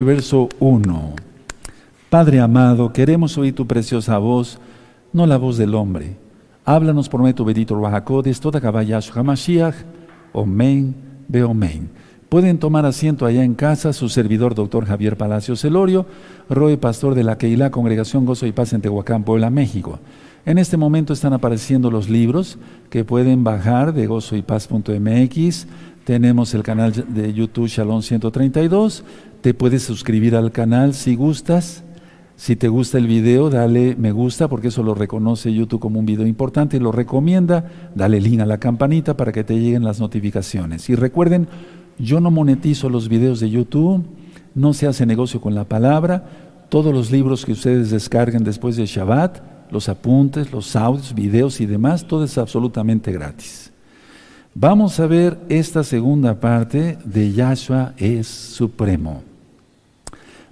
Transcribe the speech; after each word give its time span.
Verso 0.00 0.48
1. 0.60 1.12
Padre 2.08 2.38
amado, 2.38 2.92
queremos 2.92 3.36
oír 3.36 3.52
tu 3.52 3.66
preciosa 3.66 4.16
voz, 4.18 4.60
no 5.12 5.26
la 5.26 5.38
voz 5.38 5.58
del 5.58 5.74
hombre. 5.74 6.16
Háblanos 6.64 7.08
por 7.08 7.18
medio 7.18 7.32
de 7.32 7.36
tu 7.38 7.44
bendito 7.44 7.74
Ruajacodes, 7.74 8.38
toda 8.38 8.60
caballash 8.60 9.10
hamashiach, 9.12 9.74
omen, 10.32 10.94
ve 11.26 11.42
omen. 11.42 11.90
Pueden 12.28 12.58
tomar 12.58 12.86
asiento 12.86 13.26
allá 13.26 13.42
en 13.42 13.54
casa 13.54 13.92
su 13.92 14.08
servidor, 14.08 14.54
doctor 14.54 14.86
Javier 14.86 15.16
Palacios 15.16 15.62
Celorio, 15.62 16.06
Roe, 16.48 16.76
pastor 16.76 17.16
de 17.16 17.24
la 17.24 17.36
Keilah, 17.36 17.72
Congregación 17.72 18.24
Gozo 18.24 18.46
y 18.46 18.52
Paz 18.52 18.74
en 18.74 18.82
Tehuacán, 18.82 19.24
Puebla, 19.24 19.50
México. 19.50 19.98
En 20.46 20.58
este 20.58 20.76
momento 20.76 21.12
están 21.12 21.32
apareciendo 21.32 21.90
los 21.90 22.08
libros 22.08 22.56
que 22.88 23.04
pueden 23.04 23.42
bajar 23.42 23.92
de 23.92 24.06
gozoypaz.mx. 24.06 25.66
Tenemos 26.04 26.54
el 26.54 26.62
canal 26.62 27.04
de 27.08 27.34
YouTube 27.34 27.66
Shalom 27.66 28.00
132 28.00 29.04
te 29.40 29.54
puedes 29.54 29.82
suscribir 29.82 30.34
al 30.34 30.52
canal 30.52 30.94
si 30.94 31.14
gustas. 31.14 31.84
Si 32.36 32.54
te 32.54 32.68
gusta 32.68 32.98
el 32.98 33.08
video, 33.08 33.50
dale 33.50 33.96
me 33.96 34.12
gusta 34.12 34.46
porque 34.46 34.68
eso 34.68 34.84
lo 34.84 34.94
reconoce 34.94 35.52
YouTube 35.52 35.80
como 35.80 35.98
un 35.98 36.06
video 36.06 36.26
importante 36.26 36.76
y 36.76 36.80
lo 36.80 36.92
recomienda. 36.92 37.64
Dale 37.94 38.20
link 38.20 38.40
a 38.40 38.46
la 38.46 38.58
campanita 38.58 39.16
para 39.16 39.32
que 39.32 39.42
te 39.42 39.58
lleguen 39.58 39.84
las 39.84 39.98
notificaciones. 39.98 40.88
Y 40.88 40.94
recuerden, 40.94 41.48
yo 41.98 42.20
no 42.20 42.30
monetizo 42.30 42.88
los 42.90 43.08
videos 43.08 43.40
de 43.40 43.50
YouTube, 43.50 44.04
no 44.54 44.72
se 44.72 44.86
hace 44.86 45.04
negocio 45.04 45.40
con 45.40 45.54
la 45.54 45.64
palabra. 45.64 46.26
Todos 46.68 46.92
los 46.92 47.10
libros 47.10 47.44
que 47.44 47.52
ustedes 47.52 47.90
descarguen 47.90 48.44
después 48.44 48.76
de 48.76 48.86
Shabbat, 48.86 49.72
los 49.72 49.88
apuntes, 49.88 50.52
los 50.52 50.76
audios, 50.76 51.14
videos 51.14 51.60
y 51.60 51.66
demás, 51.66 52.06
todo 52.06 52.24
es 52.24 52.38
absolutamente 52.38 53.10
gratis. 53.10 53.72
Vamos 54.54 54.98
a 55.00 55.06
ver 55.06 55.38
esta 55.48 55.82
segunda 55.82 56.40
parte 56.40 56.98
de 57.04 57.32
Yahshua 57.32 57.94
es 57.96 58.26
supremo. 58.26 59.27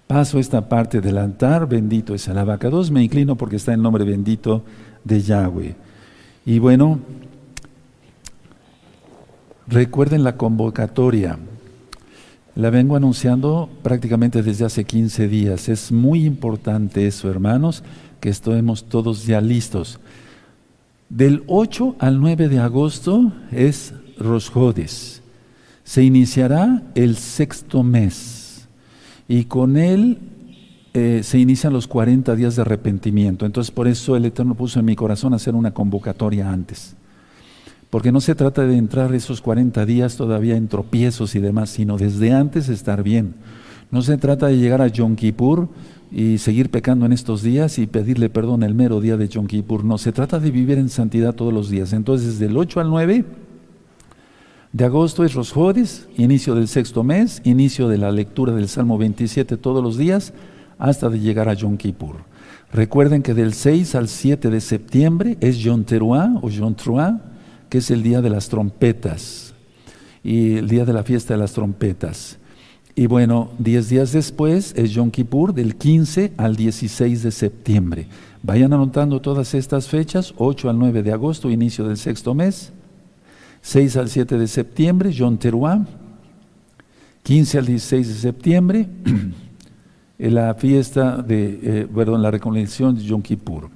Paso 0.07 0.39
esta 0.39 0.69
parte 0.69 1.01
del 1.01 1.19
altar, 1.19 1.69
bendito 1.69 2.15
es 2.15 2.29
el 2.29 2.39
abacados, 2.39 2.93
me 2.93 3.03
inclino 3.03 3.35
porque 3.35 3.57
está 3.57 3.75
el 3.75 3.83
nombre 3.83 4.05
bendito 4.05 4.65
de 5.03 5.21
Yahweh. 5.21 5.75
Y 6.45 6.61
bueno, 6.61 7.01
recuerden 9.67 10.23
la 10.23 10.37
convocatoria. 10.37 11.39
La 12.55 12.71
vengo 12.71 12.95
anunciando 12.95 13.69
prácticamente 13.83 14.45
desde 14.45 14.65
hace 14.65 14.85
15 14.85 15.27
días. 15.27 15.69
Es 15.69 15.91
muy 15.91 16.25
importante 16.25 17.07
eso, 17.09 17.29
hermanos, 17.29 17.83
que 18.21 18.29
estemos 18.29 18.85
todos 18.85 19.27
ya 19.27 19.41
listos. 19.41 19.99
Del 21.09 21.43
8 21.49 21.97
al 21.99 22.21
9 22.21 22.49
de 22.49 22.61
agosto 22.61 23.33
es 23.51 23.93
Rosjodes. 24.19 25.21
Se 25.83 26.05
iniciará 26.05 26.85
el 26.95 27.17
sexto 27.17 27.83
mes 27.83 28.36
y 29.29 29.45
con 29.45 29.77
él 29.77 30.19
eh, 30.95 31.21
se 31.23 31.39
inician 31.39 31.73
los 31.73 31.87
40 31.87 32.35
días 32.37 32.57
de 32.57 32.63
arrepentimiento. 32.63 33.45
Entonces 33.45 33.71
por 33.71 33.89
eso 33.89 34.17
el 34.17 34.25
Eterno 34.25 34.55
puso 34.55 34.81
en 34.81 34.87
mi 34.87 34.97
corazón 34.97 35.35
hacer 35.35 35.55
una 35.55 35.75
convocatoria 35.75 36.51
antes. 36.51 36.97
Porque 37.91 38.13
no 38.13 38.21
se 38.21 38.35
trata 38.35 38.63
de 38.63 38.77
entrar 38.77 39.15
esos 39.15 39.41
40 39.41 39.85
días 39.87 40.17
todavía 40.17 40.57
en 40.57 40.69
tropiezos 40.69 41.35
y 41.35 41.41
demás, 41.41 41.71
sino 41.71 41.97
desde 41.97 42.33
antes 42.33 42.69
estar 42.69 43.03
bien. 43.03 43.35
No 43.91 44.03
se 44.03 44.17
trata 44.17 44.47
de 44.47 44.59
llegar 44.59 44.83
a 44.83 44.89
Yom 44.89 45.17
Kippur 45.17 45.69
y 46.11 46.39
seguir 46.39 46.71
pecando 46.71 47.07
en 47.07 47.13
estos 47.13 47.43
días 47.43 47.79
y 47.79 47.87
pedirle 47.87 48.31
perdón 48.31 48.63
el 48.63 48.75
mero 48.75 49.01
día 49.01 49.17
de 49.17 49.29
Yom 49.29 49.47
Kippur. 49.47 49.85
No, 49.85 49.99
se 49.99 50.13
trata 50.13 50.41
de 50.41 50.51
vivir 50.51 50.79
en 50.79 50.89
santidad 50.89 51.35
todos 51.35 51.53
los 51.53 51.71
días. 51.71 51.93
Entonces, 51.93 52.39
desde 52.39 52.47
el 52.47 52.57
8 52.57 52.81
al 52.81 52.91
9 52.91 53.25
de 54.77 54.85
agosto 54.85 55.25
es 55.25 55.33
Rosjodes, 55.33 56.07
inicio 56.19 56.55
del 56.55 56.69
sexto 56.69 57.03
mes, 57.03 57.41
inicio 57.45 57.89
de 57.89 57.97
la 57.97 58.13
lectura 58.13 58.53
del 58.53 58.69
Salmo 58.69 58.99
27 58.99 59.57
todos 59.57 59.83
los 59.83 59.97
días, 59.97 60.35
hasta 60.77 61.09
de 61.09 61.19
llegar 61.19 61.49
a 61.49 61.55
Yom 61.55 61.79
Kippur. 61.79 62.17
Recuerden 62.75 63.23
que 63.23 63.33
del 63.33 63.55
6 63.55 63.95
al 63.95 64.07
7 64.07 64.51
de 64.51 64.61
septiembre 64.61 65.39
es 65.41 65.57
Yom 65.57 65.85
Teruah 65.85 66.41
o 66.43 66.51
Yom 66.51 66.75
Truah, 66.75 67.23
que 67.71 67.79
es 67.79 67.91
el 67.91 68.03
día 68.03 68.21
de 68.21 68.29
las 68.29 68.51
trompetas 68.51 69.55
y 70.23 70.57
el 70.57 70.69
día 70.69 70.85
de 70.85 70.93
la 70.93 71.05
fiesta 71.05 71.33
de 71.33 71.41
las 71.41 71.55
trompetas. 71.55 72.39
Y 72.95 73.07
bueno, 73.07 73.53
10 73.59 73.89
días 73.89 74.13
después 74.13 74.75
es 74.77 74.91
Yom 74.91 75.11
Kippur, 75.11 75.55
del 75.55 75.77
15 75.77 76.35
al 76.37 76.55
16 76.55 77.23
de 77.23 77.31
septiembre. 77.31 78.09
Vayan 78.43 78.75
anotando 78.75 79.23
todas 79.23 79.55
estas 79.55 79.89
fechas, 79.89 80.35
8 80.37 80.69
al 80.69 80.79
9 80.79 81.03
de 81.03 81.13
agosto, 81.13 81.51
inicio 81.51 81.89
del 81.89 81.97
sexto 81.97 82.35
mes. 82.35 82.75
6 83.67 83.97
al 83.97 84.09
7 84.09 84.39
de 84.39 84.47
septiembre, 84.47 85.13
John 85.17 85.39
Teruah. 85.39 85.85
15 87.25 87.59
al 87.59 87.67
16 87.67 88.07
de 88.07 88.15
septiembre, 88.15 88.89
la 90.19 90.55
fiesta 90.55 91.17
de, 91.17 91.59
eh, 91.61 91.89
perdón, 91.93 92.23
la 92.23 92.31
reconciliación 92.31 92.95
de 92.95 93.03
Yom 93.03 93.23
Kippur. 93.23 93.69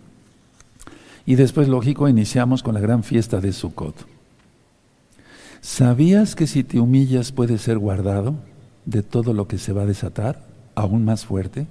Y 1.27 1.35
después, 1.35 1.67
lógico, 1.67 2.09
iniciamos 2.09 2.63
con 2.63 2.75
la 2.75 2.81
gran 2.81 3.03
fiesta 3.03 3.41
de 3.41 3.53
Sukkot. 3.53 4.07
¿Sabías 5.61 6.37
que 6.37 6.47
si 6.47 6.63
te 6.63 6.79
humillas 6.79 7.33
puedes 7.33 7.61
ser 7.61 7.77
guardado 7.77 8.37
de 8.85 9.03
todo 9.03 9.35
lo 9.35 9.49
que 9.49 9.59
se 9.59 9.73
va 9.73 9.83
a 9.83 9.87
desatar, 9.87 10.47
aún 10.77 11.05
más 11.05 11.27
fuerte? 11.27 11.67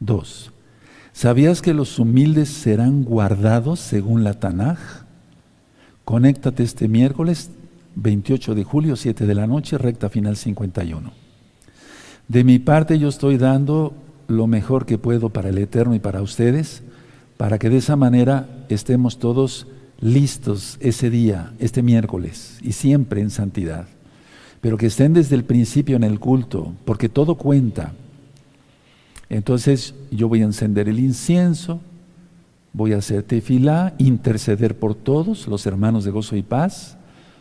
Dos, 0.00 0.50
¿sabías 1.12 1.62
que 1.62 1.72
los 1.72 2.00
humildes 2.00 2.48
serán 2.48 3.04
guardados 3.04 3.78
según 3.78 4.24
la 4.24 4.40
Tanaj? 4.40 5.05
Conéctate 6.06 6.62
este 6.62 6.86
miércoles 6.86 7.50
28 7.96 8.54
de 8.54 8.62
julio, 8.62 8.94
7 8.94 9.26
de 9.26 9.34
la 9.34 9.48
noche, 9.48 9.76
recta 9.76 10.08
final 10.08 10.36
51. 10.36 11.10
De 12.28 12.44
mi 12.44 12.60
parte 12.60 13.00
yo 13.00 13.08
estoy 13.08 13.38
dando 13.38 13.92
lo 14.28 14.46
mejor 14.46 14.86
que 14.86 14.98
puedo 14.98 15.30
para 15.30 15.48
el 15.48 15.58
Eterno 15.58 15.96
y 15.96 15.98
para 15.98 16.22
ustedes, 16.22 16.84
para 17.36 17.58
que 17.58 17.70
de 17.70 17.78
esa 17.78 17.96
manera 17.96 18.46
estemos 18.68 19.18
todos 19.18 19.66
listos 19.98 20.76
ese 20.78 21.10
día, 21.10 21.52
este 21.58 21.82
miércoles, 21.82 22.60
y 22.62 22.70
siempre 22.70 23.20
en 23.20 23.30
santidad. 23.30 23.88
Pero 24.60 24.78
que 24.78 24.86
estén 24.86 25.12
desde 25.12 25.34
el 25.34 25.42
principio 25.42 25.96
en 25.96 26.04
el 26.04 26.20
culto, 26.20 26.72
porque 26.84 27.08
todo 27.08 27.34
cuenta. 27.34 27.94
Entonces 29.28 29.92
yo 30.12 30.28
voy 30.28 30.42
a 30.42 30.44
encender 30.44 30.88
el 30.88 31.00
incienso, 31.00 31.80
Voy 32.76 32.92
a 32.92 32.98
hacer 32.98 33.22
tefilá, 33.22 33.94
interceder 33.96 34.78
por 34.78 34.94
todos 34.94 35.48
los 35.48 35.64
hermanos 35.64 36.04
de 36.04 36.10
gozo 36.10 36.36
y 36.36 36.42
paz, 36.42 36.98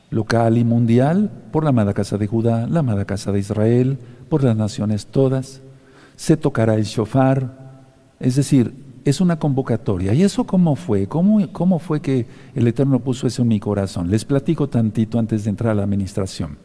local 0.10 0.58
y 0.58 0.64
mundial, 0.64 1.30
por 1.52 1.66
la 1.66 1.72
amada 1.72 1.94
casa 1.94 2.18
de 2.18 2.26
Judá, 2.26 2.68
la 2.68 2.80
amada 2.80 3.04
casa 3.04 3.34
de 3.34 3.40
Israel, 3.40 3.98
por 4.30 4.46
las 4.46 4.56
naciones 4.56 5.08
todas. 5.08 5.62
Se 6.16 6.38
tocará 6.38 6.76
el 6.76 6.86
shofar, 6.86 7.84
es 8.18 8.38
decir, 8.38 8.82
es 9.04 9.20
una 9.20 9.38
convocatoria. 9.38 10.14
¿Y 10.14 10.24
eso 10.24 10.46
cómo 10.46 10.78
fue? 10.78 11.08
¿Cómo, 11.08 11.46
cómo 11.52 11.80
fue 11.80 12.00
que 12.00 12.28
el 12.56 12.66
Eterno 12.66 13.00
puso 13.00 13.28
eso 13.28 13.42
en 13.42 13.50
mi 13.50 13.60
corazón? 13.60 14.10
Les 14.10 14.24
platico 14.24 14.70
tantito 14.70 15.20
antes 15.20 15.44
de 15.44 15.50
entrar 15.50 15.74
a 15.74 15.76
la 15.76 15.84
administración. 15.84 16.65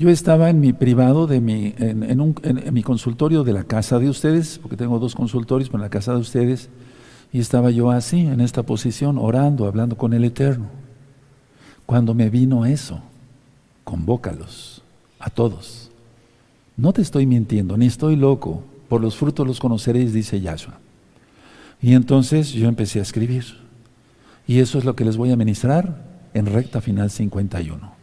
Yo 0.00 0.08
estaba 0.08 0.48
en 0.48 0.60
mi 0.60 0.72
privado, 0.72 1.26
de 1.26 1.42
mi, 1.42 1.74
en, 1.76 2.22
un, 2.22 2.34
en, 2.42 2.72
mi 2.72 2.82
consultorio 2.82 3.44
de 3.44 3.52
la 3.52 3.64
casa 3.64 3.98
de 3.98 4.08
ustedes, 4.08 4.58
porque 4.58 4.78
tengo 4.78 4.98
dos 4.98 5.14
consultorios, 5.14 5.68
pero 5.68 5.80
en 5.80 5.82
la 5.82 5.90
casa 5.90 6.14
de 6.14 6.20
ustedes, 6.20 6.70
y 7.34 7.38
estaba 7.38 7.70
yo 7.70 7.90
así, 7.90 8.20
en 8.20 8.40
esta 8.40 8.62
posición, 8.62 9.18
orando, 9.18 9.66
hablando 9.66 9.98
con 9.98 10.14
el 10.14 10.24
Eterno. 10.24 10.68
Cuando 11.84 12.14
me 12.14 12.30
vino 12.30 12.64
eso, 12.64 13.02
convócalos 13.84 14.82
a 15.18 15.28
todos. 15.28 15.90
No 16.78 16.94
te 16.94 17.02
estoy 17.02 17.26
mintiendo, 17.26 17.76
ni 17.76 17.84
estoy 17.84 18.16
loco. 18.16 18.64
Por 18.88 19.02
los 19.02 19.18
frutos 19.18 19.46
los 19.46 19.60
conoceréis, 19.60 20.14
dice 20.14 20.40
Yahshua. 20.40 20.78
Y 21.82 21.92
entonces 21.92 22.52
yo 22.52 22.70
empecé 22.70 23.00
a 23.00 23.02
escribir. 23.02 23.44
Y 24.46 24.60
eso 24.60 24.78
es 24.78 24.86
lo 24.86 24.96
que 24.96 25.04
les 25.04 25.18
voy 25.18 25.30
a 25.30 25.36
ministrar 25.36 26.06
en 26.32 26.46
recta 26.46 26.80
final 26.80 27.10
51. 27.10 27.99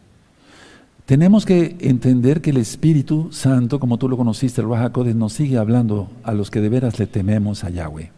Tenemos 1.08 1.46
que 1.46 1.74
entender 1.80 2.42
que 2.42 2.50
el 2.50 2.58
Espíritu 2.58 3.28
Santo, 3.32 3.80
como 3.80 3.96
tú 3.96 4.10
lo 4.10 4.18
conociste, 4.18 4.60
el 4.60 4.68
Rahakodes, 4.68 5.16
nos 5.16 5.32
sigue 5.32 5.56
hablando 5.56 6.10
a 6.22 6.34
los 6.34 6.50
que 6.50 6.60
de 6.60 6.68
veras 6.68 6.98
le 6.98 7.06
tememos 7.06 7.64
a 7.64 7.70
Yahweh. 7.70 8.12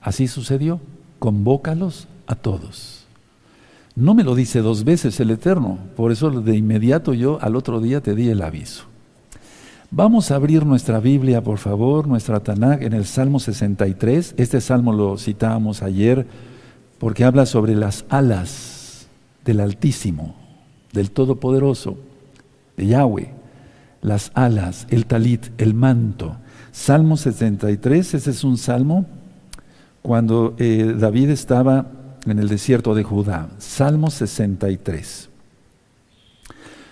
Así 0.00 0.28
sucedió. 0.28 0.78
Convócalos 1.18 2.06
a 2.28 2.36
todos. 2.36 3.06
No 3.96 4.14
me 4.14 4.22
lo 4.22 4.36
dice 4.36 4.60
dos 4.60 4.84
veces 4.84 5.18
el 5.18 5.32
Eterno, 5.32 5.76
por 5.96 6.12
eso 6.12 6.30
de 6.30 6.56
inmediato 6.56 7.14
yo 7.14 7.40
al 7.42 7.56
otro 7.56 7.80
día 7.80 8.00
te 8.00 8.14
di 8.14 8.28
el 8.28 8.42
aviso. 8.42 8.84
Vamos 9.90 10.30
a 10.30 10.36
abrir 10.36 10.64
nuestra 10.64 11.00
Biblia, 11.00 11.42
por 11.42 11.58
favor, 11.58 12.06
nuestra 12.06 12.38
Tanakh 12.38 12.82
en 12.82 12.92
el 12.92 13.06
Salmo 13.06 13.40
63. 13.40 14.36
Este 14.36 14.60
salmo 14.60 14.92
lo 14.92 15.18
citábamos 15.18 15.82
ayer 15.82 16.28
porque 17.00 17.24
habla 17.24 17.44
sobre 17.44 17.74
las 17.74 18.04
alas 18.08 19.08
del 19.44 19.58
Altísimo, 19.58 20.43
del 20.94 21.10
Todopoderoso, 21.10 21.98
de 22.76 22.86
Yahweh. 22.86 23.32
Las 24.00 24.30
alas, 24.34 24.86
el 24.90 25.06
talit, 25.06 25.48
el 25.58 25.74
manto. 25.74 26.36
Salmo 26.72 27.16
63, 27.16 28.14
ese 28.14 28.30
es 28.30 28.44
un 28.44 28.56
salmo 28.56 29.06
cuando 30.02 30.54
eh, 30.58 30.94
David 30.98 31.30
estaba 31.30 31.86
en 32.26 32.38
el 32.38 32.48
desierto 32.48 32.94
de 32.94 33.02
Judá. 33.02 33.48
Salmo 33.58 34.10
63. 34.10 35.30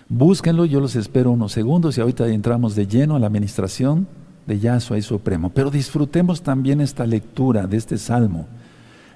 Búsquenlo, 0.08 0.64
yo 0.64 0.81
los 0.81 0.96
espero 0.96 1.31
unos 1.31 1.52
segundos 1.52 1.96
y 1.96 2.00
ahorita 2.00 2.28
entramos 2.28 2.75
de 2.75 2.87
lleno 2.87 3.16
a 3.16 3.19
la 3.19 3.26
administración 3.26 4.06
de 4.46 4.58
Yahshua 4.58 4.99
y 4.99 5.02
Supremo. 5.02 5.50
Pero 5.50 5.70
disfrutemos 5.70 6.43
también 6.43 6.81
esta 6.81 7.06
lectura 7.06 7.66
de 7.66 7.76
este 7.76 7.99
salmo. 7.99 8.46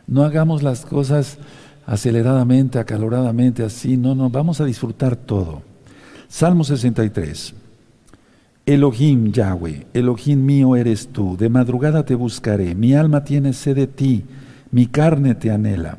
No 0.07 0.23
hagamos 0.23 0.63
las 0.63 0.87
cosas 0.87 1.39
aceleradamente, 1.87 2.79
acaloradamente, 2.79 3.63
así. 3.63 3.97
No, 3.97 4.15
no, 4.15 4.29
vamos 4.29 4.61
a 4.61 4.65
disfrutar 4.65 5.17
todo. 5.17 5.63
Salmo 6.29 6.65
63. 6.65 7.55
Elohim 8.67 9.31
Yahweh, 9.31 9.87
Elohim 9.95 10.45
mío 10.45 10.75
eres 10.75 11.07
tú, 11.13 11.37
de 11.37 11.49
madrugada 11.49 12.05
te 12.05 12.17
buscaré, 12.17 12.75
mi 12.75 12.95
alma 12.95 13.23
tiene 13.23 13.53
sed 13.53 13.77
de 13.77 13.87
ti, 13.87 14.25
mi 14.73 14.89
carne 14.89 15.37
te 15.37 15.53
anhela, 15.53 15.99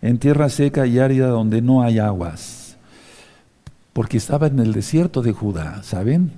en 0.00 0.16
tierra 0.16 0.48
seca 0.48 0.86
y 0.86 0.98
árida 0.98 1.26
donde 1.26 1.60
no 1.60 1.82
hay 1.82 1.98
aguas, 1.98 2.78
porque 3.92 4.16
estaba 4.16 4.46
en 4.46 4.60
el 4.60 4.72
desierto 4.72 5.20
de 5.20 5.34
Judá, 5.34 5.82
¿saben? 5.82 6.32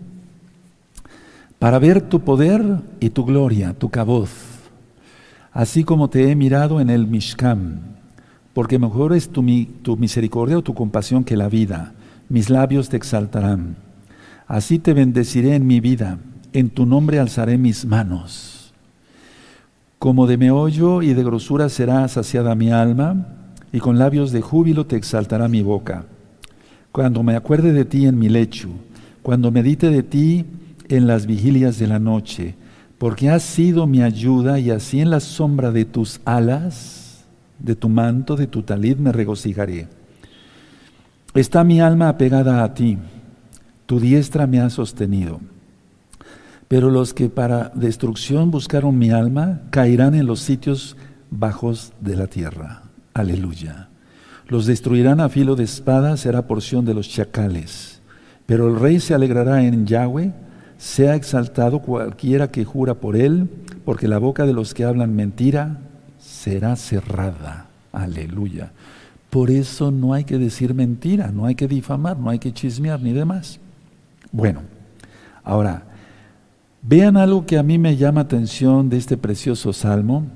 Para 1.61 1.79
ver 1.79 2.00
tu 2.00 2.23
poder 2.23 2.81
y 2.99 3.11
tu 3.11 3.25
gloria, 3.25 3.73
tu 3.73 3.88
caboz, 3.88 4.32
así 5.52 5.84
como 5.84 6.11
te 6.11 6.29
he 6.29 6.34
mirado 6.34 6.81
en 6.81 6.90
el 6.90 7.06
Mishkan, 7.06 8.02
porque 8.55 8.79
mejor 8.79 9.15
es 9.15 9.31
tu, 9.31 9.43
misericordia 9.43 10.59
o 10.59 10.63
tu 10.63 10.75
compasión 10.75 11.25
que 11.25 11.37
la 11.37 11.49
vida, 11.49 11.95
mis 12.29 12.51
labios 12.51 12.89
te 12.89 12.97
exaltarán. 12.97 13.77
Así 14.47 14.79
te 14.79 14.93
bendeciré 14.93 15.55
en 15.55 15.67
mi 15.67 15.81
vida, 15.81 16.19
en 16.53 16.71
tu 16.71 16.85
nombre 16.85 17.19
alzaré 17.19 17.57
mis 17.57 17.87
manos. 17.87 18.75
Como 19.99 20.27
de 20.27 20.37
meollo 20.37 21.01
y 21.01 21.15
de 21.15 21.25
grosura 21.25 21.69
será 21.69 22.07
saciada 22.09 22.55
mi 22.55 22.71
alma, 22.71 23.27
y 23.73 23.79
con 23.79 23.99
labios 23.99 24.33
de 24.33 24.43
júbilo 24.43 24.85
te 24.85 24.97
exaltará 24.97 25.49
mi 25.49 25.63
boca. 25.63 26.05
Cuando 26.91 27.23
me 27.23 27.37
acuerde 27.37 27.73
de 27.73 27.87
ti 27.87 28.07
en 28.07 28.19
mi 28.19 28.29
lecho, 28.29 28.69
cuando 29.23 29.51
medite 29.51 29.89
de 29.89 30.03
ti 30.03 30.45
en 30.89 31.07
las 31.07 31.25
vigilias 31.25 31.79
de 31.79 31.87
la 31.87 31.99
noche, 31.99 32.55
porque 32.99 33.31
has 33.31 33.43
sido 33.43 33.87
mi 33.87 34.03
ayuda 34.03 34.59
y 34.59 34.71
así 34.71 35.01
en 35.01 35.11
la 35.11 35.21
sombra 35.21 35.73
de 35.73 35.87
tus 35.87 36.21
alas, 36.27 37.02
de 37.62 37.76
tu 37.76 37.88
manto, 37.88 38.37
de 38.37 38.47
tu 38.47 38.62
talid 38.62 38.97
me 38.97 39.12
regocijaré. 39.12 39.88
Está 41.35 41.64
mi 41.64 41.81
alma 41.81 42.09
apegada 42.09 42.62
a 42.62 42.75
ti 42.75 42.99
tu 43.93 44.00
diestra 44.00 44.47
me 44.47 44.59
ha 44.59 44.70
sostenido. 44.70 45.41
Pero 46.67 46.88
los 46.88 47.12
que 47.12 47.29
para 47.29 47.70
destrucción 47.75 48.50
buscaron 48.50 48.99
mi 48.99 49.11
alma 49.11 49.61
caerán 49.69 50.14
en 50.14 50.26
los 50.26 50.41
sitios 50.41 50.97
bajos 51.31 51.93
de 52.00 52.17
la 52.17 52.26
tierra. 52.26 52.85
Aleluya. 53.12 53.88
Los 54.49 54.65
destruirán 54.65 55.20
a 55.20 55.29
filo 55.29 55.56
de 55.56 55.65
espada, 55.65 56.17
será 56.17 56.47
porción 56.47 56.87
de 56.87 56.94
los 56.94 57.06
chacales. 57.11 58.00
Pero 58.47 58.69
el 58.69 58.81
rey 58.81 58.99
se 58.99 59.12
alegrará 59.12 59.62
en 59.62 59.87
Yahweh, 59.87 60.32
sea 60.79 61.15
exaltado 61.15 61.81
cualquiera 61.81 62.50
que 62.50 62.65
jura 62.65 62.94
por 62.94 63.15
él, 63.15 63.50
porque 63.85 64.08
la 64.08 64.17
boca 64.17 64.47
de 64.47 64.55
los 64.55 64.73
que 64.73 64.85
hablan 64.85 65.15
mentira 65.15 65.81
será 66.43 66.75
cerrada. 66.75 67.67
Aleluya. 67.93 68.73
Por 69.31 69.50
eso 69.50 69.91
no 69.91 70.12
hay 70.12 70.25
que 70.25 70.39
decir 70.39 70.75
mentira, 70.75 71.31
no 71.31 71.47
hay 71.47 71.55
que 71.55 71.69
difamar, 71.69 72.19
no 72.19 72.31
hay 72.31 72.39
que 72.39 72.53
chismear 72.53 73.00
ni 73.00 73.12
demás. 73.12 73.61
Bueno, 74.33 74.62
ahora, 75.44 75.85
vean 76.83 77.17
algo 77.17 77.47
que 77.47 77.59
a 77.59 77.62
mí 77.62 77.79
me 77.79 77.97
llama 77.97 78.23
atención 78.23 78.89
de 78.89 78.97
este 78.97 79.17
precioso 79.17 79.73
salmo. 79.73 80.27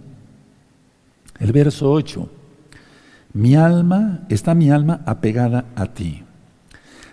El 1.40 1.52
verso 1.52 1.90
8. 1.90 2.30
Mi 3.32 3.56
alma, 3.56 4.20
está 4.28 4.54
mi 4.54 4.70
alma 4.70 5.00
apegada 5.06 5.66
a 5.74 5.86
ti. 5.86 6.22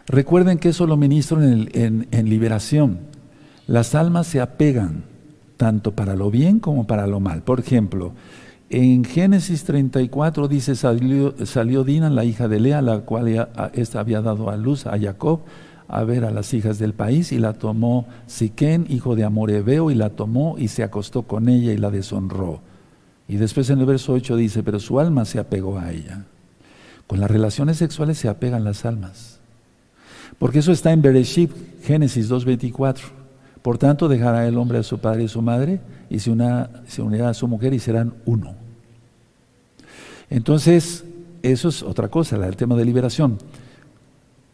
Recuerden 0.05 0.59
que 0.59 0.69
eso 0.69 0.85
lo 0.85 0.97
ministro 0.97 1.41
en, 1.41 2.07
en 2.11 2.29
liberación. 2.29 2.99
Las 3.65 3.95
almas 3.95 4.27
se 4.27 4.39
apegan 4.39 5.03
tanto 5.57 5.93
para 5.93 6.15
lo 6.15 6.29
bien 6.29 6.59
como 6.59 6.85
para 6.85 7.07
lo 7.07 7.19
mal. 7.19 7.41
Por 7.41 7.59
ejemplo, 7.59 8.13
en 8.69 9.03
Génesis 9.03 9.63
34 9.65 10.47
dice, 10.47 10.75
salió, 10.75 11.35
salió 11.45 11.83
Dina, 11.83 12.09
la 12.09 12.25
hija 12.25 12.47
de 12.47 12.59
Lea, 12.59 12.81
la 12.81 13.01
cual 13.01 13.47
esta 13.73 13.99
había 13.99 14.21
dado 14.21 14.49
a 14.49 14.57
luz 14.57 14.87
a 14.87 14.97
Jacob, 14.99 15.41
a 15.87 16.03
ver 16.03 16.25
a 16.25 16.31
las 16.31 16.53
hijas 16.53 16.79
del 16.79 16.93
país 16.93 17.31
y 17.31 17.37
la 17.37 17.53
tomó 17.53 18.07
Siquén, 18.25 18.87
hijo 18.89 19.15
de 19.15 19.25
Amorebeo, 19.25 19.91
y 19.91 19.95
la 19.95 20.09
tomó 20.09 20.55
y 20.57 20.69
se 20.69 20.83
acostó 20.83 21.23
con 21.23 21.49
ella 21.49 21.71
y 21.71 21.77
la 21.77 21.91
deshonró. 21.91 22.61
Y 23.27 23.37
después 23.37 23.69
en 23.69 23.79
el 23.79 23.85
verso 23.85 24.13
8 24.13 24.35
dice, 24.35 24.63
pero 24.63 24.79
su 24.79 24.99
alma 24.99 25.25
se 25.25 25.39
apegó 25.39 25.77
a 25.77 25.91
ella. 25.91 26.25
Con 27.07 27.19
las 27.19 27.29
relaciones 27.29 27.77
sexuales 27.77 28.17
se 28.17 28.27
apegan 28.27 28.63
las 28.63 28.85
almas. 28.85 29.39
Porque 30.39 30.59
eso 30.59 30.71
está 30.71 30.91
en 30.91 31.01
Bereshit, 31.01 31.51
Génesis 31.83 32.29
2.24. 32.29 33.22
Por 33.63 33.77
tanto, 33.77 34.09
dejará 34.09 34.45
el 34.45 34.57
hombre 34.57 34.77
a 34.77 34.83
su 34.83 34.99
padre 34.99 35.23
y 35.23 35.25
a 35.25 35.29
su 35.29 35.41
madre 35.41 35.79
y 36.09 36.19
se, 36.19 36.29
unirá 36.29 37.29
a 37.29 37.33
su 37.33 37.47
mujer 37.47 37.73
y 37.73 37.79
serán 37.79 38.13
uno. 38.25 38.55
Entonces, 40.29 41.05
eso 41.41 41.69
es 41.69 41.81
otra 41.81 42.09
cosa, 42.09 42.35
el 42.45 42.57
tema 42.57 42.75
de 42.75 42.83
liberación. 42.83 43.37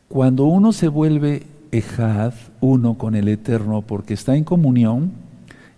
Cuando 0.08 0.46
uno 0.46 0.72
se 0.72 0.88
vuelve 0.88 1.48
ejad, 1.72 2.34
uno 2.62 3.00
con 3.00 3.16
el 3.16 3.28
Eterno, 3.28 3.82
porque 3.82 4.14
está 4.14 4.36
en 4.36 4.44
comunión, 4.44 5.12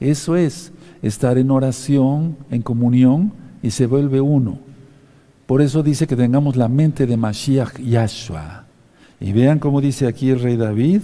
eso 0.02 0.36
es 0.36 0.74
estar 1.02 1.38
en 1.38 1.52
oración, 1.52 2.36
en 2.50 2.62
comunión, 2.62 3.32
y 3.64 3.72
se 3.72 3.86
vuelve 3.86 4.20
uno. 4.20 4.60
Por 5.46 5.62
eso 5.62 5.84
dice 5.84 6.06
que 6.06 6.18
tengamos 6.18 6.58
la 6.58 6.68
mente 6.68 7.06
de 7.06 7.16
Mashiach 7.16 7.80
Yahshua. 7.80 8.66
Y 9.22 9.32
vean 9.32 9.60
cómo 9.60 9.80
dice 9.80 10.08
aquí 10.08 10.32
el 10.32 10.42
rey 10.42 10.58
David, 10.58 11.02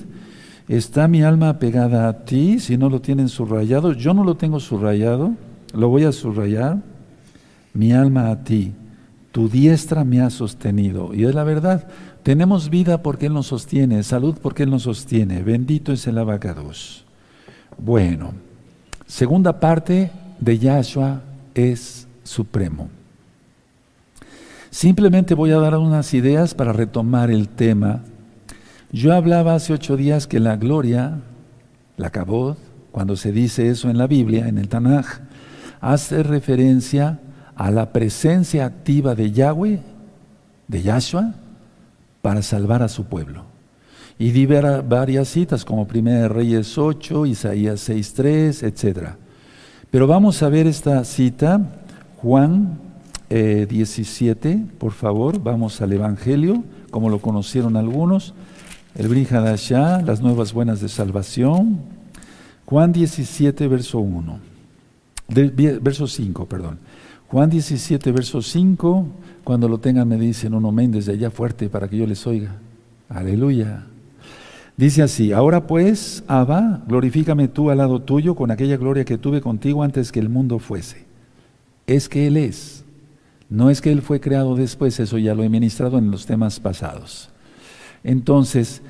está 0.67 1.07
mi 1.07 1.23
alma 1.23 1.59
pegada 1.59 2.07
a 2.07 2.25
ti, 2.25 2.59
si 2.59 2.77
no 2.77 2.89
lo 2.89 3.01
tienen 3.01 3.29
subrayado, 3.29 3.93
yo 3.93 4.13
no 4.13 4.23
lo 4.23 4.35
tengo 4.35 4.59
subrayado, 4.59 5.33
lo 5.73 5.89
voy 5.89 6.03
a 6.03 6.11
subrayar, 6.11 6.77
mi 7.73 7.93
alma 7.93 8.29
a 8.29 8.43
ti, 8.43 8.73
tu 9.31 9.49
diestra 9.49 10.03
me 10.03 10.21
ha 10.21 10.29
sostenido. 10.29 11.13
Y 11.13 11.25
es 11.25 11.35
la 11.35 11.43
verdad, 11.43 11.87
tenemos 12.23 12.69
vida 12.69 13.01
porque 13.03 13.27
Él 13.27 13.33
nos 13.33 13.47
sostiene, 13.47 14.03
salud 14.03 14.35
porque 14.41 14.63
Él 14.63 14.69
nos 14.69 14.83
sostiene. 14.83 15.43
Bendito 15.43 15.93
es 15.93 16.07
el 16.07 16.17
abacados. 16.17 17.05
Bueno, 17.77 18.33
segunda 19.05 19.59
parte 19.59 20.11
de 20.39 20.57
Yahshua 20.57 21.21
es 21.53 22.07
supremo. 22.23 22.89
Simplemente 24.69 25.33
voy 25.33 25.51
a 25.51 25.57
dar 25.57 25.77
unas 25.77 26.13
ideas 26.13 26.53
para 26.53 26.73
retomar 26.73 27.31
el 27.31 27.47
tema. 27.47 28.03
Yo 28.91 29.13
hablaba 29.13 29.55
hace 29.55 29.73
ocho 29.73 29.97
días 29.97 30.27
que 30.27 30.39
la 30.39 30.55
gloria, 30.55 31.19
la 31.97 32.09
cabot, 32.09 32.57
cuando 32.91 33.17
se 33.17 33.33
dice 33.33 33.69
eso 33.69 33.89
en 33.89 33.97
la 33.97 34.07
Biblia, 34.07 34.47
en 34.47 34.57
el 34.57 34.69
Tanaj, 34.69 35.05
hace 35.81 36.23
referencia 36.23 37.19
a 37.55 37.69
la 37.69 37.91
presencia 37.91 38.65
activa 38.65 39.13
de 39.13 39.31
Yahweh, 39.31 39.81
de 40.69 40.81
Yahshua, 40.81 41.33
para 42.21 42.41
salvar 42.41 42.81
a 42.81 42.87
su 42.87 43.05
pueblo. 43.05 43.43
Y 44.17 44.31
di 44.31 44.45
varias 44.45 45.27
citas 45.27 45.65
como 45.65 45.87
Primera 45.87 46.21
de 46.21 46.29
Reyes 46.29 46.77
8, 46.77 47.25
Isaías 47.25 47.89
6.3, 47.89 48.63
etc. 48.63 49.09
Pero 49.91 50.07
vamos 50.07 50.41
a 50.41 50.49
ver 50.49 50.65
esta 50.65 51.03
cita, 51.03 51.59
Juan 52.21 52.79
17, 53.29 54.49
eh, 54.49 54.65
por 54.79 54.93
favor, 54.93 55.43
vamos 55.43 55.81
al 55.81 55.91
Evangelio, 55.91 56.63
como 56.89 57.09
lo 57.09 57.19
conocieron 57.19 57.75
algunos, 57.75 58.33
el 58.97 59.07
Brihadashá, 59.07 60.01
las 60.01 60.21
nuevas 60.21 60.53
buenas 60.53 60.81
de 60.81 60.89
salvación, 60.89 61.77
Juan 62.65 62.91
17, 62.91 63.67
verso 63.67 63.99
1, 63.99 64.39
verso 65.81 66.07
5, 66.07 66.45
perdón. 66.47 66.79
Juan 67.27 67.49
17, 67.49 68.11
verso 68.11 68.41
5, 68.41 69.05
cuando 69.43 69.69
lo 69.69 69.77
tengan 69.77 70.07
me 70.07 70.17
dicen 70.17 70.55
un 70.55 70.65
amén 70.65 70.91
desde 70.91 71.11
allá 71.11 71.29
fuerte 71.29 71.69
para 71.69 71.87
que 71.87 71.97
yo 71.97 72.07
les 72.07 72.25
oiga. 72.25 72.55
Aleluya. 73.07 73.85
Dice 74.77 75.03
así, 75.03 75.31
ahora 75.31 75.67
pues, 75.67 76.23
Abba, 76.27 76.83
glorifícame 76.87 77.47
tú 77.47 77.69
al 77.69 77.77
lado 77.77 78.01
tuyo 78.01 78.33
con 78.33 78.49
aquella 78.49 78.77
gloria 78.77 79.05
que 79.05 79.19
tuve 79.19 79.41
contigo 79.41 79.83
antes 79.83 80.11
que 80.11 80.19
el 80.19 80.29
mundo 80.29 80.57
fuese. 80.57 81.05
Es 81.85 82.09
que 82.09 82.25
Él 82.25 82.37
es. 82.37 82.83
No 83.49 83.69
es 83.69 83.79
que 83.79 83.91
Él 83.91 84.01
fue 84.01 84.19
creado 84.19 84.55
después, 84.55 84.99
eso 84.99 85.19
ya 85.19 85.35
lo 85.35 85.43
he 85.43 85.49
ministrado 85.49 85.99
en 85.99 86.09
los 86.09 86.25
temas 86.25 86.59
pasados. 86.59 87.29
Entonces, 88.03 88.81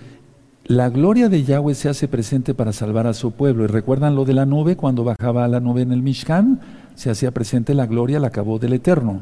la 0.68 0.90
gloria 0.90 1.30
de 1.30 1.44
Yahweh 1.44 1.76
se 1.76 1.88
hace 1.88 2.08
presente 2.08 2.54
para 2.54 2.74
salvar 2.74 3.08
a 3.08 3.14
su 3.14 3.32
pueblo. 3.32 3.64
¿Y 3.64 3.68
recuerdan 3.68 4.16
lo 4.16 4.26
de 4.26 4.34
la 4.34 4.46
nube? 4.46 4.76
Cuando 4.76 5.04
bajaba 5.04 5.48
la 5.48 5.62
nube 5.62 5.82
en 5.82 5.94
el 5.94 6.02
Mishkan, 6.02 6.60
se 6.96 7.10
hacía 7.10 7.32
presente 7.32 7.74
la 7.74 7.86
gloria, 7.86 8.20
la 8.20 8.28
acabó 8.28 8.60
del 8.60 8.74
Eterno. 8.74 9.22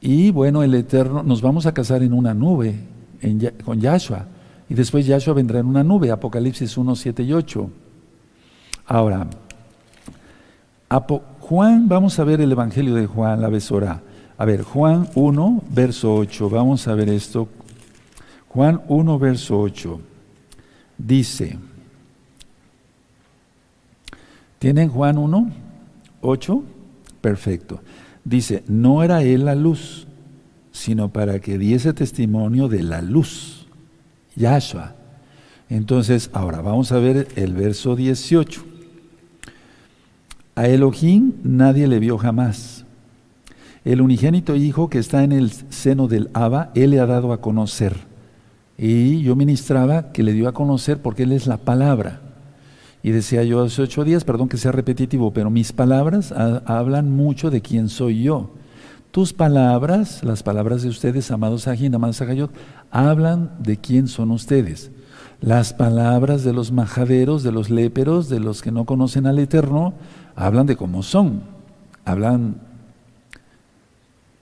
Y 0.00 0.30
bueno, 0.30 0.62
el 0.62 0.74
Eterno, 0.74 1.22
nos 1.22 1.42
vamos 1.42 1.66
a 1.66 1.74
casar 1.74 2.02
en 2.02 2.12
una 2.12 2.32
nube 2.32 2.76
con 3.64 3.80
Yahshua. 3.80 4.26
Y 4.68 4.74
después 4.74 5.06
Yahshua 5.06 5.34
vendrá 5.34 5.60
en 5.60 5.66
una 5.66 5.84
nube, 5.84 6.10
Apocalipsis 6.10 6.76
1, 6.78 6.96
7 6.96 7.22
y 7.22 7.32
8. 7.32 7.70
Ahora, 8.86 9.26
Juan, 11.40 11.88
vamos 11.88 12.18
a 12.18 12.24
ver 12.24 12.40
el 12.40 12.52
Evangelio 12.52 12.94
de 12.94 13.06
Juan, 13.06 13.40
la 13.40 13.48
besora. 13.48 14.02
A 14.38 14.44
ver, 14.44 14.62
Juan 14.62 15.08
1, 15.14 15.62
verso 15.70 16.14
8, 16.14 16.48
vamos 16.50 16.88
a 16.88 16.94
ver 16.94 17.08
esto. 17.08 17.48
Juan 18.56 18.80
1, 18.88 19.18
verso 19.18 19.60
8. 19.60 20.00
Dice, 20.96 21.58
¿tienen 24.58 24.88
Juan 24.88 25.18
1, 25.18 25.50
8? 26.22 26.62
Perfecto. 27.20 27.82
Dice, 28.24 28.64
no 28.66 29.02
era 29.02 29.22
él 29.22 29.44
la 29.44 29.54
luz, 29.54 30.06
sino 30.72 31.10
para 31.10 31.38
que 31.38 31.58
diese 31.58 31.92
testimonio 31.92 32.66
de 32.68 32.82
la 32.82 33.02
luz. 33.02 33.66
Yahshua. 34.36 34.94
Entonces, 35.68 36.30
ahora 36.32 36.62
vamos 36.62 36.92
a 36.92 36.98
ver 36.98 37.28
el 37.36 37.52
verso 37.52 37.94
18. 37.94 38.64
A 40.54 40.66
Elohim 40.66 41.34
nadie 41.42 41.86
le 41.86 41.98
vio 41.98 42.16
jamás. 42.16 42.86
El 43.84 44.00
unigénito 44.00 44.56
Hijo 44.56 44.88
que 44.88 44.98
está 44.98 45.24
en 45.24 45.32
el 45.32 45.50
seno 45.50 46.08
del 46.08 46.30
Abba, 46.32 46.72
Él 46.74 46.92
le 46.92 47.00
ha 47.00 47.06
dado 47.06 47.34
a 47.34 47.42
conocer. 47.42 48.15
Y 48.78 49.22
yo 49.22 49.36
ministraba 49.36 50.12
que 50.12 50.22
le 50.22 50.32
dio 50.32 50.48
a 50.48 50.52
conocer 50.52 51.00
porque 51.00 51.22
Él 51.22 51.32
es 51.32 51.46
la 51.46 51.56
palabra. 51.56 52.20
Y 53.02 53.12
decía 53.12 53.44
yo 53.44 53.62
hace 53.62 53.82
ocho 53.82 54.04
días, 54.04 54.24
perdón 54.24 54.48
que 54.48 54.56
sea 54.56 54.72
repetitivo, 54.72 55.32
pero 55.32 55.48
mis 55.48 55.72
palabras 55.72 56.32
hablan 56.32 57.10
mucho 57.10 57.50
de 57.50 57.62
quién 57.62 57.88
soy 57.88 58.22
yo. 58.24 58.50
Tus 59.12 59.32
palabras, 59.32 60.22
las 60.24 60.42
palabras 60.42 60.82
de 60.82 60.88
ustedes, 60.88 61.30
amados 61.30 61.68
Ajín, 61.68 61.94
amados 61.94 62.20
Agayot, 62.20 62.50
hablan 62.90 63.52
de 63.60 63.78
quién 63.78 64.08
son 64.08 64.30
ustedes. 64.30 64.90
Las 65.40 65.72
palabras 65.72 66.44
de 66.44 66.52
los 66.52 66.72
majaderos, 66.72 67.42
de 67.42 67.52
los 67.52 67.70
léperos, 67.70 68.28
de 68.28 68.40
los 68.40 68.60
que 68.60 68.72
no 68.72 68.84
conocen 68.84 69.26
al 69.26 69.38
Eterno, 69.38 69.94
hablan 70.34 70.66
de 70.66 70.76
cómo 70.76 71.02
son. 71.02 71.42
Hablan 72.04 72.56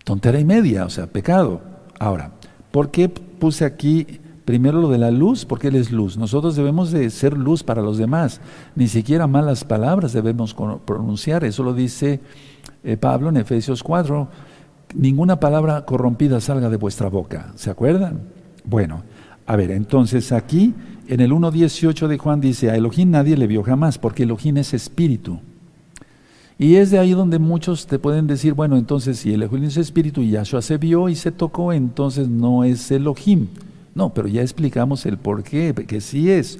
tontera 0.04 0.40
y 0.40 0.44
media, 0.44 0.86
o 0.86 0.90
sea, 0.90 1.06
pecado. 1.06 1.60
Ahora, 1.98 2.32
¿por 2.70 2.90
qué 2.90 3.08
puse 3.08 3.64
aquí 3.64 4.20
primero 4.44 4.80
lo 4.80 4.88
de 4.88 4.98
la 4.98 5.10
luz? 5.10 5.44
Porque 5.44 5.68
Él 5.68 5.76
es 5.76 5.90
luz. 5.92 6.16
Nosotros 6.16 6.56
debemos 6.56 6.90
de 6.90 7.10
ser 7.10 7.36
luz 7.36 7.62
para 7.62 7.82
los 7.82 7.98
demás. 7.98 8.40
Ni 8.74 8.88
siquiera 8.88 9.26
malas 9.26 9.64
palabras 9.64 10.12
debemos 10.12 10.54
pronunciar. 10.84 11.44
Eso 11.44 11.62
lo 11.62 11.74
dice 11.74 12.20
eh, 12.82 12.96
Pablo 12.96 13.28
en 13.28 13.36
Efesios 13.36 13.82
4 13.82 14.28
ninguna 14.94 15.40
palabra 15.40 15.84
corrompida 15.84 16.40
salga 16.40 16.70
de 16.70 16.76
vuestra 16.76 17.08
boca. 17.08 17.52
¿Se 17.56 17.70
acuerdan? 17.70 18.20
Bueno, 18.64 19.02
a 19.46 19.56
ver, 19.56 19.70
entonces 19.70 20.32
aquí 20.32 20.74
en 21.08 21.20
el 21.20 21.32
1.18 21.32 22.06
de 22.06 22.18
Juan 22.18 22.40
dice, 22.40 22.70
a 22.70 22.76
Elohim 22.76 23.10
nadie 23.10 23.36
le 23.36 23.46
vio 23.46 23.62
jamás, 23.62 23.98
porque 23.98 24.22
Elohim 24.22 24.56
es 24.56 24.72
espíritu. 24.72 25.40
Y 26.56 26.76
es 26.76 26.90
de 26.90 26.98
ahí 26.98 27.12
donde 27.12 27.40
muchos 27.40 27.86
te 27.86 27.98
pueden 27.98 28.26
decir, 28.26 28.54
bueno, 28.54 28.76
entonces 28.76 29.18
si 29.18 29.34
Elohim 29.34 29.64
es 29.64 29.76
espíritu 29.76 30.22
y 30.22 30.30
Yahshua 30.30 30.62
se 30.62 30.78
vio 30.78 31.08
y 31.08 31.16
se 31.16 31.32
tocó, 31.32 31.72
entonces 31.72 32.28
no 32.28 32.64
es 32.64 32.90
Elohim. 32.90 33.48
No, 33.94 34.12
pero 34.12 34.28
ya 34.28 34.42
explicamos 34.42 35.06
el 35.06 35.18
por 35.18 35.42
qué, 35.42 35.72
que 35.86 36.00
sí 36.00 36.30
es. 36.30 36.58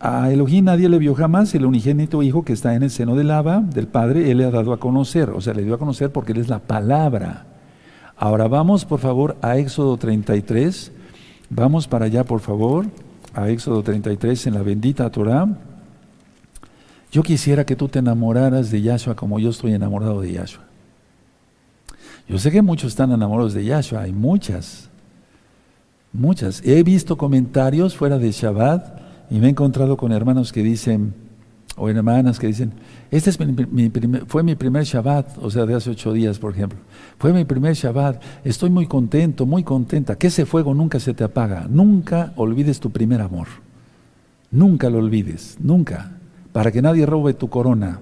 A 0.00 0.30
Elohim 0.30 0.66
nadie 0.66 0.88
le 0.88 0.98
vio 0.98 1.14
jamás, 1.14 1.54
el 1.54 1.64
unigénito 1.64 2.22
Hijo 2.22 2.44
que 2.44 2.52
está 2.52 2.74
en 2.74 2.82
el 2.82 2.90
seno 2.90 3.16
del 3.16 3.30
Abba, 3.30 3.60
del 3.60 3.86
Padre, 3.86 4.30
Él 4.30 4.38
le 4.38 4.44
ha 4.44 4.50
dado 4.50 4.72
a 4.72 4.78
conocer, 4.78 5.30
o 5.30 5.40
sea, 5.40 5.54
le 5.54 5.64
dio 5.64 5.74
a 5.74 5.78
conocer 5.78 6.10
porque 6.10 6.32
Él 6.32 6.38
es 6.38 6.48
la 6.48 6.58
palabra. 6.58 7.46
Ahora 8.16 8.46
vamos, 8.46 8.84
por 8.84 9.00
favor, 9.00 9.36
a 9.42 9.56
Éxodo 9.56 9.96
33. 9.96 10.92
Vamos 11.50 11.88
para 11.88 12.04
allá, 12.04 12.24
por 12.24 12.40
favor, 12.40 12.86
a 13.34 13.48
Éxodo 13.48 13.82
33 13.82 14.46
en 14.46 14.54
la 14.54 14.62
bendita 14.62 15.10
Torah. 15.10 15.48
Yo 17.10 17.22
quisiera 17.22 17.64
que 17.64 17.76
tú 17.76 17.88
te 17.88 18.00
enamoraras 18.00 18.70
de 18.70 18.82
Yahshua 18.82 19.14
como 19.14 19.38
yo 19.38 19.50
estoy 19.50 19.72
enamorado 19.72 20.20
de 20.20 20.32
Yahshua. 20.32 20.64
Yo 22.28 22.38
sé 22.38 22.50
que 22.50 22.62
muchos 22.62 22.88
están 22.88 23.12
enamorados 23.12 23.54
de 23.54 23.64
Yahshua, 23.64 24.02
hay 24.02 24.12
muchas, 24.12 24.90
muchas. 26.14 26.62
He 26.64 26.82
visto 26.82 27.18
comentarios 27.18 27.96
fuera 27.96 28.18
de 28.18 28.30
Shabbat 28.30 29.00
y 29.30 29.38
me 29.38 29.48
he 29.48 29.50
encontrado 29.50 29.96
con 29.96 30.12
hermanos 30.12 30.52
que 30.52 30.62
dicen, 30.62 31.12
o 31.76 31.88
hermanas 31.88 32.38
que 32.38 32.46
dicen, 32.46 32.72
este 33.10 33.30
es 33.30 33.38
mi, 33.40 33.90
fue 34.26 34.42
mi 34.42 34.54
primer 34.54 34.84
Shabbat, 34.84 35.38
o 35.42 35.50
sea, 35.50 35.66
de 35.66 35.74
hace 35.74 35.90
ocho 35.90 36.12
días, 36.12 36.38
por 36.38 36.52
ejemplo. 36.52 36.78
Fue 37.18 37.32
mi 37.32 37.44
primer 37.44 37.74
Shabbat, 37.74 38.22
estoy 38.44 38.70
muy 38.70 38.86
contento, 38.86 39.44
muy 39.44 39.64
contenta, 39.64 40.16
que 40.16 40.28
ese 40.28 40.46
fuego 40.46 40.72
nunca 40.72 41.00
se 41.00 41.14
te 41.14 41.24
apaga. 41.24 41.66
Nunca 41.68 42.32
olvides 42.36 42.80
tu 42.80 42.90
primer 42.90 43.20
amor. 43.20 43.48
Nunca 44.50 44.88
lo 44.88 44.98
olvides, 44.98 45.56
nunca, 45.60 46.12
para 46.52 46.70
que 46.70 46.80
nadie 46.80 47.06
robe 47.06 47.34
tu 47.34 47.48
corona. 47.48 48.00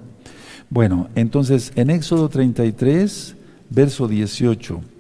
Bueno, 0.69 1.09
entonces 1.14 1.73
en 1.76 1.90
Éxodo 1.90 2.28
33, 2.28 3.37
verso 3.71 4.07
18. 4.07 4.92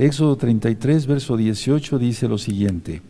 Éxodo 0.00 0.36
33, 0.36 1.06
verso 1.06 1.36
18 1.36 1.98
dice 1.98 2.26
lo 2.26 2.38
siguiente. 2.38 3.02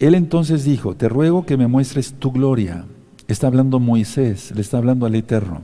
Él 0.00 0.16
entonces 0.16 0.64
dijo, 0.64 0.96
te 0.96 1.08
ruego 1.08 1.46
que 1.46 1.56
me 1.56 1.68
muestres 1.68 2.14
tu 2.14 2.32
gloria. 2.32 2.86
Está 3.28 3.46
hablando 3.46 3.78
Moisés, 3.78 4.52
le 4.52 4.62
está 4.62 4.78
hablando 4.78 5.06
al 5.06 5.14
Eterno. 5.14 5.62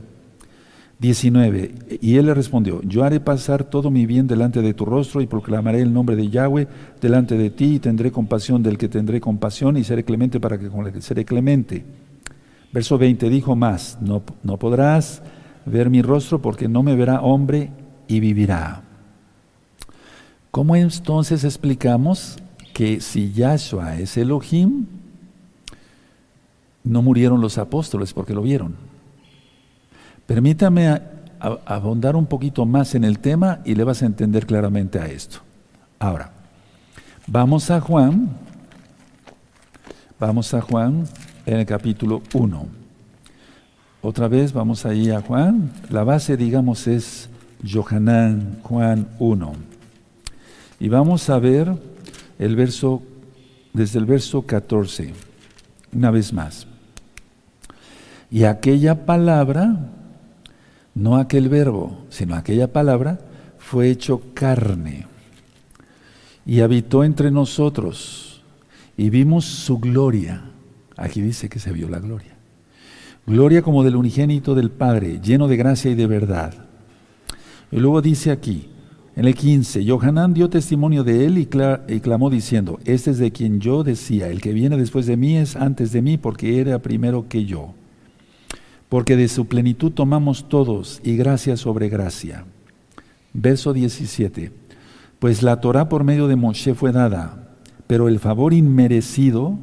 19. 0.99 1.75
Y 1.99 2.15
él 2.15 2.27
le 2.27 2.33
respondió, 2.33 2.81
yo 2.83 3.03
haré 3.03 3.19
pasar 3.19 3.65
todo 3.65 3.91
mi 3.91 4.05
bien 4.05 4.27
delante 4.27 4.61
de 4.61 4.73
tu 4.73 4.85
rostro 4.85 5.19
y 5.19 5.27
proclamaré 5.27 5.81
el 5.81 5.93
nombre 5.93 6.15
de 6.15 6.29
Yahweh 6.29 6.69
delante 7.01 7.37
de 7.37 7.49
ti 7.49 7.75
y 7.75 7.79
tendré 7.79 8.09
compasión 8.09 8.63
del 8.63 8.77
que 8.77 8.87
tendré 8.87 9.19
compasión 9.19 9.75
y 9.75 9.83
seré 9.83 10.05
clemente 10.05 10.39
para 10.39 10.57
que 10.57 10.69
seré 11.01 11.25
clemente. 11.25 11.83
Verso 12.71 12.97
20 12.97 13.29
dijo 13.29 13.57
más, 13.57 13.97
no, 13.99 14.23
no 14.41 14.55
podrás 14.55 15.21
ver 15.65 15.89
mi 15.89 16.01
rostro 16.01 16.41
porque 16.41 16.69
no 16.69 16.81
me 16.81 16.95
verá 16.95 17.19
hombre 17.19 17.71
y 18.07 18.21
vivirá. 18.21 18.86
¿Cómo 20.51 20.75
entonces 20.75 21.43
explicamos 21.43 22.37
que 22.73 23.01
si 23.01 23.31
Yahshua 23.31 23.97
es 23.97 24.17
Elohim, 24.17 24.85
no 26.83 27.01
murieron 27.01 27.41
los 27.41 27.57
apóstoles 27.57 28.13
porque 28.13 28.33
lo 28.33 28.41
vieron. 28.41 28.75
Permítame 30.25 31.01
abondar 31.65 32.15
un 32.15 32.25
poquito 32.25 32.65
más 32.65 32.95
en 32.95 33.03
el 33.03 33.19
tema 33.19 33.61
y 33.65 33.75
le 33.75 33.83
vas 33.83 34.01
a 34.01 34.05
entender 34.05 34.45
claramente 34.45 34.99
a 34.99 35.07
esto. 35.07 35.39
Ahora, 35.99 36.31
vamos 37.25 37.69
a 37.71 37.79
Juan, 37.79 38.29
vamos 40.19 40.53
a 40.53 40.61
Juan 40.61 41.05
en 41.45 41.57
el 41.57 41.65
capítulo 41.65 42.21
1. 42.33 42.67
Otra 44.01 44.27
vez 44.27 44.53
vamos 44.53 44.85
ahí 44.85 45.09
a 45.09 45.21
Juan. 45.21 45.71
La 45.89 46.03
base, 46.03 46.37
digamos, 46.37 46.87
es 46.87 47.29
Johanán, 47.67 48.59
Juan 48.63 49.07
1. 49.19 49.76
Y 50.79 50.89
vamos 50.89 51.29
a 51.29 51.39
ver 51.39 51.75
el 52.39 52.55
verso, 52.55 53.01
desde 53.73 53.99
el 53.99 54.05
verso 54.05 54.43
14, 54.43 55.13
una 55.93 56.11
vez 56.11 56.33
más. 56.33 56.67
Y 58.29 58.43
aquella 58.43 59.05
palabra, 59.05 59.89
no 60.93 61.17
aquel 61.17 61.49
verbo, 61.49 62.05
sino 62.09 62.35
aquella 62.35 62.71
palabra, 62.71 63.19
fue 63.57 63.89
hecho 63.89 64.21
carne 64.33 65.07
y 66.47 66.61
habitó 66.61 67.03
entre 67.03 67.29
nosotros 67.29 68.41
y 68.95 69.09
vimos 69.09 69.45
su 69.45 69.79
gloria. 69.79 70.43
Aquí 70.95 71.21
dice 71.21 71.49
que 71.49 71.59
se 71.59 71.73
vio 71.73 71.89
la 71.89 71.99
gloria. 71.99 72.35
Gloria 73.27 73.61
como 73.61 73.83
del 73.83 73.97
unigénito 73.97 74.55
del 74.55 74.71
Padre, 74.71 75.19
lleno 75.21 75.49
de 75.49 75.57
gracia 75.57 75.91
y 75.91 75.95
de 75.95 76.07
verdad. 76.07 76.53
Y 77.69 77.77
luego 77.77 78.01
dice 78.01 78.31
aquí, 78.31 78.69
en 79.17 79.25
el 79.25 79.33
15, 79.33 79.83
Johanán 79.83 80.35
dio 80.35 80.47
testimonio 80.47 81.03
de 81.03 81.25
él 81.25 81.39
y, 81.39 81.47
clamó 81.47 82.29
diciendo, 82.29 82.79
este 82.85 83.09
es 83.09 83.17
de 83.17 83.31
quien 83.31 83.59
yo 83.59 83.83
decía, 83.83 84.27
el 84.27 84.41
que 84.41 84.53
viene 84.53 84.77
después 84.77 85.07
de 85.07 85.17
mí 85.17 85.37
es 85.37 85.55
antes 85.55 85.91
de 85.91 86.03
mí 86.03 86.19
porque 86.19 86.61
era 86.61 86.77
primero 86.83 87.27
que 87.27 87.43
yo. 87.43 87.73
Porque 88.89 89.15
de 89.17 89.27
su 89.27 89.47
plenitud 89.47 89.91
tomamos 89.91 90.47
todos 90.47 91.01
y 91.03 91.17
gracia 91.17 91.57
sobre 91.57 91.89
gracia. 91.89 92.45
Verso 93.33 93.73
17, 93.73 94.51
pues 95.17 95.41
la 95.41 95.61
Torah 95.61 95.89
por 95.89 96.03
medio 96.03 96.27
de 96.27 96.35
Moshe 96.35 96.75
fue 96.75 96.91
dada, 96.91 97.55
pero 97.87 98.09
el 98.09 98.19
favor 98.19 98.53
inmerecido 98.53 99.57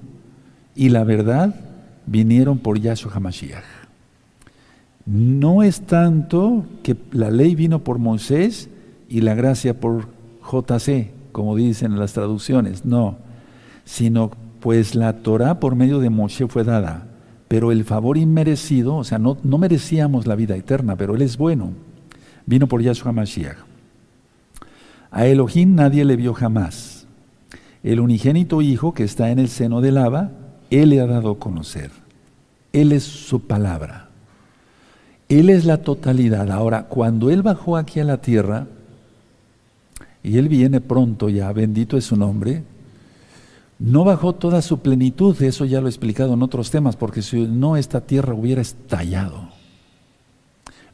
y 0.74 0.88
la 0.88 1.04
verdad 1.04 1.54
vinieron 2.06 2.58
por 2.58 2.80
Yahshua 2.80 3.12
HaMashiach. 3.14 3.62
No 5.06 5.62
es 5.62 5.82
tanto 5.82 6.66
que 6.82 6.96
la 7.12 7.30
ley 7.30 7.54
vino 7.54 7.84
por 7.84 7.98
Moisés, 8.00 8.68
y 9.08 9.20
la 9.20 9.34
gracia 9.34 9.80
por 9.80 10.06
JC, 10.50 11.10
como 11.32 11.56
dicen 11.56 11.92
en 11.92 11.98
las 11.98 12.12
traducciones, 12.12 12.84
no, 12.84 13.16
sino 13.84 14.30
pues 14.60 14.94
la 14.94 15.14
Torah 15.18 15.60
por 15.60 15.74
medio 15.74 15.98
de 15.98 16.10
Moshe 16.10 16.46
fue 16.48 16.64
dada, 16.64 17.06
pero 17.48 17.72
el 17.72 17.84
favor 17.84 18.16
inmerecido, 18.16 18.96
o 18.96 19.04
sea, 19.04 19.18
no, 19.18 19.36
no 19.42 19.58
merecíamos 19.58 20.26
la 20.26 20.36
vida 20.36 20.56
eterna, 20.56 20.96
pero 20.96 21.14
Él 21.14 21.22
es 21.22 21.36
bueno, 21.36 21.72
vino 22.46 22.66
por 22.66 22.82
Yahshua 22.82 23.12
Mashiach. 23.12 23.58
A 25.10 25.26
Elohim 25.26 25.74
nadie 25.74 26.04
le 26.04 26.16
vio 26.16 26.34
jamás. 26.34 27.06
El 27.84 28.00
unigénito 28.00 28.62
Hijo 28.62 28.94
que 28.94 29.04
está 29.04 29.30
en 29.30 29.38
el 29.38 29.48
seno 29.48 29.80
del 29.80 29.98
Abba, 29.98 30.32
Él 30.70 30.90
le 30.90 31.00
ha 31.00 31.06
dado 31.06 31.32
a 31.32 31.38
conocer. 31.38 31.90
Él 32.72 32.90
es 32.90 33.04
su 33.04 33.46
palabra. 33.46 34.08
Él 35.28 35.50
es 35.50 35.64
la 35.64 35.82
totalidad. 35.82 36.50
Ahora, 36.50 36.86
cuando 36.88 37.30
Él 37.30 37.42
bajó 37.42 37.76
aquí 37.76 38.00
a 38.00 38.04
la 38.04 38.22
tierra, 38.22 38.66
y 40.24 40.38
Él 40.38 40.48
viene 40.48 40.80
pronto 40.80 41.28
ya, 41.28 41.52
bendito 41.52 41.96
es 41.96 42.06
su 42.06 42.16
nombre, 42.16 42.64
No 43.78 44.04
bajó 44.04 44.32
toda 44.32 44.62
su 44.62 44.78
plenitud, 44.78 45.40
eso 45.42 45.64
ya 45.64 45.80
lo 45.80 45.86
he 45.86 45.90
explicado 45.90 46.32
en 46.32 46.42
otros 46.42 46.70
temas, 46.70 46.96
porque 46.96 47.20
si 47.22 47.46
no 47.46 47.76
esta 47.76 48.00
tierra 48.00 48.32
hubiera 48.32 48.62
estallado. 48.62 49.48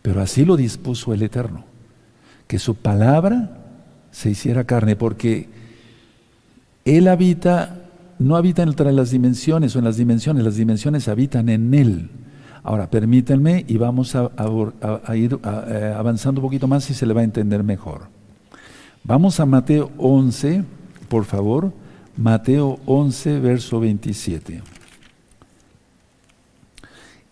Pero 0.02 0.20
así 0.20 0.44
lo 0.44 0.56
dispuso 0.56 1.12
el 1.14 1.22
Eterno, 1.22 1.64
que 2.48 2.58
su 2.58 2.74
palabra 2.74 3.58
se 4.10 4.30
hiciera 4.30 4.64
carne, 4.64 4.96
porque 4.96 5.48
Él 6.84 7.06
habita, 7.06 7.84
no 8.18 8.34
habita 8.34 8.62
entre 8.62 8.92
las 8.92 9.10
dimensiones 9.10 9.76
o 9.76 9.78
en 9.78 9.84
las 9.84 9.98
dimensiones, 9.98 10.42
las 10.42 10.56
dimensiones 10.56 11.06
habitan 11.06 11.48
en 11.50 11.72
Él. 11.74 12.10
Ahora, 12.64 12.90
permítanme 12.90 13.64
y 13.68 13.76
vamos 13.76 14.16
a, 14.16 14.30
ir 15.14 15.38
eh, 15.44 15.94
avanzando 15.96 16.40
un 16.40 16.46
poquito 16.46 16.66
más 16.66 16.90
y 16.90 16.94
se 16.94 17.06
le 17.06 17.14
va 17.14 17.20
a 17.20 17.24
entender 17.24 17.62
mejor. 17.62 18.19
Vamos 19.02 19.40
a 19.40 19.46
Mateo 19.46 19.90
11, 19.96 20.64
por 21.08 21.24
favor. 21.24 21.72
Mateo 22.16 22.78
11, 22.84 23.40
verso 23.40 23.80
27. 23.80 24.62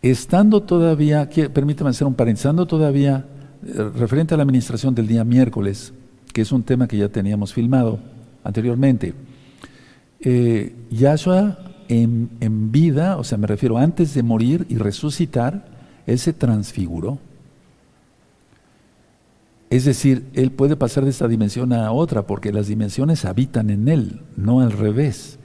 Estando 0.00 0.62
todavía, 0.62 1.28
permítame 1.52 1.90
hacer 1.90 2.06
un 2.06 2.14
paréntesis, 2.14 2.46
estando 2.46 2.66
todavía, 2.66 3.26
eh, 3.66 3.90
referente 3.96 4.32
a 4.32 4.36
la 4.36 4.44
administración 4.44 4.94
del 4.94 5.06
día 5.06 5.24
miércoles, 5.24 5.92
que 6.32 6.42
es 6.42 6.52
un 6.52 6.62
tema 6.62 6.88
que 6.88 6.96
ya 6.96 7.08
teníamos 7.08 7.52
filmado 7.52 7.98
anteriormente, 8.44 9.12
eh, 10.20 10.74
Yahshua 10.90 11.58
en, 11.88 12.30
en, 12.40 12.72
vida, 12.72 13.16
o 13.18 13.24
sea, 13.24 13.38
me 13.38 13.46
refiero 13.46 13.76
antes 13.76 14.14
de 14.14 14.22
morir 14.22 14.66
y 14.68 14.76
resucitar, 14.76 15.66
Él 16.06 16.18
se 16.18 16.32
transfiguró. 16.32 17.18
Es 19.70 19.84
decir, 19.84 20.26
Él 20.34 20.50
puede 20.50 20.76
pasar 20.76 21.04
de 21.04 21.10
esta 21.10 21.28
dimensión 21.28 21.72
a 21.72 21.92
otra, 21.92 22.26
porque 22.26 22.52
las 22.52 22.68
dimensiones 22.68 23.24
habitan 23.24 23.70
en 23.70 23.88
Él, 23.88 24.22
no 24.36 24.60
al 24.60 24.72
revés. 24.72 25.38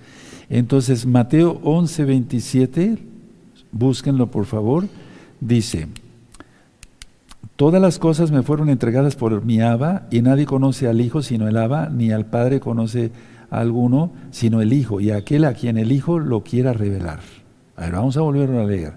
Entonces, 0.50 1.06
Mateo 1.06 1.60
11, 1.63 2.06
27 2.06 3.13
búsquenlo 3.74 4.27
por 4.32 4.46
favor, 4.46 4.88
dice, 5.42 5.88
Todas 7.56 7.82
las 7.82 8.00
cosas 8.00 8.32
me 8.32 8.42
fueron 8.42 8.70
entregadas 8.70 9.15
por 9.15 9.46
mi 9.46 9.62
Abba, 9.62 10.08
y 10.10 10.22
nadie 10.22 10.46
conoce 10.46 10.88
al 10.88 11.01
Hijo 11.01 11.22
sino 11.22 11.48
el 11.48 11.58
Abba, 11.58 11.89
ni 11.89 12.12
al 12.12 12.25
Padre 12.25 12.60
conoce 12.60 13.12
a 13.51 13.60
alguno 13.60 14.12
sino 14.32 14.62
el 14.62 14.74
Hijo, 14.74 15.01
y 15.01 15.12
aquel 15.12 15.46
a 15.46 15.53
quien 15.53 15.77
el 15.77 15.92
Hijo 15.92 16.20
lo 16.20 16.44
quiera 16.44 16.74
revelar. 16.74 17.20
A 17.75 17.82
ver, 17.82 17.92
vamos 17.92 18.18
a 18.18 18.22
volver 18.22 18.50
a 18.51 18.65
leer. 18.65 18.94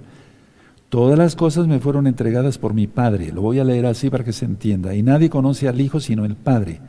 Todas 0.88 1.19
las 1.19 1.35
cosas 1.35 1.66
me 1.66 1.81
fueron 1.81 2.07
entregadas 2.07 2.59
por 2.59 2.73
mi 2.73 2.87
Padre. 2.87 3.33
Lo 3.33 3.43
voy 3.43 3.59
a 3.59 3.64
leer 3.64 3.87
así 3.87 4.09
para 4.09 4.23
que 4.23 4.33
se 4.33 4.45
entienda. 4.45 4.95
Y 4.95 5.02
nadie 5.02 5.28
conoce 5.28 5.66
al 5.69 5.81
Hijo 5.81 5.99
sino 5.99 6.25
el 6.25 6.37
Padre, 6.37 6.81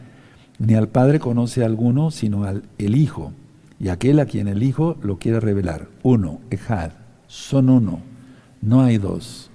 ni 0.59 0.75
al 0.75 0.87
Padre 0.87 1.19
conoce 1.19 1.63
a 1.63 1.65
alguno 1.65 2.11
sino 2.11 2.43
al 2.43 2.63
el 2.77 2.95
Hijo, 2.95 3.33
y 3.79 3.89
aquel 3.89 4.19
a 4.19 4.25
quien 4.25 4.47
el 4.47 4.61
Hijo 4.61 4.97
lo 5.01 5.17
quiera 5.17 5.39
revelar. 5.39 5.87
Uno, 6.03 6.39
Ejad 6.51 6.91
son 7.27 7.69
uno, 7.69 7.99
no 8.61 8.81
hay 8.81 8.97
dos. 8.97 9.49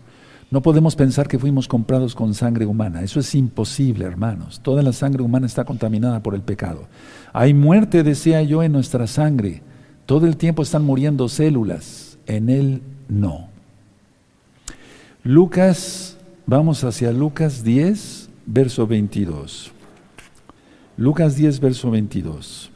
No 0.50 0.60
podemos 0.60 0.96
pensar 0.96 1.28
que 1.28 1.38
fuimos 1.38 1.66
comprados 1.66 2.14
con 2.14 2.34
sangre 2.34 2.66
humana, 2.66 3.02
eso 3.02 3.20
es 3.20 3.34
imposible, 3.34 4.04
hermanos. 4.04 4.60
Toda 4.60 4.82
la 4.82 4.92
sangre 4.92 5.22
humana 5.22 5.46
está 5.46 5.64
contaminada 5.64 6.22
por 6.22 6.34
el 6.34 6.42
pecado. 6.42 6.88
Hay 7.32 7.54
muerte, 7.54 8.02
decía 8.02 8.42
yo, 8.42 8.62
en 8.62 8.72
nuestra 8.72 9.06
sangre. 9.06 9.62
Todo 10.04 10.26
el 10.26 10.36
tiempo 10.36 10.62
están 10.62 10.84
muriendo 10.84 11.28
células, 11.28 12.18
en 12.26 12.50
él 12.50 12.82
no. 13.08 13.51
Lucas, 15.24 16.16
vamos 16.46 16.82
hacia 16.82 17.12
Lucas 17.12 17.62
10, 17.62 18.28
verso 18.44 18.88
22. 18.88 19.70
Lucas 20.96 21.36
10, 21.36 21.60
verso 21.60 21.92
22. 21.92 22.72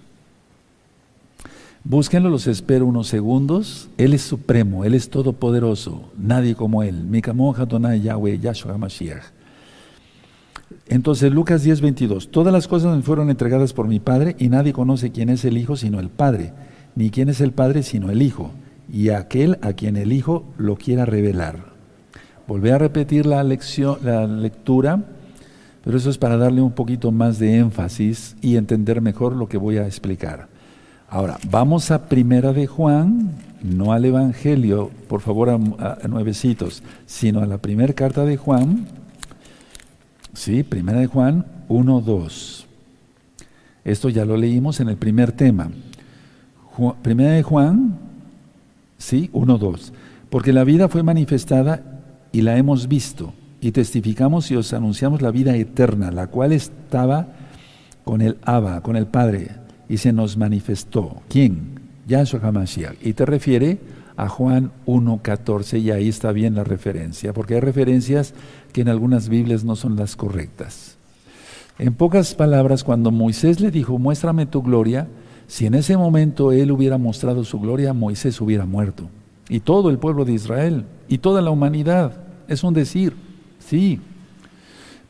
Búsquenlo, 1.83 2.31
los 2.31 2.47
espero 2.47 2.87
unos 2.87 3.09
segundos. 3.09 3.89
Él 3.99 4.15
es 4.15 4.23
supremo, 4.23 4.85
Él 4.85 4.95
es 4.95 5.11
todopoderoso, 5.11 6.09
nadie 6.17 6.55
como 6.55 6.85
Él. 6.85 7.09
Yahweh, 8.01 8.39
Yahshua 8.39 8.79
Mashiach. 8.79 9.25
Entonces, 10.87 11.33
Lucas 11.33 11.65
10, 11.65 11.81
22. 11.81 12.31
Todas 12.31 12.53
las 12.53 12.69
cosas 12.69 12.95
me 12.95 13.03
fueron 13.03 13.29
entregadas 13.29 13.73
por 13.73 13.89
mi 13.89 13.99
Padre 13.99 14.37
y 14.39 14.51
nadie 14.51 14.73
conoce 14.73 15.11
quién 15.11 15.31
es 15.31 15.45
el 15.45 15.59
Hijo 15.59 15.75
sino 15.75 15.99
el 15.99 16.11
Padre, 16.11 16.53
ni 16.95 17.11
quién 17.11 17.29
es 17.29 17.41
el 17.41 17.51
Padre 17.51 17.83
sino 17.83 18.09
el 18.09 18.23
Hijo, 18.23 18.53
y 18.89 19.09
aquel 19.09 19.59
a 19.63 19.73
quien 19.73 19.97
el 19.97 20.13
Hijo 20.13 20.45
lo 20.59 20.77
quiera 20.77 21.07
revelar. 21.07 21.76
Volví 22.47 22.71
a 22.71 22.79
repetir 22.79 23.27
la, 23.27 23.43
lección, 23.43 23.99
la 24.05 24.25
lectura, 24.25 25.03
pero 25.85 25.97
eso 25.97 26.11
es 26.11 26.19
para 26.19 26.37
darle 26.37 26.63
un 26.63 26.71
poquito 26.71 27.11
más 27.11 27.41
de 27.41 27.57
énfasis 27.57 28.37
y 28.41 28.57
entender 28.57 29.01
mejor 29.01 29.35
lo 29.35 29.49
que 29.49 29.57
voy 29.57 29.79
a 29.79 29.87
explicar. 29.87 30.47
Ahora, 31.09 31.39
vamos 31.51 31.91
a 31.91 32.07
Primera 32.09 32.53
de 32.53 32.69
Juan, 32.69 33.33
no 33.63 33.93
al 33.93 34.05
Evangelio, 34.05 34.93
por 35.09 35.23
favor, 35.23 35.51
a, 35.51 36.09
nuevecitos, 36.09 36.85
sino 37.05 37.41
a 37.41 37.47
la 37.47 37.59
primera 37.59 37.93
carta 37.95 38.25
de 38.25 38.37
Juan. 38.37 38.87
Sí, 40.33 40.63
Primera 40.63 41.01
de 41.01 41.07
Juan 41.07 41.47
1, 41.69 42.01
2. 42.01 42.67
Esto 43.85 44.09
ya 44.09 44.25
lo 44.25 44.37
leímos 44.37 44.79
en 44.79 44.89
el 44.89 44.97
primer 44.97 45.33
tema. 45.33 45.71
primera 47.03 47.33
de 47.33 47.43
Juan, 47.43 47.99
sí, 48.99 49.31
1, 49.33 49.59
2. 49.59 49.93
Porque 50.31 50.53
la 50.53 50.63
vida 50.63 50.89
fue 50.89 51.03
manifestada 51.03 51.96
y 52.37 52.43
la 52.43 52.59
hemos 52.59 52.87
visto, 52.87 53.33
y 53.63 53.73
testificamos 53.73 54.51
y 54.51 54.57
os 54.57 54.75
anunciamos 54.75 55.23
la 55.23 55.31
vida 55.31 55.57
eterna, 55.57 56.11
la 56.11 56.27
cual 56.27 56.53
estaba 56.53 57.29
con 58.05 58.21
el 58.21 58.37
Abba, 58.43 58.83
con 58.83 58.95
el 58.95 59.07
Padre 59.07 59.53
y 59.89 59.97
se 59.97 60.13
nos 60.13 60.37
manifestó. 60.37 61.23
¿Quién? 61.31 61.81
Yahshua 62.07 62.41
HaMashiach. 62.43 62.97
Y 63.01 63.15
te 63.15 63.25
refiere 63.25 63.79
a 64.19 64.29
Juan 64.29 64.71
1.14 64.85 65.81
y 65.81 65.91
ahí 65.93 66.11
está 66.11 66.31
bien 66.33 66.55
la 66.55 66.63
referencia, 66.63 67.33
porque 67.33 67.55
hay 67.55 67.61
referencias 67.61 68.35
que 68.75 68.83
en 68.83 68.91
algunas 68.91 69.31
Biblias 69.31 69.65
no 69.65 69.75
son 69.75 69.97
las 69.97 70.15
correctas. 70.15 70.99
En 71.79 71.95
pocas 71.95 72.35
palabras, 72.35 72.85
cuando 72.85 73.11
Moisés 73.13 73.61
le 73.61 73.71
dijo, 73.71 73.99
muéstrame 73.99 74.45
tu 74.45 74.63
gloria, 74.63 75.09
si 75.47 75.65
en 75.65 75.73
ese 75.73 75.97
momento 75.97 76.53
él 76.53 76.71
hubiera 76.71 76.99
mostrado 76.99 77.45
su 77.45 77.59
gloria, 77.61 77.95
Moisés 77.95 78.39
hubiera 78.43 78.67
muerto. 78.67 79.09
Y 79.49 79.61
todo 79.61 79.89
el 79.89 79.99
pueblo 79.99 80.27
de 80.27 80.35
Israel, 80.35 80.85
y 81.09 81.19
toda 81.19 81.41
la 81.43 81.51
humanidad. 81.51 82.26
Es 82.49 82.65
un 82.65 82.75
decir, 82.75 83.15
sí. 83.59 84.01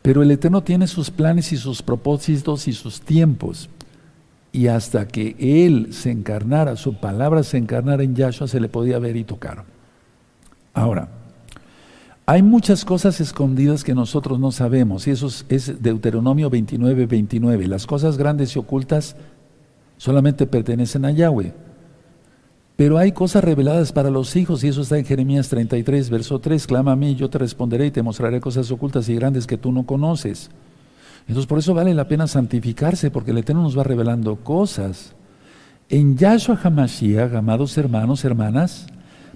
Pero 0.02 0.22
el 0.22 0.30
Eterno 0.30 0.62
tiene 0.62 0.86
sus 0.86 1.10
planes 1.10 1.52
y 1.52 1.56
sus 1.56 1.82
propósitos 1.82 2.68
y 2.68 2.72
sus 2.72 3.00
tiempos 3.00 3.68
y 4.56 4.68
hasta 4.68 5.06
que 5.06 5.36
Él 5.38 5.88
se 5.92 6.10
encarnara, 6.10 6.76
su 6.76 6.94
palabra 6.94 7.42
se 7.42 7.58
encarnara 7.58 8.02
en 8.02 8.14
Yahshua, 8.14 8.48
se 8.48 8.58
le 8.58 8.70
podía 8.70 8.98
ver 8.98 9.14
y 9.16 9.24
tocar. 9.24 9.64
Ahora, 10.72 11.10
hay 12.24 12.42
muchas 12.42 12.86
cosas 12.86 13.20
escondidas 13.20 13.84
que 13.84 13.94
nosotros 13.94 14.40
no 14.40 14.50
sabemos, 14.52 15.06
y 15.06 15.10
eso 15.10 15.28
es 15.50 15.82
Deuteronomio 15.82 16.48
29, 16.48 17.04
29. 17.04 17.68
Las 17.68 17.86
cosas 17.86 18.16
grandes 18.16 18.56
y 18.56 18.58
ocultas 18.58 19.16
solamente 19.98 20.46
pertenecen 20.46 21.04
a 21.04 21.10
Yahweh. 21.10 21.52
Pero 22.76 22.98
hay 22.98 23.12
cosas 23.12 23.42
reveladas 23.42 23.90
para 23.90 24.10
los 24.10 24.36
hijos, 24.36 24.62
y 24.62 24.68
eso 24.68 24.82
está 24.82 24.98
en 24.98 25.06
Jeremías 25.06 25.48
33, 25.48 26.10
verso 26.10 26.38
3. 26.38 26.66
Clama 26.66 26.92
a 26.92 26.96
mí, 26.96 27.14
yo 27.14 27.30
te 27.30 27.38
responderé 27.38 27.86
y 27.86 27.90
te 27.90 28.02
mostraré 28.02 28.38
cosas 28.38 28.70
ocultas 28.70 29.08
y 29.08 29.14
grandes 29.14 29.46
que 29.46 29.56
tú 29.56 29.72
no 29.72 29.84
conoces. 29.84 30.50
Entonces 31.26 31.46
por 31.46 31.58
eso 31.58 31.74
vale 31.74 31.94
la 31.94 32.06
pena 32.06 32.26
santificarse, 32.26 33.10
porque 33.10 33.30
el 33.30 33.38
Eterno 33.38 33.62
nos 33.62 33.76
va 33.76 33.82
revelando 33.82 34.36
cosas. 34.36 35.14
En 35.88 36.16
Yahshua 36.18 36.60
HaMashiach, 36.62 37.34
amados 37.34 37.78
hermanos, 37.78 38.24
hermanas, 38.24 38.86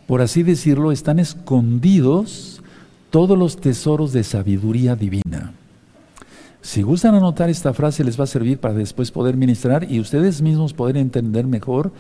por 0.07 0.21
así 0.21 0.43
decirlo, 0.43 0.93
están 0.93 1.19
escondidos 1.19 2.63
todos 3.11 3.39
los 3.39 3.57
tesoros 3.57 4.13
de 4.13 4.23
sabiduría 4.23 4.97
divina. 4.97 5.53
Si 6.63 6.83
gustan 6.83 7.15
anotar 7.15 7.49
esta 7.49 7.73
frase, 7.73 8.05
les 8.05 8.21
va 8.21 8.25
a 8.25 8.27
servir 8.27 8.59
para 8.59 8.75
después 8.75 9.11
poder 9.11 9.37
ministrar 9.37 9.91
y 9.91 9.99
ustedes 9.99 10.43
mismos 10.43 10.75
poder 10.75 10.99
entender 10.99 11.47
mejor 11.47 11.91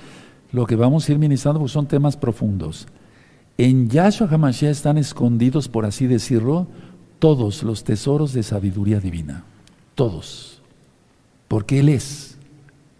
lo 0.53 0.67
que 0.67 0.77
vamos 0.77 1.09
a 1.09 1.13
ir 1.13 1.19
ministrando, 1.19 1.67
son 1.69 1.87
temas 1.87 2.17
profundos. 2.17 2.87
En 3.59 3.89
Yahshua 3.89 4.29
HaMashiach 4.31 4.71
están 4.71 4.99
escondidos, 4.99 5.69
por 5.69 5.85
así 5.85 6.07
decirlo, 6.07 6.67
todos 7.19 7.63
los 7.63 7.85
tesoros 7.85 8.33
de 8.33 8.43
sabiduría 8.43 9.01
divina 9.01 9.45
todos, 10.01 10.63
porque 11.47 11.81
Él 11.81 11.91
es. 11.91 12.39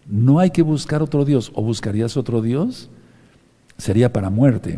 No 0.05 0.37
hay 0.37 0.51
que 0.51 0.61
buscar 0.61 1.01
otro 1.01 1.25
Dios. 1.25 1.51
¿O 1.55 1.63
buscarías 1.63 2.15
otro 2.15 2.43
Dios? 2.43 2.91
Sería 3.75 4.13
para 4.13 4.29
muerte. 4.29 4.77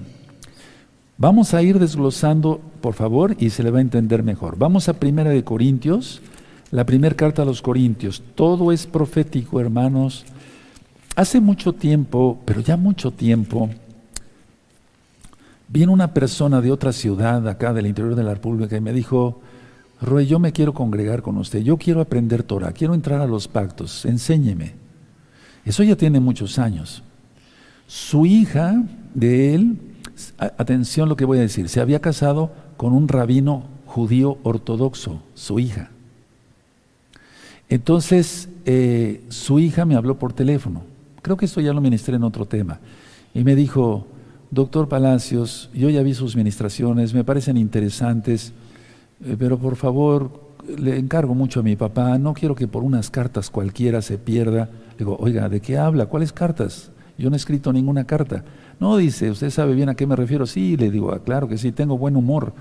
Vamos 1.18 1.54
a 1.54 1.62
ir 1.62 1.80
desglosando, 1.80 2.62
por 2.80 2.94
favor, 2.94 3.36
y 3.40 3.50
se 3.50 3.62
le 3.62 3.72
va 3.72 3.80
a 3.80 3.82
entender 3.82 4.24
mejor. 4.24 4.58
Vamos 4.58 4.88
a 4.88 4.94
Primera 4.94 5.32
de 5.32 5.44
Corintios, 5.44 6.22
la 6.72 6.86
primera 6.86 7.14
carta 7.14 7.42
a 7.42 7.46
los 7.46 7.62
Corintios. 7.62 8.24
Todo 8.36 8.72
es 8.72 8.88
profético, 8.88 9.60
hermanos. 9.60 10.24
Hace 11.16 11.40
mucho 11.40 11.74
tiempo, 11.74 12.42
pero 12.44 12.62
ya 12.62 12.76
mucho 12.76 13.12
tiempo, 13.12 13.70
vino 15.68 15.92
una 15.92 16.14
persona 16.14 16.60
de 16.60 16.72
otra 16.72 16.92
ciudad, 16.92 17.48
acá 17.48 17.72
del 17.72 17.86
interior 17.86 18.16
de 18.16 18.24
la 18.24 18.34
República, 18.34 18.76
y 18.76 18.82
me 18.82 18.94
dijo, 18.94 19.40
Roy, 20.02 20.26
yo 20.26 20.40
me 20.40 20.52
quiero 20.52 20.74
congregar 20.74 21.22
con 21.22 21.38
usted, 21.38 21.60
yo 21.60 21.78
quiero 21.78 22.02
aprender 22.02 22.42
Torah, 22.42 22.72
quiero 22.72 22.96
entrar 22.96 23.22
a 23.22 23.28
los 23.28 23.48
pactos, 23.48 24.06
enséñeme. 24.06 24.74
Eso 25.66 25.84
ya 25.84 25.96
tiene 25.96 26.20
muchos 26.20 26.58
años. 26.58 27.04
Su 27.86 28.26
hija 28.26 28.84
de 29.14 29.54
él, 29.54 29.78
atención 30.38 31.10
lo 31.10 31.16
que 31.16 31.26
voy 31.26 31.38
a 31.38 31.42
decir, 31.42 31.70
se 31.70 31.80
había 31.80 32.00
casado 32.00 32.52
con 32.76 32.92
un 32.92 33.08
rabino 33.08 33.66
judío 33.86 34.40
ortodoxo, 34.42 35.22
su 35.36 35.60
hija. 35.60 35.92
Entonces, 37.70 38.50
eh, 38.66 39.24
su 39.30 39.60
hija 39.60 39.86
me 39.86 39.96
habló 39.96 40.18
por 40.18 40.34
teléfono. 40.34 40.93
Creo 41.24 41.38
que 41.38 41.46
esto 41.46 41.62
ya 41.62 41.74
lo 41.74 41.80
ministré 41.80 42.18
en 42.18 42.24
otro 42.24 42.46
tema. 42.46 42.82
Y 43.34 43.46
me 43.46 43.56
dijo, 43.56 44.06
doctor 44.52 44.90
Palacios, 44.90 45.70
yo 45.74 45.90
ya 45.90 46.04
vi 46.04 46.14
sus 46.14 46.36
ministraciones, 46.36 47.14
me 47.14 47.24
parecen 47.24 47.56
interesantes, 47.56 48.52
eh, 49.26 49.38
pero 49.40 49.58
por 49.58 49.78
favor, 49.78 50.52
le 50.78 51.00
encargo 51.00 51.34
mucho 51.34 51.62
a 51.62 51.64
mi 51.64 51.78
papá, 51.78 52.18
no 52.18 52.34
quiero 52.34 52.56
que 52.56 52.68
por 52.68 52.84
unas 52.84 53.10
cartas 53.10 53.50
cualquiera 53.50 54.02
se 54.02 54.18
pierda. 54.18 54.70
Digo, 55.00 55.16
oiga, 55.18 55.48
¿de 55.48 55.62
qué 55.62 55.78
habla? 55.78 56.08
¿Cuáles 56.08 56.34
cartas? 56.34 56.92
Yo 57.18 57.30
no 57.30 57.36
he 57.36 57.38
escrito 57.38 57.72
ninguna 57.72 58.04
carta. 58.04 58.44
No, 58.82 58.98
dice, 58.98 59.32
usted 59.32 59.50
sabe 59.50 59.76
bien 59.76 59.88
a 59.88 59.96
qué 59.96 60.06
me 60.06 60.18
refiero. 60.18 60.46
Sí, 60.46 60.76
le 60.76 60.92
digo, 60.92 61.14
ah, 61.14 61.24
claro 61.24 61.48
que 61.48 61.58
sí, 61.58 61.72
tengo 61.72 61.98
buen 61.98 62.18
humor. 62.18 62.54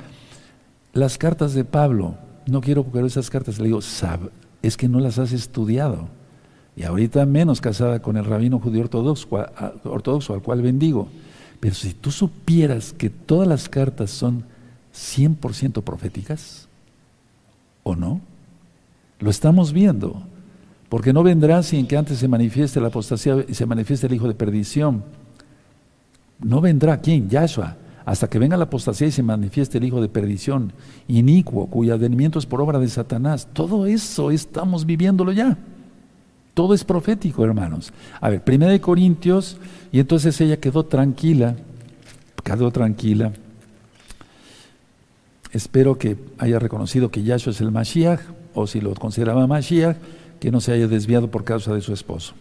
Las 0.93 1.19
cartas 1.19 1.53
de 1.53 1.65
Pablo, 1.65 2.15
no 2.47 2.61
quiero 2.61 2.85
porque 2.85 3.05
esas 3.05 3.29
cartas, 3.29 3.59
le 3.59 3.65
digo, 3.65 3.81
es 4.63 4.77
que 4.77 4.89
no 4.89 5.01
las 5.01 5.19
has 5.19 5.33
estudiado. 5.33 6.22
Y 6.77 6.85
ahorita 6.85 7.27
menos 7.27 7.61
casada 7.61 8.01
con 8.01 8.17
el 8.17 8.25
rabino 8.25 8.59
judío 8.59 8.83
ortodoxo, 8.83 9.29
ortodoxo 9.85 10.35
al 10.35 10.43
cual 10.43 10.63
bendigo. 10.63 11.09
Pero 11.61 11.75
si 11.75 11.93
tú 11.93 12.11
supieras 12.11 12.93
que 12.93 13.11
todas 13.11 13.47
las 13.47 13.69
cartas 13.69 14.11
son 14.11 14.45
100% 14.95 15.83
proféticas, 15.83 16.69
¿o 17.83 17.95
no? 17.95 18.21
Lo 19.21 19.31
estamos 19.31 19.73
viendo. 19.73 20.23
Porque 20.89 21.13
no 21.13 21.23
vendrá 21.23 21.63
sin 21.63 21.87
que 21.87 21.97
antes 21.97 22.19
se 22.19 22.29
manifieste 22.29 22.81
la 22.81 22.89
apostasía 22.89 23.45
y 23.49 23.55
se 23.55 23.67
manifieste 23.67 24.07
el 24.07 24.15
hijo 24.15 24.29
de 24.29 24.35
perdición. 24.35 25.05
No 26.41 26.61
vendrá 26.61 26.99
quién, 26.99 27.31
Yahshua, 27.31 27.77
hasta 28.05 28.29
que 28.29 28.39
venga 28.39 28.57
la 28.57 28.65
apostasía 28.65 29.07
y 29.07 29.13
se 29.13 29.23
manifieste 29.23 29.79
el 29.79 29.85
hijo 29.85 30.01
de 30.01 30.09
perdición, 30.09 30.73
inicuo, 31.09 31.67
cuyo 31.69 31.95
advenimiento 31.95 32.39
es 32.39 32.47
por 32.47 32.61
obra 32.61 32.79
de 32.79 32.89
Satanás. 32.89 33.49
Todo 33.53 33.87
eso 33.87 34.31
estamos 34.31 34.85
viviéndolo 34.85 35.33
ya. 35.33 35.57
Todo 36.55 36.75
es 36.75 36.85
profético, 36.85 37.45
hermanos. 37.45 37.93
A 38.21 38.29
ver, 38.29 38.45
primera 38.45 38.73
de 38.73 38.81
Corintios, 38.81 39.57
y 39.91 40.01
entonces 40.01 40.39
ella 40.41 40.59
quedó 40.59 40.85
tranquila, 40.85 41.57
quedó 42.45 42.71
tranquila. 42.71 43.33
Espero 45.53 45.97
que 45.97 46.17
haya 46.39 46.59
reconocido 46.59 47.11
que 47.11 47.23
Yahshua 47.23 47.53
es 47.53 47.61
el 47.61 47.71
Mashiach, 47.71 48.21
o 48.55 48.67
si 48.67 48.81
lo 48.81 48.95
consideraba 48.95 49.47
Mashiach, 49.47 49.97
que 50.41 50.51
no 50.51 50.61
se 50.61 50.73
haya 50.73 50.89
desviado 50.89 51.31
por 51.31 51.45
causa 51.45 51.75
de 51.75 51.81
su 51.81 51.93
esposo. 51.93 52.35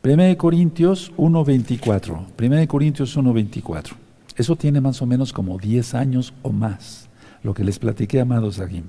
Primera 0.00 0.28
de 0.28 0.36
Corintios 0.36 1.12
1.24. 1.16 2.26
Primera 2.36 2.60
de 2.60 2.68
Corintios 2.68 3.16
1.24. 3.16 3.94
Eso 4.36 4.54
tiene 4.54 4.80
más 4.80 5.02
o 5.02 5.06
menos 5.06 5.32
como 5.32 5.58
10 5.58 5.94
años 5.94 6.32
o 6.42 6.52
más, 6.52 7.08
lo 7.42 7.54
que 7.54 7.64
les 7.64 7.80
platiqué, 7.80 8.20
amados 8.20 8.60
aquí. 8.60 8.84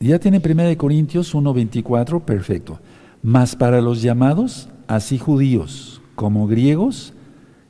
Ya 0.00 0.18
tiene 0.18 0.40
Primera 0.40 0.70
de 0.70 0.78
Corintios 0.78 1.34
1.24, 1.34 2.22
perfecto. 2.22 2.80
Mas 3.22 3.54
para 3.54 3.80
los 3.80 4.02
llamados, 4.02 4.68
así 4.88 5.18
judíos 5.18 6.00
como 6.14 6.46
griegos, 6.46 7.14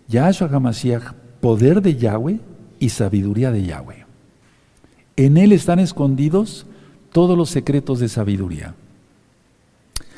Yahshua 0.08 0.48
HaMashiach, 0.48 1.12
poder 1.40 1.82
de 1.82 1.96
Yahweh 1.96 2.40
y 2.78 2.88
sabiduría 2.88 3.50
de 3.50 3.64
Yahweh. 3.64 4.06
En 5.16 5.36
él 5.36 5.52
están 5.52 5.78
escondidos 5.78 6.66
todos 7.12 7.36
los 7.36 7.50
secretos 7.50 8.00
de 8.00 8.08
sabiduría. 8.08 8.74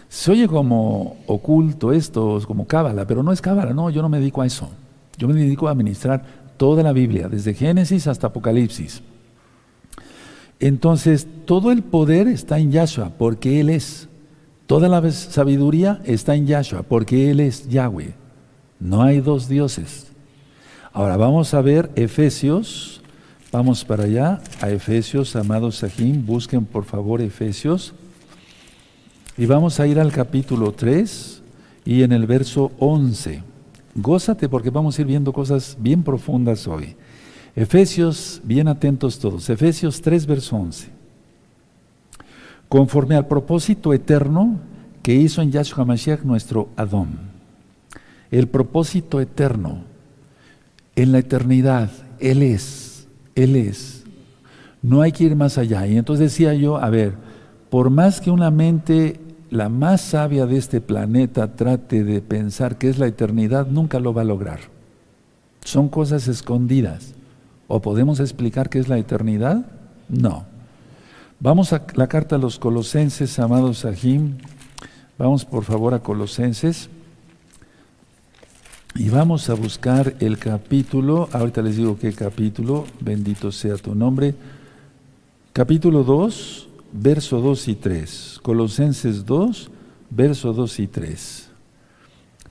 Se 0.09 0.31
oye 0.31 0.47
como 0.47 1.16
oculto 1.27 1.92
esto, 1.92 2.40
como 2.47 2.66
cábala, 2.66 3.07
pero 3.07 3.23
no 3.23 3.33
es 3.33 3.40
cábala, 3.40 3.75
no, 3.75 3.90
yo 3.90 4.01
no 4.01 4.09
me 4.09 4.20
dedico 4.20 4.42
a 4.42 4.47
eso. 4.47 4.70
Yo 5.18 5.27
me 5.27 5.35
dedico 5.35 5.66
a 5.68 5.73
administrar 5.73 6.25
toda 6.57 6.83
la 6.83 6.92
Biblia, 6.92 7.29
desde 7.29 7.55
Génesis 7.55 8.07
hasta 8.07 8.29
Apocalipsis. 8.29 9.03
Entonces, 10.61 11.27
todo 11.44 11.73
el 11.73 11.83
poder 11.83 12.29
está 12.29 12.59
en 12.59 12.70
Yahshua, 12.70 13.11
porque 13.18 13.61
Él 13.61 13.70
es. 13.70 14.09
Toda 14.66 14.88
la 14.88 15.11
sabiduría 15.11 16.00
está 16.05 16.35
en 16.35 16.46
Yahshua, 16.46 16.83
porque 16.83 17.31
Él 17.31 17.40
es 17.40 17.68
Yahweh. 17.68 18.14
No 18.81 19.03
hay 19.03 19.20
dos 19.20 19.46
dioses. 19.46 20.07
Ahora 20.92 21.16
vamos 21.16 21.53
a 21.53 21.61
ver 21.61 21.90
Efesios. 21.96 23.03
Vamos 23.53 23.85
para 23.85 24.05
allá, 24.05 24.40
a 24.61 24.70
Efesios, 24.70 25.37
amados 25.37 25.77
Sahim. 25.77 26.24
Busquen 26.24 26.64
por 26.64 26.85
favor 26.85 27.20
Efesios. 27.20 27.92
Y 29.37 29.44
vamos 29.46 29.79
a 29.81 29.87
ir 29.87 30.00
al 30.00 30.11
capítulo 30.11 30.72
3 30.72 31.42
y 31.85 32.03
en 32.03 32.12
el 32.12 32.27
verso 32.27 32.72
11. 32.79 33.42
Gózate 33.94 34.48
porque 34.48 34.70
vamos 34.70 34.98
a 34.98 35.03
ir 35.03 35.07
viendo 35.07 35.33
cosas 35.33 35.77
bien 35.79 36.03
profundas 36.03 36.66
hoy. 36.66 36.96
Efesios, 37.55 38.40
bien 38.42 38.66
atentos 38.66 39.18
todos. 39.18 39.50
Efesios 39.50 40.00
3, 40.00 40.27
verso 40.27 40.57
11 40.57 41.03
conforme 42.74 43.14
al 43.14 43.28
propósito 43.28 43.94
eterno 43.94 44.58
que 45.00 45.14
hizo 45.14 45.40
en 45.40 45.52
Yahshua 45.52 45.84
Mashiach 45.84 46.24
nuestro 46.24 46.70
Adón. 46.74 47.10
El 48.32 48.48
propósito 48.48 49.20
eterno, 49.20 49.84
en 50.96 51.12
la 51.12 51.18
eternidad, 51.18 51.88
Él 52.18 52.42
es, 52.42 53.06
Él 53.37 53.54
es. 53.54 54.02
No 54.82 55.02
hay 55.02 55.12
que 55.12 55.22
ir 55.22 55.37
más 55.37 55.56
allá. 55.56 55.87
Y 55.87 55.96
entonces 55.96 56.32
decía 56.32 56.52
yo, 56.54 56.76
a 56.78 56.90
ver, 56.90 57.14
por 57.70 57.90
más 57.90 58.20
que 58.20 58.32
una 58.32 58.50
mente, 58.50 59.20
la 59.50 59.68
más 59.68 60.00
sabia 60.00 60.44
de 60.44 60.56
este 60.56 60.80
planeta, 60.80 61.54
trate 61.54 62.02
de 62.02 62.20
pensar 62.22 62.76
que 62.76 62.88
es 62.88 62.98
la 62.98 63.06
eternidad, 63.06 63.68
nunca 63.68 64.00
lo 64.00 64.12
va 64.12 64.22
a 64.22 64.24
lograr. 64.24 64.58
Son 65.64 65.88
cosas 65.88 66.26
escondidas. 66.26 67.14
¿O 67.68 67.80
podemos 67.80 68.18
explicar 68.18 68.68
qué 68.68 68.80
es 68.80 68.88
la 68.88 68.98
eternidad? 68.98 69.64
No. 70.08 70.53
Vamos 71.44 71.74
a 71.74 71.85
la 71.96 72.07
carta 72.07 72.37
a 72.37 72.38
los 72.38 72.59
colosenses, 72.59 73.38
amados 73.38 73.80
Sahim. 73.80 74.38
Vamos 75.18 75.44
por 75.44 75.62
favor 75.62 75.92
a 75.92 75.98
Colosenses. 75.98 76.88
Y 78.94 79.11
vamos 79.11 79.50
a 79.50 79.54
buscar 79.54 80.14
el 80.20 80.38
capítulo, 80.38 81.28
ahorita 81.33 81.61
les 81.61 81.76
digo 81.76 81.98
qué 81.98 82.14
capítulo, 82.14 82.87
bendito 82.98 83.52
sea 83.52 83.76
tu 83.76 83.94
nombre. 83.94 84.35
Capítulo 85.52 86.02
2, 86.02 86.66
verso 86.94 87.42
2 87.42 87.68
y 87.68 87.74
3. 87.74 88.40
Colosenses 88.42 89.26
2, 89.26 89.70
verso 90.09 90.54
2 90.54 90.80
y 90.80 90.87
3. 90.87 91.48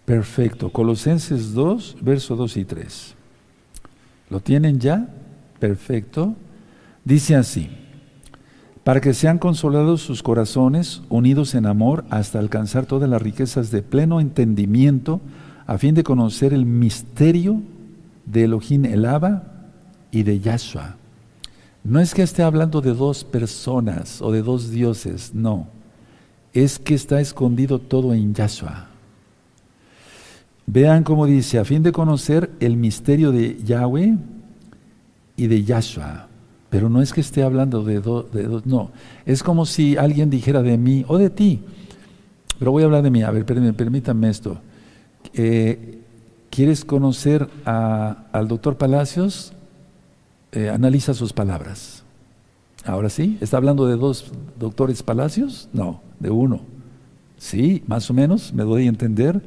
Perfecto. 0.05 0.69
Colosenses 0.69 1.55
2, 1.55 1.97
verso 1.99 2.35
2 2.35 2.57
y 2.57 2.65
3. 2.65 3.15
¿Lo 4.29 4.39
tienen 4.39 4.79
ya? 4.79 5.07
Perfecto. 5.59 6.35
Dice 7.03 7.35
así 7.35 7.71
para 8.83 8.99
que 8.99 9.13
sean 9.13 9.39
consolados 9.39 10.01
sus 10.01 10.23
corazones, 10.23 11.01
unidos 11.09 11.55
en 11.55 11.65
amor, 11.65 12.03
hasta 12.09 12.39
alcanzar 12.39 12.85
todas 12.85 13.09
las 13.09 13.21
riquezas 13.21 13.71
de 13.71 13.81
pleno 13.81 14.19
entendimiento, 14.19 15.21
a 15.65 15.77
fin 15.77 15.95
de 15.95 16.03
conocer 16.03 16.53
el 16.53 16.65
misterio 16.65 17.61
de 18.25 18.43
Elohim 18.43 18.85
Elaba 18.85 19.43
y 20.11 20.23
de 20.23 20.39
Yahshua. 20.39 20.97
No 21.85 21.99
es 21.99 22.13
que 22.13 22.23
esté 22.23 22.43
hablando 22.43 22.81
de 22.81 22.93
dos 22.93 23.23
personas 23.23 24.21
o 24.21 24.31
de 24.31 24.41
dos 24.41 24.69
dioses, 24.69 25.33
no. 25.33 25.67
Es 26.53 26.77
que 26.77 26.93
está 26.93 27.21
escondido 27.21 27.79
todo 27.79 28.13
en 28.13 28.33
Yahshua. 28.33 28.87
Vean 30.65 31.03
cómo 31.03 31.25
dice, 31.25 31.57
a 31.57 31.65
fin 31.65 31.83
de 31.83 31.91
conocer 31.91 32.51
el 32.59 32.77
misterio 32.77 33.31
de 33.31 33.61
Yahweh 33.63 34.17
y 35.37 35.47
de 35.47 35.63
Yahshua. 35.63 36.27
Pero 36.73 36.89
no 36.89 37.03
es 37.03 37.13
que 37.13 37.21
esté 37.21 37.43
hablando 37.43 37.83
de 37.83 37.99
dos, 37.99 38.25
no. 38.65 38.89
Es 39.27 39.43
como 39.43 39.67
si 39.67 39.95
alguien 39.95 40.31
dijera 40.31 40.63
de 40.63 40.75
mí 40.79 41.05
o 41.07 41.19
de 41.19 41.29
ti. 41.29 41.61
Pero 42.57 42.71
voy 42.71 42.81
a 42.81 42.87
hablar 42.87 43.03
de 43.03 43.11
mí. 43.11 43.21
A 43.21 43.29
ver, 43.29 43.45
permítanme 43.45 44.27
esto. 44.27 44.57
Eh, 45.35 45.99
¿Quieres 46.49 46.83
conocer 46.83 47.47
al 47.63 48.47
doctor 48.47 48.75
Palacios? 48.75 49.53
Eh, 50.51 50.69
analiza 50.69 51.13
sus 51.13 51.31
palabras. 51.31 52.01
Ahora 52.85 53.11
sí, 53.11 53.37
¿está 53.39 53.57
hablando 53.57 53.85
de 53.85 53.95
dos 53.95 54.31
doctores 54.59 55.03
Palacios? 55.03 55.69
No, 55.73 56.01
de 56.19 56.31
uno. 56.31 56.61
Sí, 57.37 57.83
más 57.85 58.09
o 58.09 58.15
menos, 58.15 58.51
me 58.51 58.63
doy 58.63 58.87
a 58.87 58.89
entender. 58.89 59.43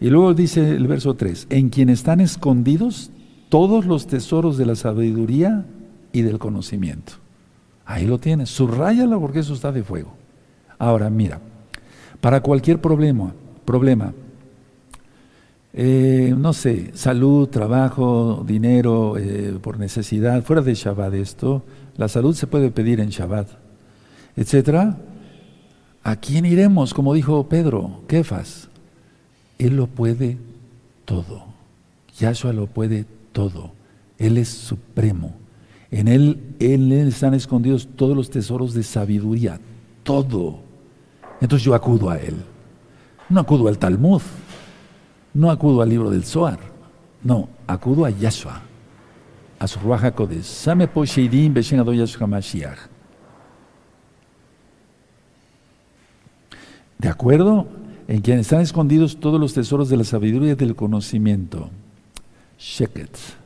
Y 0.00 0.08
luego 0.08 0.32
dice 0.32 0.76
el 0.76 0.86
verso 0.86 1.12
3, 1.12 1.48
en 1.50 1.68
quien 1.68 1.90
están 1.90 2.20
escondidos 2.20 3.10
todos 3.50 3.84
los 3.84 4.06
tesoros 4.06 4.56
de 4.56 4.64
la 4.64 4.76
sabiduría 4.76 5.66
y 6.14 6.22
del 6.22 6.38
conocimiento. 6.38 7.12
Ahí 7.84 8.06
lo 8.06 8.18
tienes, 8.18 8.48
subrayalo 8.48 9.20
porque 9.20 9.40
eso 9.40 9.52
está 9.52 9.72
de 9.72 9.82
fuego. 9.82 10.14
Ahora, 10.78 11.10
mira, 11.10 11.40
para 12.22 12.40
cualquier 12.40 12.80
problema, 12.80 13.34
problema, 13.66 14.14
eh, 15.74 16.32
no 16.38 16.52
sé, 16.52 16.92
salud, 16.94 17.48
trabajo, 17.48 18.44
dinero, 18.46 19.18
eh, 19.18 19.58
por 19.60 19.78
necesidad, 19.78 20.42
fuera 20.44 20.62
de 20.62 20.74
Shabbat 20.74 21.14
esto, 21.14 21.64
la 21.96 22.08
salud 22.08 22.34
se 22.34 22.46
puede 22.46 22.70
pedir 22.70 23.00
en 23.00 23.10
Shabbat, 23.10 23.48
etcétera. 24.36 24.96
¿A 26.04 26.16
quién 26.16 26.46
iremos? 26.46 26.94
Como 26.94 27.12
dijo 27.12 27.48
Pedro, 27.48 28.02
Kefas, 28.06 28.68
Él 29.58 29.76
lo 29.76 29.88
puede 29.88 30.38
todo. 31.04 31.44
Yahshua 32.18 32.52
lo 32.52 32.66
puede 32.66 33.04
todo. 33.32 33.72
Él 34.18 34.38
es 34.38 34.48
supremo. 34.48 35.43
En 35.90 36.08
él, 36.08 36.56
están 37.08 37.34
escondidos 37.34 37.88
todos 37.96 38.16
los 38.16 38.30
tesoros 38.30 38.74
de 38.74 38.82
sabiduría. 38.82 39.60
Todo. 40.02 40.60
Entonces 41.40 41.64
yo 41.64 41.74
acudo 41.74 42.10
a 42.10 42.18
Él. 42.18 42.36
No 43.28 43.40
acudo 43.40 43.68
al 43.68 43.78
Talmud. 43.78 44.22
No 45.32 45.50
acudo 45.50 45.82
al 45.82 45.88
libro 45.88 46.10
del 46.10 46.24
Zohar. 46.24 46.58
No, 47.22 47.48
acudo 47.66 48.04
a 48.04 48.10
Yahshua. 48.10 48.62
A 49.58 49.66
su 49.66 49.78
Ruach 49.80 50.04
HaKodesh. 50.04 50.44
Same 50.44 50.88
po. 50.88 51.04
¿De 57.04 57.08
acuerdo? 57.08 57.66
En 58.08 58.20
quien 58.20 58.38
están 58.38 58.60
escondidos 58.60 59.18
todos 59.18 59.40
los 59.40 59.54
tesoros 59.54 59.88
de 59.88 59.96
la 59.96 60.04
sabiduría 60.04 60.52
y 60.52 60.54
del 60.54 60.74
conocimiento. 60.74 61.70
Sheket. 62.58 63.43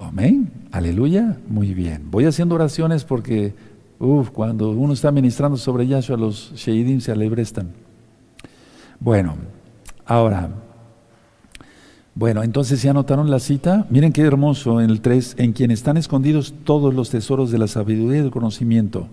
Amén. 0.00 0.50
Aleluya. 0.72 1.38
Muy 1.48 1.74
bien. 1.74 2.10
Voy 2.10 2.24
haciendo 2.24 2.54
oraciones 2.54 3.04
porque 3.04 3.54
Uf, 3.98 4.30
cuando 4.30 4.70
uno 4.70 4.92
está 4.92 5.10
ministrando 5.10 5.56
sobre 5.56 5.86
Yahshua, 5.86 6.16
los 6.16 6.52
Sheidim 6.54 7.00
se 7.00 7.10
alebrestan. 7.10 7.72
Bueno, 9.00 9.34
ahora, 10.06 10.50
bueno, 12.14 12.44
entonces 12.44 12.80
ya 12.80 12.92
anotaron 12.92 13.28
la 13.30 13.40
cita. 13.40 13.86
Miren 13.90 14.12
qué 14.12 14.22
hermoso 14.22 14.80
en 14.80 14.90
el 14.90 15.00
3, 15.00 15.36
en 15.38 15.52
quien 15.52 15.72
están 15.72 15.96
escondidos 15.96 16.54
todos 16.64 16.94
los 16.94 17.10
tesoros 17.10 17.50
de 17.50 17.58
la 17.58 17.66
sabiduría 17.66 18.20
y 18.20 18.22
del 18.22 18.30
conocimiento. 18.30 19.08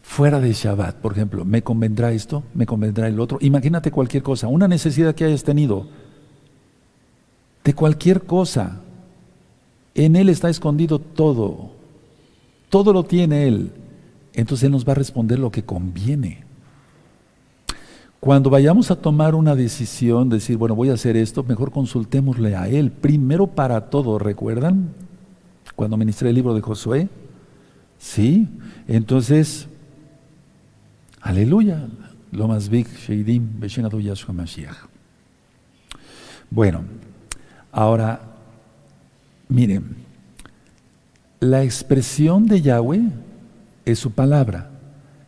Fuera 0.00 0.40
de 0.40 0.54
Shabbat, 0.54 0.96
por 0.96 1.12
ejemplo, 1.12 1.44
¿me 1.44 1.62
convendrá 1.62 2.12
esto? 2.12 2.42
¿Me 2.54 2.64
convendrá 2.64 3.06
el 3.08 3.20
otro? 3.20 3.36
Imagínate 3.42 3.90
cualquier 3.90 4.22
cosa, 4.22 4.48
una 4.48 4.66
necesidad 4.66 5.14
que 5.14 5.26
hayas 5.26 5.44
tenido, 5.44 5.86
de 7.64 7.74
cualquier 7.74 8.22
cosa. 8.22 8.80
En 9.98 10.14
Él 10.14 10.28
está 10.28 10.48
escondido 10.48 11.00
todo. 11.00 11.72
Todo 12.70 12.92
lo 12.92 13.02
tiene 13.02 13.48
Él. 13.48 13.72
Entonces 14.32 14.66
Él 14.66 14.70
nos 14.70 14.86
va 14.86 14.92
a 14.92 14.94
responder 14.94 15.40
lo 15.40 15.50
que 15.50 15.64
conviene. 15.64 16.44
Cuando 18.20 18.48
vayamos 18.48 18.92
a 18.92 18.96
tomar 18.96 19.34
una 19.34 19.56
decisión, 19.56 20.28
decir, 20.28 20.56
bueno, 20.56 20.76
voy 20.76 20.90
a 20.90 20.94
hacer 20.94 21.16
esto, 21.16 21.42
mejor 21.42 21.72
consultémosle 21.72 22.54
a 22.54 22.68
Él. 22.68 22.92
Primero 22.92 23.48
para 23.48 23.90
todo, 23.90 24.20
¿recuerdan? 24.20 24.90
Cuando 25.74 25.96
ministré 25.96 26.28
el 26.28 26.36
libro 26.36 26.54
de 26.54 26.60
Josué. 26.60 27.08
Sí, 27.98 28.46
entonces, 28.86 29.66
aleluya. 31.20 31.88
Lo 32.30 32.46
más 32.46 32.68
big, 32.68 32.86
Sheidim, 32.86 33.60
Yahshua 33.60 34.32
Mashiach. 34.32 34.76
Bueno, 36.50 36.84
ahora, 37.72 38.27
miren, 39.48 39.96
la 41.40 41.62
expresión 41.62 42.46
de 42.46 42.60
Yahweh 42.60 43.08
es 43.84 43.98
su 43.98 44.10
palabra. 44.12 44.70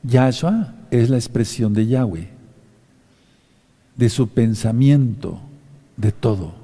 Yahshua 0.02 0.74
es 0.90 1.10
la 1.10 1.16
expresión 1.16 1.72
de 1.72 1.86
Yahweh, 1.86 2.28
de 3.96 4.08
su 4.08 4.28
pensamiento, 4.28 5.40
de 5.96 6.12
todo. 6.12 6.54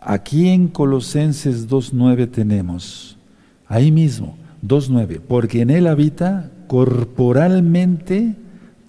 Aquí 0.00 0.48
en 0.48 0.68
Colosenses 0.68 1.68
2.9 1.68 2.30
tenemos, 2.30 3.16
ahí 3.66 3.92
mismo, 3.92 4.36
2.9, 4.64 5.20
porque 5.20 5.60
en 5.60 5.70
él 5.70 5.86
habita 5.86 6.50
corporalmente 6.66 8.34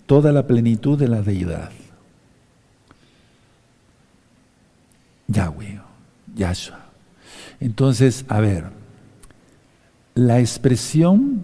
toda 0.06 0.32
la 0.32 0.48
plenitud 0.48 0.98
de 0.98 1.08
la 1.08 1.22
deidad. 1.22 1.72
Yahweh, 5.28 5.82
Yahshua. 6.36 6.83
Entonces, 7.64 8.26
a 8.28 8.42
ver, 8.42 8.66
la 10.16 10.42
expresión 10.42 11.44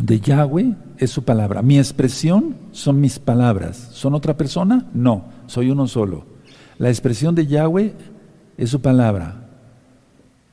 de 0.00 0.20
Yahweh 0.20 0.74
es 0.96 1.10
su 1.10 1.22
palabra. 1.22 1.60
Mi 1.60 1.78
expresión 1.78 2.56
son 2.72 2.98
mis 2.98 3.18
palabras. 3.18 3.76
¿Son 3.92 4.14
otra 4.14 4.38
persona? 4.38 4.86
No, 4.94 5.26
soy 5.48 5.68
uno 5.68 5.86
solo. 5.86 6.24
La 6.78 6.88
expresión 6.88 7.34
de 7.34 7.46
Yahweh 7.46 7.92
es 8.56 8.70
su 8.70 8.80
palabra. 8.80 9.44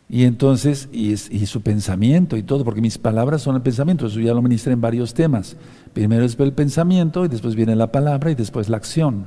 Y 0.10 0.26
entonces, 0.26 0.90
y, 0.92 1.16
su 1.16 1.62
pensamiento 1.62 2.36
y 2.36 2.44
todo, 2.44 2.66
porque 2.66 2.82
mis 2.82 2.98
palabras 2.98 3.44
son 3.44 3.56
el 3.56 3.62
pensamiento, 3.62 4.08
eso 4.08 4.20
ya 4.20 4.34
lo 4.34 4.42
ministré 4.42 4.74
en 4.74 4.82
varios 4.82 5.14
temas. 5.14 5.56
Primero 5.94 6.26
es 6.26 6.38
el 6.38 6.52
pensamiento 6.52 7.24
y 7.24 7.30
después 7.30 7.56
viene 7.56 7.78
la 7.78 7.94
palabra 7.94 8.30
y 8.30 8.36
después 8.36 8.68
la 8.68 8.76
acción. 8.76 9.26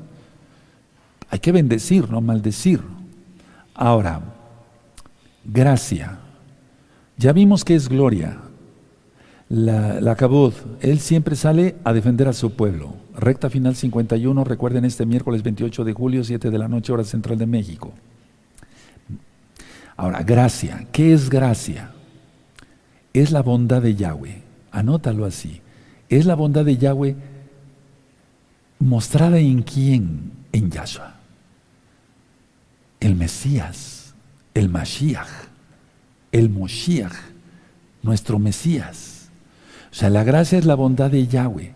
Hay 1.30 1.38
que 1.38 1.52
bendecir, 1.52 2.10
no 2.10 2.20
maldecir. 2.20 2.82
Ahora, 3.74 4.35
gracia. 5.46 6.18
Ya 7.16 7.32
vimos 7.32 7.64
que 7.64 7.74
es 7.74 7.88
gloria. 7.88 8.38
La, 9.48 10.00
la 10.00 10.16
él 10.80 10.98
siempre 10.98 11.36
sale 11.36 11.76
a 11.84 11.92
defender 11.92 12.28
a 12.28 12.32
su 12.32 12.52
pueblo. 12.52 12.94
Recta 13.14 13.48
final 13.48 13.76
51, 13.76 14.44
recuerden 14.44 14.84
este 14.84 15.06
miércoles 15.06 15.42
28 15.42 15.84
de 15.84 15.92
julio, 15.92 16.24
7 16.24 16.50
de 16.50 16.58
la 16.58 16.68
noche, 16.68 16.92
hora 16.92 17.04
central 17.04 17.38
de 17.38 17.46
México. 17.46 17.92
Ahora, 19.96 20.22
gracia. 20.22 20.86
¿Qué 20.92 21.14
es 21.14 21.30
gracia? 21.30 21.92
Es 23.12 23.30
la 23.30 23.42
bondad 23.42 23.80
de 23.80 23.94
Yahweh. 23.94 24.42
Anótalo 24.72 25.24
así. 25.24 25.62
Es 26.08 26.26
la 26.26 26.34
bondad 26.34 26.64
de 26.64 26.76
Yahweh 26.76 27.16
mostrada 28.78 29.38
en 29.38 29.62
quién? 29.62 30.32
En 30.52 30.70
Yahshua. 30.70 31.14
El 33.00 33.14
Mesías, 33.14 33.95
el 34.56 34.68
Mashiach 34.68 35.46
el 36.32 36.50
Moshiach, 36.50 37.14
nuestro 38.02 38.38
Mesías. 38.38 39.28
O 39.90 39.94
sea, 39.94 40.10
la 40.10 40.24
gracia 40.24 40.58
es 40.58 40.66
la 40.66 40.74
bondad 40.74 41.10
de 41.10 41.26
Yahweh. 41.26 41.72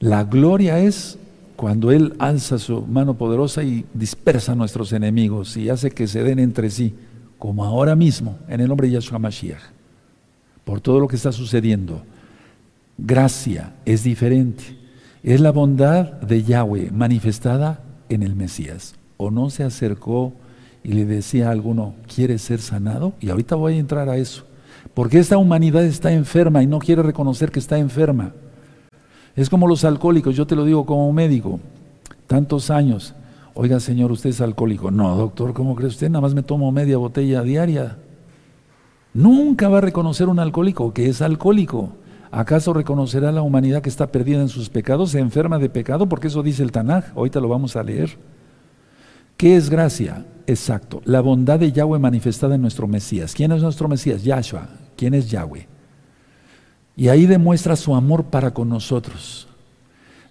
La 0.00 0.24
gloria 0.24 0.78
es 0.78 1.18
cuando 1.56 1.90
Él 1.90 2.14
alza 2.18 2.58
su 2.58 2.82
mano 2.82 3.14
poderosa 3.14 3.62
y 3.62 3.84
dispersa 3.94 4.52
a 4.52 4.54
nuestros 4.54 4.92
enemigos 4.92 5.56
y 5.56 5.70
hace 5.70 5.90
que 5.90 6.06
se 6.06 6.22
den 6.22 6.38
entre 6.38 6.70
sí, 6.70 6.94
como 7.38 7.64
ahora 7.64 7.96
mismo, 7.96 8.38
en 8.48 8.60
el 8.60 8.68
nombre 8.68 8.86
de 8.86 8.94
Yahshua 8.94 9.18
Mashiach, 9.18 9.62
por 10.64 10.80
todo 10.80 11.00
lo 11.00 11.08
que 11.08 11.16
está 11.16 11.32
sucediendo. 11.32 12.02
Gracia 12.96 13.72
es 13.84 14.04
diferente. 14.04 14.78
Es 15.22 15.40
la 15.40 15.50
bondad 15.50 16.12
de 16.20 16.42
Yahweh 16.42 16.90
manifestada 16.92 17.82
en 18.08 18.22
el 18.22 18.36
Mesías. 18.36 18.94
O 19.16 19.30
no 19.30 19.50
se 19.50 19.64
acercó 19.64 20.34
y 20.84 20.92
le 20.92 21.06
decía 21.06 21.48
a 21.48 21.52
alguno, 21.52 21.94
¿quieres 22.14 22.42
ser 22.42 22.60
sanado? 22.60 23.14
Y 23.18 23.30
ahorita 23.30 23.56
voy 23.56 23.74
a 23.74 23.78
entrar 23.78 24.10
a 24.10 24.18
eso. 24.18 24.44
Porque 24.92 25.18
esta 25.18 25.38
humanidad 25.38 25.82
está 25.84 26.12
enferma 26.12 26.62
y 26.62 26.66
no 26.66 26.78
quiere 26.78 27.02
reconocer 27.02 27.50
que 27.50 27.58
está 27.58 27.78
enferma. 27.78 28.32
Es 29.34 29.48
como 29.50 29.66
los 29.66 29.84
alcohólicos, 29.84 30.36
yo 30.36 30.46
te 30.46 30.54
lo 30.54 30.64
digo 30.64 30.84
como 30.84 31.10
médico, 31.12 31.58
tantos 32.26 32.70
años. 32.70 33.14
Oiga, 33.54 33.80
señor, 33.80 34.12
usted 34.12 34.30
es 34.30 34.40
alcohólico. 34.40 34.90
No, 34.90 35.16
doctor, 35.16 35.54
¿cómo 35.54 35.74
cree 35.74 35.88
usted? 35.88 36.10
Nada 36.10 36.20
más 36.20 36.34
me 36.34 36.42
tomo 36.42 36.70
media 36.70 36.98
botella 36.98 37.42
diaria. 37.42 37.96
Nunca 39.14 39.68
va 39.68 39.78
a 39.78 39.80
reconocer 39.80 40.28
un 40.28 40.38
alcohólico 40.38 40.92
que 40.92 41.08
es 41.08 41.22
alcohólico. 41.22 41.92
¿Acaso 42.30 42.74
reconocerá 42.74 43.32
la 43.32 43.42
humanidad 43.42 43.80
que 43.80 43.88
está 43.88 44.08
perdida 44.08 44.40
en 44.40 44.48
sus 44.48 44.68
pecados, 44.68 45.12
se 45.12 45.20
enferma 45.20 45.58
de 45.58 45.70
pecado? 45.70 46.08
Porque 46.08 46.26
eso 46.26 46.42
dice 46.42 46.62
el 46.62 46.72
Tanaj. 46.72 47.04
Ahorita 47.16 47.40
lo 47.40 47.48
vamos 47.48 47.76
a 47.76 47.82
leer. 47.82 48.18
¿Qué 49.36 49.56
es 49.56 49.68
gracia? 49.68 50.26
Exacto, 50.46 51.00
la 51.04 51.20
bondad 51.20 51.58
de 51.58 51.72
Yahweh 51.72 51.98
manifestada 51.98 52.54
en 52.54 52.62
nuestro 52.62 52.86
Mesías. 52.86 53.34
¿Quién 53.34 53.52
es 53.52 53.62
nuestro 53.62 53.88
Mesías? 53.88 54.22
Yahshua. 54.22 54.68
¿Quién 54.96 55.14
es 55.14 55.30
Yahweh? 55.30 55.66
Y 56.96 57.08
ahí 57.08 57.26
demuestra 57.26 57.76
su 57.76 57.94
amor 57.94 58.24
para 58.24 58.52
con 58.52 58.68
nosotros. 58.68 59.48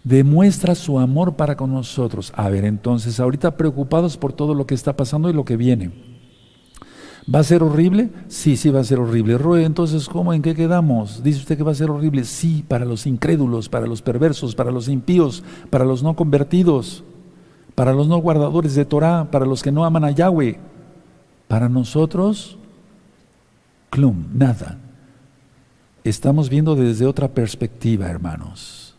Demuestra 0.04 0.76
su 0.76 1.00
amor 1.00 1.36
para 1.36 1.58
con 1.58 1.74
nosotros. 1.74 2.32
A 2.36 2.50
ver, 2.50 2.66
entonces, 2.66 3.20
ahorita 3.20 3.58
preocupados 3.58 4.18
por 4.18 4.34
todo 4.34 4.54
lo 4.54 4.68
que 4.68 4.76
está 4.76 4.96
pasando 4.96 5.30
y 5.30 5.34
lo 5.34 5.46
que 5.46 5.58
viene. 5.58 5.92
¿Va 7.34 7.40
a 7.40 7.44
ser 7.44 7.64
horrible? 7.64 8.10
Sí, 8.28 8.58
sí 8.58 8.70
va 8.70 8.82
a 8.82 8.86
ser 8.86 9.00
horrible. 9.00 9.38
Roe, 9.38 9.64
entonces, 9.64 10.08
¿cómo? 10.10 10.34
¿En 10.34 10.42
qué 10.42 10.56
quedamos? 10.56 11.24
Dice 11.24 11.40
usted 11.40 11.58
que 11.58 11.64
va 11.64 11.72
a 11.72 11.76
ser 11.76 11.90
horrible. 11.90 12.26
Sí, 12.26 12.64
para 12.68 12.86
los 12.86 13.08
incrédulos, 13.08 13.70
para 13.70 13.88
los 13.88 14.02
perversos, 14.02 14.56
para 14.56 14.72
los 14.72 14.90
impíos, 14.90 15.44
para 15.70 15.86
los 15.86 16.04
no 16.04 16.16
convertidos 16.16 17.04
para 17.76 17.94
los 17.94 18.08
no 18.08 18.18
guardadores 18.18 18.76
de 18.76 18.86
Torah, 18.86 19.30
para 19.32 19.46
los 19.46 19.64
que 19.64 19.72
no 19.72 19.86
aman 19.86 20.04
a 20.04 20.12
Yahweh. 20.12 20.58
Para 21.48 21.70
nosotros, 21.70 22.58
clum, 23.90 24.26
nada. 24.34 24.78
Estamos 26.04 26.50
viendo 26.50 26.76
desde 26.76 27.06
otra 27.06 27.30
perspectiva, 27.30 28.08
hermanos. 28.08 28.96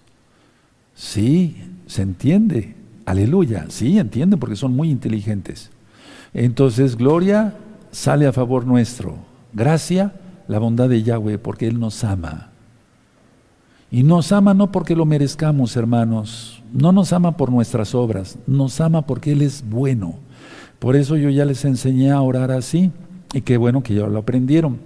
Sí, 0.95 1.57
se 1.87 2.03
entiende. 2.03 2.75
Aleluya. 3.05 3.67
Sí, 3.69 3.99
entienden 3.99 4.41
porque 4.41 4.57
son 4.57 4.75
muy 4.75 4.91
inteligentes. 4.91 5.71
Entonces, 6.33 6.97
gloria 6.97 7.55
sale 7.91 8.27
a 8.27 8.33
favor 8.33 8.67
nuestro. 8.67 9.19
Gracia, 9.53 10.15
la 10.49 10.59
bondad 10.59 10.89
de 10.89 11.03
Yahweh, 11.03 11.39
porque 11.39 11.67
Él 11.67 11.79
nos 11.79 12.03
ama. 12.05 12.51
Y 13.91 14.03
nos 14.03 14.33
ama 14.33 14.55
no 14.55 14.73
porque 14.73 14.97
lo 14.97 15.05
merezcamos, 15.05 15.77
hermanos. 15.77 16.64
No 16.75 16.91
nos 16.91 17.13
ama 17.13 17.37
por 17.37 17.53
nuestras 17.53 17.95
obras, 17.95 18.37
nos 18.49 18.81
ama 18.81 19.03
porque 19.03 19.31
Él 19.31 19.43
es 19.43 19.63
bueno. 19.65 20.17
Por 20.81 20.97
eso 20.97 21.17
yo 21.17 21.31
ya 21.31 21.45
les 21.45 21.65
enseñé 21.65 22.11
a 22.11 22.21
orar 22.21 22.51
así 22.51 22.91
y 23.33 23.43
qué 23.43 23.57
bueno 23.59 23.85
que 23.85 23.95
ya 23.95 24.09
lo 24.09 24.19
aprendieron. 24.19 24.81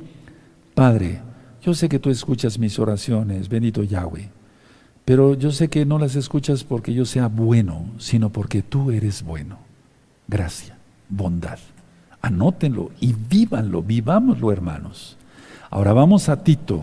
Padre, 0.74 1.22
yo 1.62 1.72
sé 1.72 1.88
que 1.88 1.98
tú 1.98 2.11
escuchas 2.11 2.59
mis 2.59 2.79
oraciones, 2.79 3.48
bendito 3.48 3.83
Yahweh, 3.83 4.29
pero 5.07 5.33
yo 5.33 5.51
sé 5.51 5.68
que 5.68 5.87
no 5.87 5.98
las 5.98 6.14
escuchas 6.14 6.62
porque 6.62 6.92
yo 6.92 7.07
sea 7.07 7.29
bueno, 7.29 7.87
sino 7.96 8.29
porque 8.29 8.61
tú 8.61 8.90
eres 8.90 9.22
bueno. 9.22 9.57
Gracia, 10.27 10.77
bondad. 11.09 11.59
Anótenlo 12.20 12.90
y 13.01 13.14
vívanlo, 13.14 13.83
vivámoslo, 13.83 14.53
hermanos. 14.53 15.16
Ahora 15.70 15.94
vamos 15.94 16.29
a 16.29 16.44
Tito. 16.44 16.83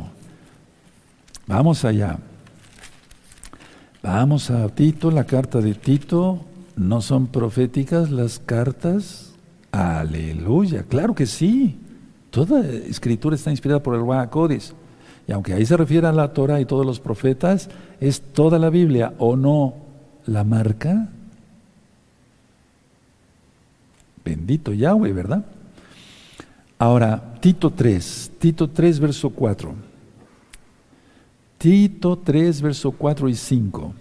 Vamos 1.46 1.86
allá. 1.86 2.18
Vamos 4.06 4.52
a 4.52 4.70
Tito, 4.70 5.10
la 5.10 5.24
carta 5.24 5.62
de 5.62 5.74
Tito. 5.74 6.40
¿No 6.76 7.02
son 7.02 7.26
proféticas 7.26 8.12
las 8.12 8.38
cartas? 8.38 9.34
Aleluya, 9.72 10.84
claro 10.84 11.16
que 11.16 11.26
sí. 11.26 11.80
Toda 12.30 12.68
escritura 12.68 13.36
está 13.36 13.50
inspirada 13.50 13.82
por 13.82 13.96
el 13.96 14.02
Ruach 14.02 14.30
Y 15.28 15.32
aunque 15.32 15.54
ahí 15.54 15.66
se 15.66 15.76
refiere 15.76 16.06
a 16.06 16.12
la 16.12 16.34
Torah 16.34 16.62
y 16.62 16.66
todos 16.66 16.86
los 16.86 17.00
profetas, 17.00 17.68
es 18.00 18.22
toda 18.22 18.60
la 18.60 18.70
Biblia, 18.70 19.16
¿o 19.18 19.36
no? 19.36 19.74
La 20.28 20.44
marca. 20.44 21.10
Bendito 24.24 24.72
Yahweh, 24.72 25.14
¿verdad? 25.14 25.46
Ahora, 26.78 27.40
Tito 27.40 27.72
3, 27.72 28.34
Tito 28.38 28.70
3, 28.70 29.00
verso 29.00 29.32
4. 29.32 29.95
Tito 31.66 32.20
3, 32.24 32.62
verso 32.62 32.92
4 32.92 33.28
y 33.28 33.34
5. 33.34 33.94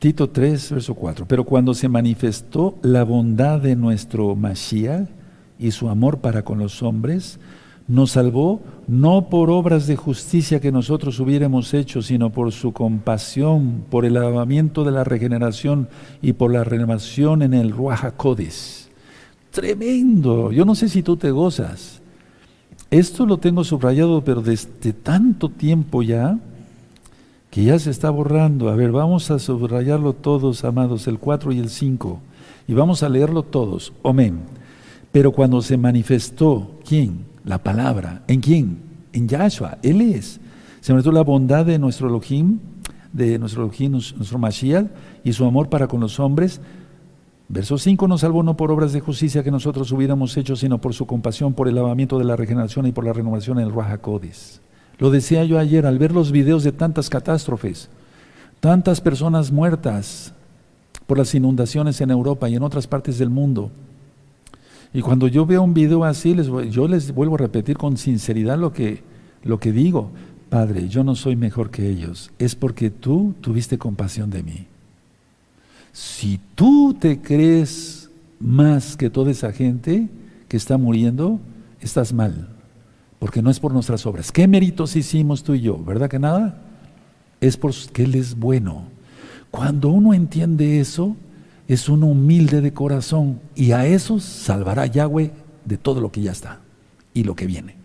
Tito 0.00 0.30
3, 0.30 0.72
verso 0.72 0.94
4. 0.96 1.26
Pero 1.28 1.44
cuando 1.44 1.74
se 1.74 1.88
manifestó 1.88 2.76
la 2.82 3.04
bondad 3.04 3.60
de 3.60 3.76
nuestro 3.76 4.34
Mashiach 4.34 5.06
y 5.60 5.70
su 5.70 5.88
amor 5.88 6.18
para 6.18 6.42
con 6.42 6.58
los 6.58 6.82
hombres, 6.82 7.38
nos 7.86 8.10
salvó 8.10 8.60
no 8.88 9.28
por 9.28 9.48
obras 9.48 9.86
de 9.86 9.94
justicia 9.94 10.58
que 10.58 10.72
nosotros 10.72 11.20
hubiéramos 11.20 11.72
hecho, 11.72 12.02
sino 12.02 12.30
por 12.30 12.50
su 12.50 12.72
compasión, 12.72 13.84
por 13.90 14.04
el 14.04 14.14
lavamiento 14.14 14.82
de 14.82 14.90
la 14.90 15.04
regeneración 15.04 15.88
y 16.20 16.32
por 16.32 16.52
la 16.52 16.64
renovación 16.64 17.42
en 17.42 17.54
el 17.54 17.70
Ruach 17.70 18.12
Tremendo. 19.52 20.50
Yo 20.50 20.64
no 20.64 20.74
sé 20.74 20.88
si 20.88 21.04
tú 21.04 21.16
te 21.16 21.30
gozas. 21.30 22.01
Esto 22.92 23.24
lo 23.24 23.38
tengo 23.38 23.64
subrayado, 23.64 24.22
pero 24.22 24.42
desde 24.42 24.92
tanto 24.92 25.48
tiempo 25.48 26.02
ya, 26.02 26.38
que 27.50 27.64
ya 27.64 27.78
se 27.78 27.88
está 27.88 28.10
borrando. 28.10 28.68
A 28.68 28.76
ver, 28.76 28.92
vamos 28.92 29.30
a 29.30 29.38
subrayarlo 29.38 30.12
todos, 30.12 30.62
amados, 30.62 31.08
el 31.08 31.18
4 31.18 31.52
y 31.52 31.58
el 31.58 31.70
5, 31.70 32.20
y 32.68 32.74
vamos 32.74 33.02
a 33.02 33.08
leerlo 33.08 33.44
todos. 33.44 33.94
Amén. 34.04 34.40
Pero 35.10 35.32
cuando 35.32 35.62
se 35.62 35.78
manifestó, 35.78 36.70
¿quién? 36.86 37.24
La 37.46 37.56
palabra. 37.56 38.24
¿En 38.28 38.42
quién? 38.42 38.76
En 39.14 39.26
Yahshua. 39.26 39.78
Él 39.82 40.02
es. 40.02 40.38
Se 40.82 40.92
manifestó 40.92 41.12
la 41.12 41.22
bondad 41.22 41.64
de 41.64 41.78
nuestro 41.78 42.08
Elohim, 42.08 42.58
de 43.10 43.38
nuestro 43.38 43.64
Elohim, 43.64 43.92
nuestro 43.92 44.38
Mashiach, 44.38 44.88
y 45.24 45.32
su 45.32 45.46
amor 45.46 45.70
para 45.70 45.88
con 45.88 46.00
los 46.00 46.20
hombres. 46.20 46.60
Verso 47.48 47.76
5 47.76 48.08
nos 48.08 48.22
salvó 48.22 48.42
no 48.42 48.56
por 48.56 48.70
obras 48.70 48.92
de 48.92 49.00
justicia 49.00 49.42
que 49.42 49.50
nosotros 49.50 49.92
hubiéramos 49.92 50.36
hecho, 50.36 50.56
sino 50.56 50.78
por 50.78 50.94
su 50.94 51.06
compasión, 51.06 51.52
por 51.52 51.68
el 51.68 51.74
lavamiento 51.74 52.18
de 52.18 52.24
la 52.24 52.36
regeneración 52.36 52.86
y 52.86 52.92
por 52.92 53.04
la 53.04 53.12
renovación 53.12 53.58
en 53.58 53.66
el 53.66 53.74
Rahakodis. 53.74 54.60
Lo 54.98 55.10
decía 55.10 55.44
yo 55.44 55.58
ayer 55.58 55.84
al 55.84 55.98
ver 55.98 56.12
los 56.12 56.32
videos 56.32 56.64
de 56.64 56.72
tantas 56.72 57.10
catástrofes, 57.10 57.90
tantas 58.60 59.00
personas 59.00 59.50
muertas 59.50 60.32
por 61.06 61.18
las 61.18 61.34
inundaciones 61.34 62.00
en 62.00 62.10
Europa 62.10 62.48
y 62.48 62.54
en 62.54 62.62
otras 62.62 62.86
partes 62.86 63.18
del 63.18 63.28
mundo. 63.28 63.70
Y 64.94 65.00
cuando 65.00 65.26
yo 65.26 65.46
veo 65.46 65.62
un 65.62 65.74
video 65.74 66.04
así, 66.04 66.36
yo 66.70 66.86
les 66.88 67.12
vuelvo 67.12 67.34
a 67.34 67.38
repetir 67.38 67.76
con 67.76 67.96
sinceridad 67.96 68.58
lo 68.58 68.72
que, 68.72 69.02
lo 69.42 69.58
que 69.58 69.72
digo. 69.72 70.10
Padre, 70.50 70.88
yo 70.88 71.02
no 71.02 71.16
soy 71.16 71.34
mejor 71.34 71.70
que 71.70 71.88
ellos, 71.88 72.30
es 72.38 72.54
porque 72.54 72.90
tú 72.90 73.34
tuviste 73.40 73.78
compasión 73.78 74.30
de 74.30 74.42
mí. 74.42 74.66
Si 75.92 76.40
tú 76.54 76.94
te 76.98 77.20
crees 77.20 78.10
más 78.40 78.96
que 78.96 79.10
toda 79.10 79.30
esa 79.30 79.52
gente 79.52 80.08
que 80.48 80.56
está 80.56 80.78
muriendo, 80.78 81.38
estás 81.80 82.12
mal 82.12 82.48
porque 83.22 83.40
no 83.40 83.50
es 83.50 83.60
por 83.60 83.72
nuestras 83.72 84.04
obras. 84.04 84.32
¿Qué 84.32 84.48
méritos 84.48 84.96
hicimos 84.96 85.44
tú 85.44 85.54
y 85.54 85.60
yo? 85.60 85.78
¿Verdad 85.78 86.10
que 86.10 86.18
nada? 86.18 86.58
Es 87.40 87.56
porque 87.56 88.02
Él 88.02 88.16
es 88.16 88.36
bueno. 88.36 88.86
Cuando 89.52 89.90
uno 89.90 90.12
entiende 90.12 90.80
eso, 90.80 91.14
es 91.68 91.88
uno 91.88 92.08
humilde 92.08 92.60
de 92.60 92.72
corazón 92.72 93.38
y 93.54 93.70
a 93.70 93.86
eso 93.86 94.18
salvará 94.18 94.86
Yahweh 94.86 95.30
de 95.64 95.78
todo 95.78 96.00
lo 96.00 96.10
que 96.10 96.20
ya 96.20 96.32
está 96.32 96.62
y 97.14 97.22
lo 97.22 97.36
que 97.36 97.46
viene. 97.46 97.76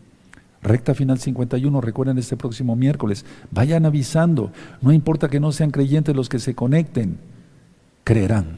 Recta 0.63 0.95
final 0.95 1.19
51, 1.19 1.81
recuerden 1.81 2.17
este 2.17 2.35
próximo 2.35 2.75
miércoles. 2.75 3.23
Vayan 3.51 3.85
avisando, 3.85 4.51
no 4.81 4.91
importa 4.91 5.29
que 5.29 5.39
no 5.39 5.51
sean 5.51 5.69
creyentes 5.69 6.15
los 6.15 6.29
que 6.29 6.39
se 6.39 6.55
conecten, 6.55 7.19
creerán. 8.07 8.57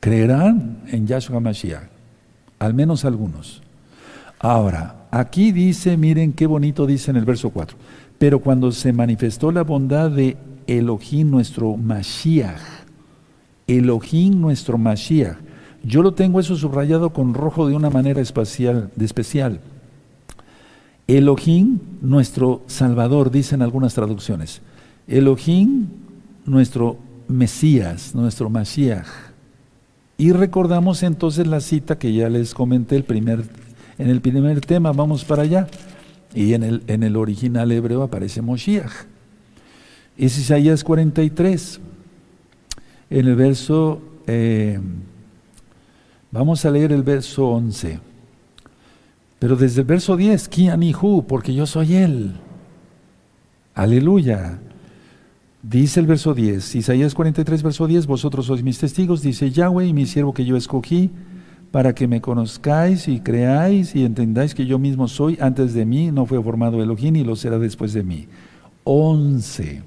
Creerán 0.00 0.78
en 0.86 1.06
Yahshua 1.06 1.38
Mashiach, 1.38 1.82
al 2.58 2.72
menos 2.72 3.04
algunos. 3.04 3.60
Ahora, 4.38 5.06
aquí 5.10 5.52
dice, 5.52 5.98
miren 5.98 6.32
qué 6.32 6.46
bonito 6.46 6.86
dice 6.86 7.10
en 7.10 7.18
el 7.18 7.26
verso 7.26 7.50
4, 7.50 7.76
pero 8.18 8.40
cuando 8.40 8.72
se 8.72 8.94
manifestó 8.94 9.52
la 9.52 9.64
bondad 9.64 10.10
de 10.10 10.38
Elohim 10.66 11.30
nuestro 11.30 11.76
Mashiach, 11.76 12.62
Elohim 13.66 14.40
nuestro 14.40 14.78
Mashiach, 14.78 15.36
yo 15.82 16.02
lo 16.02 16.14
tengo 16.14 16.40
eso 16.40 16.56
subrayado 16.56 17.12
con 17.12 17.34
rojo 17.34 17.68
de 17.68 17.76
una 17.76 17.90
manera 17.90 18.22
espacial, 18.22 18.90
de 18.96 19.04
especial. 19.04 19.60
Elohim 21.06 21.80
nuestro 22.00 22.62
Salvador, 22.66 23.30
dicen 23.30 23.60
algunas 23.60 23.92
traducciones. 23.92 24.62
Elohim 25.06 25.88
nuestro 26.46 27.07
Mesías, 27.28 28.14
nuestro 28.14 28.50
Mashiach. 28.50 29.06
Y 30.16 30.32
recordamos 30.32 31.02
entonces 31.02 31.46
la 31.46 31.60
cita 31.60 31.98
que 31.98 32.12
ya 32.12 32.28
les 32.28 32.54
comenté 32.54 32.96
el 32.96 33.04
primer 33.04 33.44
en 33.98 34.10
el 34.10 34.20
primer 34.20 34.60
tema, 34.60 34.92
vamos 34.92 35.24
para 35.24 35.42
allá. 35.42 35.66
Y 36.32 36.54
en 36.54 36.62
el, 36.62 36.82
en 36.86 37.02
el 37.02 37.16
original 37.16 37.70
hebreo 37.72 38.02
aparece 38.02 38.40
Moshiach. 38.40 38.92
Es 40.16 40.38
Isaías 40.38 40.84
43. 40.84 41.80
En 43.10 43.26
el 43.26 43.34
verso, 43.34 44.00
eh, 44.26 44.78
vamos 46.30 46.64
a 46.64 46.70
leer 46.70 46.92
el 46.92 47.02
verso 47.02 47.48
11. 47.48 47.98
Pero 49.40 49.56
desde 49.56 49.80
el 49.80 49.86
verso 49.86 50.16
10, 50.16 50.48
Kianihu, 50.48 51.26
porque 51.26 51.54
yo 51.54 51.66
soy 51.66 51.96
Él. 51.96 52.34
Aleluya. 53.74 54.60
Dice 55.62 55.98
el 55.98 56.06
verso 56.06 56.34
10, 56.34 56.76
Isaías 56.76 57.14
43, 57.14 57.64
verso 57.64 57.86
10, 57.88 58.06
vosotros 58.06 58.46
sois 58.46 58.62
mis 58.62 58.78
testigos, 58.78 59.22
dice 59.22 59.50
Yahweh, 59.50 59.86
y 59.86 59.92
mi 59.92 60.06
siervo 60.06 60.32
que 60.32 60.44
yo 60.44 60.56
escogí, 60.56 61.10
para 61.72 61.94
que 61.94 62.06
me 62.06 62.20
conozcáis 62.20 63.08
y 63.08 63.20
creáis 63.20 63.94
y 63.96 64.04
entendáis 64.04 64.54
que 64.54 64.66
yo 64.66 64.78
mismo 64.78 65.08
soy, 65.08 65.36
antes 65.40 65.74
de 65.74 65.84
mí 65.84 66.12
no 66.12 66.26
fue 66.26 66.40
formado 66.42 66.80
Elohim 66.80 67.16
y 67.16 67.24
lo 67.24 67.34
será 67.34 67.58
después 67.58 67.92
de 67.92 68.04
mí. 68.04 68.28
11. 68.84 69.82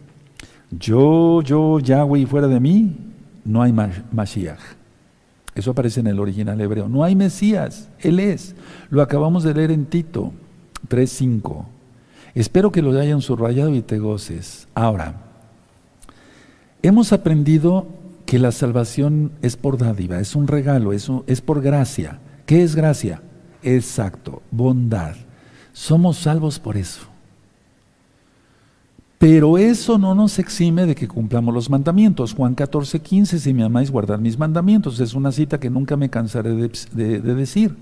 Yo, 0.72 1.42
yo, 1.42 1.80
Yahweh 1.80 2.20
y 2.20 2.26
fuera 2.26 2.48
de 2.48 2.60
mí, 2.60 2.96
no 3.46 3.62
hay 3.62 3.74
Mashiach. 3.74 4.60
Eso 5.56 5.72
aparece 5.72 6.02
en 6.02 6.08
el 6.08 6.20
original 6.20 6.60
hebreo. 6.60 6.88
No 6.88 7.04
hay 7.04 7.16
Mesías, 7.16 7.90
Él 8.00 8.20
es. 8.20 8.56
Lo 8.90 9.02
acabamos 9.02 9.44
de 9.44 9.54
leer 9.54 9.72
en 9.72 9.86
Tito 9.86 10.34
3.5. 10.90 11.66
Espero 12.36 12.72
que 12.72 12.82
lo 12.82 12.98
hayan 12.98 13.22
subrayado 13.22 13.74
y 13.74 13.82
te 13.82 14.00
goces. 14.00 14.68
Ahora, 14.76 15.31
hemos 16.84 17.14
aprendido 17.14 17.88
que 18.26 18.40
la 18.40 18.52
salvación 18.52 19.32
es 19.42 19.58
por 19.58 19.78
dádiva, 19.78 20.20
es 20.20 20.36
un 20.36 20.48
regalo, 20.48 20.94
es, 20.94 21.10
es 21.28 21.42
por 21.42 21.62
gracia. 21.62 22.20
¿Qué 22.46 22.64
es 22.64 22.76
gracia? 22.76 23.22
Exacto, 23.64 24.42
bondad. 24.52 25.16
Somos 25.74 26.18
salvos 26.18 26.60
por 26.60 26.78
eso. 26.78 27.02
Pero 29.18 29.58
eso 29.58 30.00
no 30.00 30.16
nos 30.16 30.40
exime 30.40 30.86
de 30.86 30.96
que 30.96 31.08
cumplamos 31.08 31.54
los 31.54 31.70
mandamientos. 31.70 32.34
Juan 32.34 32.56
14, 32.56 33.00
15, 33.00 33.40
si 33.40 33.54
me 33.54 33.64
amáis, 33.64 33.92
guardar 33.92 34.20
mis 34.20 34.38
mandamientos. 34.38 35.00
Es 35.00 35.14
una 35.14 35.32
cita 35.32 35.60
que 35.60 35.70
nunca 35.70 35.96
me 35.96 36.10
cansaré 36.10 36.56
de, 36.56 36.70
de 37.22 37.36
decir. 37.36 37.76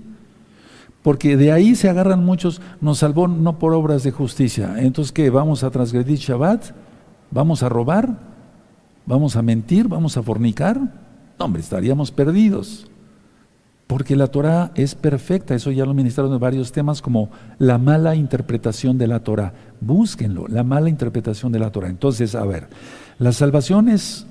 Porque 1.02 1.38
de 1.38 1.50
ahí 1.50 1.76
se 1.76 1.88
agarran 1.88 2.24
muchos, 2.24 2.60
nos 2.80 2.98
salvó 2.98 3.26
no 3.26 3.58
por 3.58 3.72
obras 3.72 4.02
de 4.02 4.10
justicia. 4.10 4.74
Entonces, 4.78 5.12
¿qué? 5.12 5.30
¿Vamos 5.30 5.64
a 5.64 5.70
transgredir 5.70 6.18
Shabbat? 6.18 6.72
¿Vamos 7.30 7.62
a 7.62 7.70
robar? 7.70 8.29
¿Vamos 9.10 9.34
a 9.34 9.42
mentir? 9.42 9.88
¿Vamos 9.88 10.16
a 10.16 10.22
fornicar? 10.22 10.78
No, 10.80 11.44
hombre, 11.44 11.60
estaríamos 11.60 12.12
perdidos. 12.12 12.88
Porque 13.88 14.14
la 14.14 14.28
Torah 14.28 14.70
es 14.76 14.94
perfecta, 14.94 15.52
eso 15.56 15.72
ya 15.72 15.84
lo 15.84 15.94
ministraron 15.94 16.32
en 16.32 16.38
varios 16.38 16.70
temas 16.70 17.02
como 17.02 17.28
la 17.58 17.76
mala 17.76 18.14
interpretación 18.14 18.98
de 18.98 19.08
la 19.08 19.18
Torah. 19.18 19.52
Búsquenlo, 19.80 20.46
la 20.46 20.62
mala 20.62 20.88
interpretación 20.88 21.50
de 21.50 21.58
la 21.58 21.72
Torah. 21.72 21.88
Entonces, 21.88 22.36
a 22.36 22.44
ver, 22.44 22.68
la 23.18 23.32
salvación 23.32 23.88
es 23.88 24.26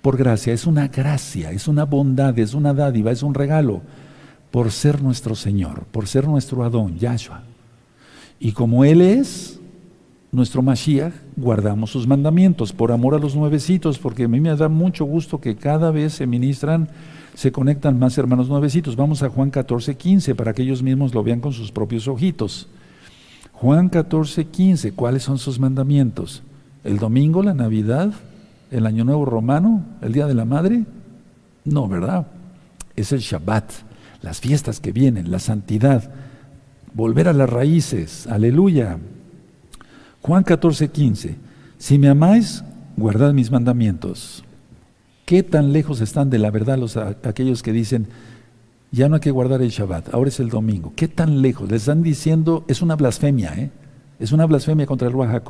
por 0.00 0.16
gracia, 0.16 0.52
es 0.52 0.64
una 0.64 0.86
gracia, 0.86 1.50
es 1.50 1.66
una 1.66 1.82
bondad, 1.82 2.38
es 2.38 2.54
una 2.54 2.72
dádiva, 2.72 3.10
es 3.10 3.24
un 3.24 3.34
regalo, 3.34 3.82
por 4.52 4.70
ser 4.70 5.02
nuestro 5.02 5.34
Señor, 5.34 5.86
por 5.90 6.06
ser 6.06 6.28
nuestro 6.28 6.62
Adón, 6.62 7.00
Yahshua. 7.00 7.42
Y 8.38 8.52
como 8.52 8.84
Él 8.84 9.00
es 9.00 9.58
nuestro 10.34 10.62
Mashiach, 10.62 11.14
guardamos 11.36 11.90
sus 11.90 12.08
mandamientos 12.08 12.72
por 12.72 12.90
amor 12.90 13.14
a 13.14 13.18
los 13.18 13.36
nuevecitos, 13.36 14.00
porque 14.00 14.24
a 14.24 14.28
mí 14.28 14.40
me 14.40 14.54
da 14.56 14.68
mucho 14.68 15.04
gusto 15.04 15.40
que 15.40 15.54
cada 15.54 15.92
vez 15.92 16.14
se 16.14 16.26
ministran, 16.26 16.88
se 17.34 17.52
conectan 17.52 18.00
más 18.00 18.18
hermanos 18.18 18.48
nuevecitos. 18.48 18.96
Vamos 18.96 19.22
a 19.22 19.28
Juan 19.28 19.50
14, 19.50 19.94
15 19.94 20.34
para 20.34 20.52
que 20.52 20.62
ellos 20.62 20.82
mismos 20.82 21.14
lo 21.14 21.22
vean 21.22 21.38
con 21.38 21.52
sus 21.52 21.70
propios 21.70 22.08
ojitos. 22.08 22.66
Juan 23.52 23.88
14, 23.88 24.46
15, 24.46 24.92
¿cuáles 24.92 25.22
son 25.22 25.38
sus 25.38 25.60
mandamientos? 25.60 26.42
¿El 26.82 26.98
domingo, 26.98 27.40
la 27.44 27.54
Navidad, 27.54 28.12
el 28.72 28.86
Año 28.86 29.04
Nuevo 29.04 29.24
Romano, 29.24 29.84
el 30.02 30.12
Día 30.12 30.26
de 30.26 30.34
la 30.34 30.44
Madre? 30.44 30.82
No, 31.64 31.86
¿verdad? 31.86 32.26
Es 32.96 33.12
el 33.12 33.20
Shabbat, 33.20 33.70
las 34.20 34.40
fiestas 34.40 34.80
que 34.80 34.90
vienen, 34.90 35.30
la 35.30 35.38
santidad, 35.38 36.10
volver 36.92 37.28
a 37.28 37.32
las 37.32 37.48
raíces, 37.48 38.26
aleluya. 38.26 38.98
Juan 40.26 40.42
14, 40.42 40.88
15, 40.88 41.36
si 41.76 41.98
me 41.98 42.08
amáis, 42.08 42.64
guardad 42.96 43.34
mis 43.34 43.50
mandamientos. 43.50 44.42
¿Qué 45.26 45.42
tan 45.42 45.74
lejos 45.74 46.00
están 46.00 46.30
de 46.30 46.38
la 46.38 46.50
verdad 46.50 46.78
los, 46.78 46.96
aquellos 46.96 47.62
que 47.62 47.74
dicen, 47.74 48.08
ya 48.90 49.10
no 49.10 49.16
hay 49.16 49.20
que 49.20 49.30
guardar 49.30 49.60
el 49.60 49.68
Shabbat, 49.68 50.14
ahora 50.14 50.30
es 50.30 50.40
el 50.40 50.48
domingo. 50.48 50.94
¿Qué 50.96 51.08
tan 51.08 51.42
lejos? 51.42 51.70
Les 51.70 51.82
están 51.82 52.02
diciendo, 52.02 52.64
es 52.68 52.80
una 52.80 52.96
blasfemia, 52.96 53.52
¿eh? 53.54 53.70
Es 54.18 54.32
una 54.32 54.46
blasfemia 54.46 54.86
contra 54.86 55.08
el 55.08 55.12
Ruach 55.12 55.42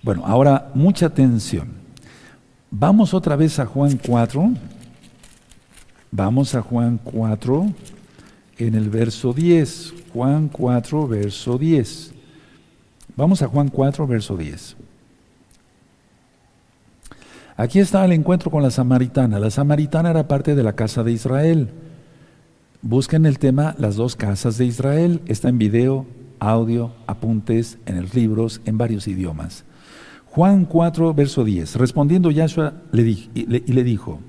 Bueno, 0.00 0.24
ahora 0.24 0.70
mucha 0.74 1.06
atención. 1.06 1.70
Vamos 2.70 3.14
otra 3.14 3.34
vez 3.34 3.58
a 3.58 3.66
Juan 3.66 3.98
4. 4.06 4.52
Vamos 6.12 6.54
a 6.54 6.62
Juan 6.62 7.00
4 7.02 7.66
en 8.58 8.74
el 8.76 8.88
verso 8.90 9.32
10. 9.32 9.94
Juan 10.12 10.48
4, 10.48 11.08
verso 11.08 11.58
10. 11.58 12.14
Vamos 13.18 13.42
a 13.42 13.48
Juan 13.48 13.66
4, 13.68 14.06
verso 14.06 14.36
10. 14.36 14.76
Aquí 17.56 17.80
está 17.80 18.04
el 18.04 18.12
encuentro 18.12 18.48
con 18.48 18.62
la 18.62 18.70
samaritana. 18.70 19.40
La 19.40 19.50
samaritana 19.50 20.10
era 20.10 20.28
parte 20.28 20.54
de 20.54 20.62
la 20.62 20.74
casa 20.74 21.02
de 21.02 21.10
Israel. 21.10 21.68
Busquen 22.80 23.26
el 23.26 23.40
tema 23.40 23.74
Las 23.76 23.96
dos 23.96 24.14
casas 24.14 24.56
de 24.56 24.66
Israel. 24.66 25.20
Está 25.26 25.48
en 25.48 25.58
video, 25.58 26.06
audio, 26.38 26.92
apuntes, 27.08 27.78
en 27.86 28.00
los 28.00 28.14
libros, 28.14 28.60
en 28.66 28.78
varios 28.78 29.08
idiomas. 29.08 29.64
Juan 30.26 30.64
4, 30.64 31.12
verso 31.12 31.42
10. 31.42 31.74
Respondiendo 31.74 32.30
Yahshua 32.30 32.74
le 32.92 33.02
y, 33.02 33.46
le, 33.48 33.64
y 33.66 33.72
le 33.72 33.82
dijo, 33.82 34.20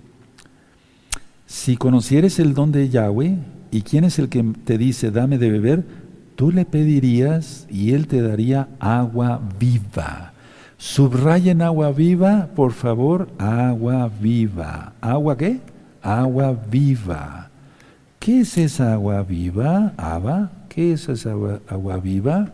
si 1.45 1.77
conocieres 1.77 2.39
el 2.39 2.55
don 2.55 2.71
de 2.71 2.89
Yahweh 2.89 3.37
y 3.69 3.83
quién 3.83 4.03
es 4.03 4.17
el 4.17 4.29
que 4.29 4.41
te 4.63 4.79
dice 4.79 5.11
dame 5.11 5.37
de 5.37 5.51
beber, 5.51 6.09
tú 6.39 6.53
le 6.53 6.63
pedirías 6.63 7.67
y 7.69 7.91
él 7.91 8.07
te 8.07 8.21
daría 8.21 8.69
agua 8.79 9.41
viva. 9.59 10.31
Subrayen 10.77 11.61
agua 11.61 11.91
viva, 11.91 12.47
por 12.55 12.71
favor, 12.71 13.27
agua 13.37 14.09
viva. 14.21 14.93
¿Agua 15.01 15.35
qué? 15.37 15.59
Agua 16.01 16.57
viva. 16.71 17.49
¿Qué 18.19 18.39
es 18.39 18.57
esa 18.57 18.93
agua 18.93 19.21
viva? 19.21 19.91
Aba, 19.97 20.51
¿qué 20.69 20.93
es 20.93 21.09
esa 21.09 21.31
agua, 21.31 21.97
viva? 21.97 22.47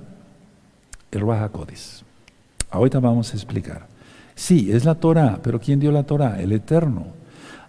El 1.12 1.22
Rahakodis. 1.22 2.04
Ahorita 2.72 3.00
vamos 3.00 3.32
a 3.34 3.36
explicar. 3.36 3.86
Sí, 4.34 4.72
es 4.72 4.84
la 4.84 4.96
Torah, 4.96 5.40
pero 5.44 5.60
¿quién 5.60 5.80
dio 5.80 5.92
la 5.92 6.02
Torah? 6.02 6.42
El 6.42 6.54
Eterno. 6.54 7.06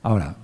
Ahora, 0.03 0.37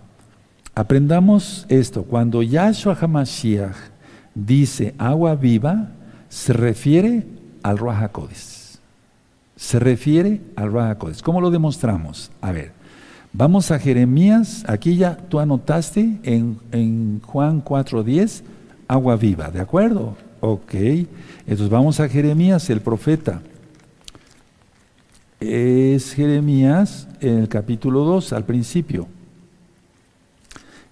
aprendamos 0.74 1.64
esto. 1.70 2.02
Cuando 2.02 2.42
Yahshua 2.42 2.94
HaMashiach 3.00 3.91
dice 4.34 4.94
agua 4.98 5.34
viva, 5.34 5.90
se 6.28 6.52
refiere 6.52 7.26
al 7.62 7.78
Rahakodis 7.78 8.62
se 9.62 9.78
refiere 9.78 10.40
al 10.56 10.72
Rahakodes. 10.72 11.22
¿Cómo 11.22 11.40
lo 11.40 11.48
demostramos? 11.48 12.32
A 12.40 12.50
ver, 12.50 12.72
vamos 13.32 13.70
a 13.70 13.78
Jeremías, 13.78 14.64
aquí 14.66 14.96
ya 14.96 15.16
tú 15.16 15.38
anotaste 15.38 16.18
en, 16.24 16.58
en 16.72 17.20
Juan 17.24 17.64
4.10, 17.64 18.42
agua 18.88 19.14
viva, 19.14 19.52
¿de 19.52 19.60
acuerdo? 19.60 20.16
Ok, 20.40 20.74
entonces 20.74 21.68
vamos 21.68 22.00
a 22.00 22.08
Jeremías, 22.08 22.68
el 22.70 22.80
profeta. 22.80 23.40
Es 25.38 26.12
Jeremías 26.12 27.06
en 27.20 27.38
el 27.38 27.48
capítulo 27.48 28.00
2, 28.00 28.32
al 28.32 28.44
principio. 28.44 29.06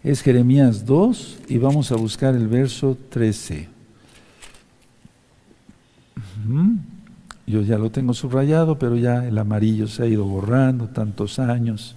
Es 0.03 0.23
Jeremías 0.23 0.87
2 0.87 1.41
y 1.49 1.59
vamos 1.59 1.93
a 1.93 1.97
buscar 1.97 2.35
el 2.35 2.49
verso 2.49 2.97
13. 3.11 3.69
Yo 7.47 7.61
ya 7.61 7.77
lo 7.77 7.91
tengo 7.91 8.15
subrayado, 8.15 8.79
pero 8.79 8.97
ya 8.97 9.27
el 9.27 9.37
amarillo 9.37 9.87
se 9.89 10.05
ha 10.05 10.07
ido 10.07 10.25
borrando 10.25 10.89
tantos 10.89 11.39
años. 11.39 11.97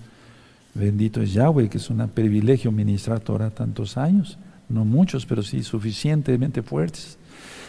Bendito 0.74 1.22
es 1.22 1.32
Yahweh, 1.32 1.70
que 1.70 1.78
es 1.78 1.90
un 1.90 2.06
privilegio 2.10 2.74
ministrar 2.74 3.22
Torah 3.22 3.52
tantos 3.52 3.96
años. 3.96 4.38
No 4.68 4.84
muchos, 4.84 5.26
pero 5.26 5.42
sí 5.42 5.64
suficientemente 5.64 6.62
fuertes. 6.62 7.18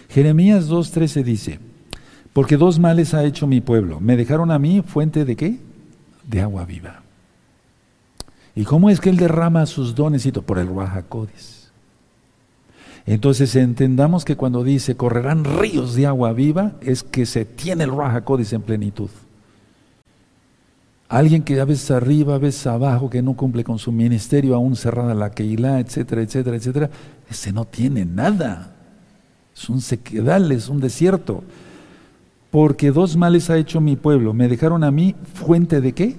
Jeremías 0.09 0.69
2.13 0.69 1.23
dice, 1.23 1.61
porque 2.33 2.57
dos 2.57 2.81
males 2.81 3.15
ha 3.15 3.25
hecho 3.25 3.47
mi 3.47 3.61
pueblo. 3.61 4.01
Me 4.01 4.17
dejaron 4.17 4.51
a 4.51 4.59
mí 4.59 4.83
fuente 4.83 5.25
de 5.25 5.37
qué? 5.37 5.59
De 6.27 6.41
agua 6.41 6.65
viva. 6.65 7.04
¿Y 8.55 8.65
cómo 8.65 8.91
es 8.91 9.01
que 9.01 9.11
él 9.11 9.17
derrama 9.17 9.67
sus 9.67 9.95
dones? 9.95 10.31
Por 10.47 10.59
el 10.59 10.69
Ruajacodes. 10.69 11.65
Entonces 13.07 13.55
entendamos 13.57 14.25
que 14.25 14.37
cuando 14.37 14.65
dice 14.65 14.97
correrán 14.97 15.45
ríos 15.45 15.95
de 15.95 16.07
agua 16.07 16.33
viva, 16.33 16.73
es 16.81 17.03
que 17.03 17.27
se 17.27 17.45
tiene 17.45 17.85
el 17.85 17.95
Raja 17.95 18.25
en 18.27 18.63
plenitud. 18.63 19.11
Alguien 21.09 21.43
que 21.43 21.61
a 21.61 21.67
veces 21.67 21.91
arriba, 21.91 22.37
a 22.37 22.39
veces 22.39 22.67
abajo, 22.67 23.11
que 23.11 23.23
no 23.23 23.35
cumple 23.35 23.63
con 23.63 23.79
su 23.79 23.93
ministerio, 23.93 24.55
aún 24.55 24.75
cerrada 24.75 25.15
la 25.15 25.31
Keilah, 25.31 25.81
etcétera, 25.81 26.23
etcétera, 26.23 26.57
etcétera, 26.57 26.91
ese 27.29 27.53
no 27.53 27.67
tiene 27.67 28.07
nada. 28.07 28.75
Es 29.55 29.69
un 29.69 29.83
sequedal, 29.83 30.51
es 30.51 30.69
un 30.69 30.81
desierto. 30.81 31.45
Porque 32.51 32.91
dos 32.91 33.17
males 33.17 33.51
ha 33.51 33.59
hecho 33.59 33.81
mi 33.81 33.97
pueblo. 33.97 34.33
Me 34.33 34.49
dejaron 34.49 34.83
a 34.83 34.91
mí 34.91 35.15
fuente 35.35 35.81
de 35.81 35.93
qué? 35.93 36.17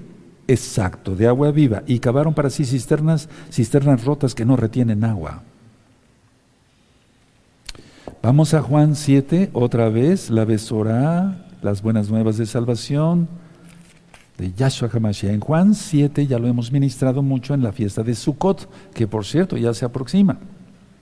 Exacto, 0.47 1.15
de 1.15 1.27
agua 1.27 1.51
viva. 1.51 1.83
Y 1.87 1.99
cavaron 1.99 2.33
para 2.33 2.49
sí 2.49 2.65
cisternas, 2.65 3.29
cisternas 3.51 4.03
rotas 4.03 4.35
que 4.35 4.45
no 4.45 4.55
retienen 4.55 5.03
agua. 5.03 5.41
Vamos 8.21 8.53
a 8.53 8.61
Juan 8.61 8.95
7, 8.95 9.51
otra 9.53 9.89
vez, 9.89 10.29
la 10.29 10.45
Besorá, 10.45 11.45
las 11.61 11.81
buenas 11.81 12.09
nuevas 12.09 12.37
de 12.37 12.45
salvación 12.45 13.27
de 14.37 14.51
Yahshua 14.53 14.89
HaMashiach. 14.91 15.33
En 15.33 15.39
Juan 15.39 15.73
7 15.73 16.27
ya 16.27 16.39
lo 16.39 16.47
hemos 16.47 16.71
ministrado 16.71 17.21
mucho 17.21 17.53
en 17.53 17.63
la 17.63 17.71
fiesta 17.71 18.03
de 18.03 18.15
Sukkot, 18.15 18.69
que 18.93 19.07
por 19.07 19.25
cierto 19.25 19.57
ya 19.57 19.73
se 19.73 19.85
aproxima. 19.85 20.37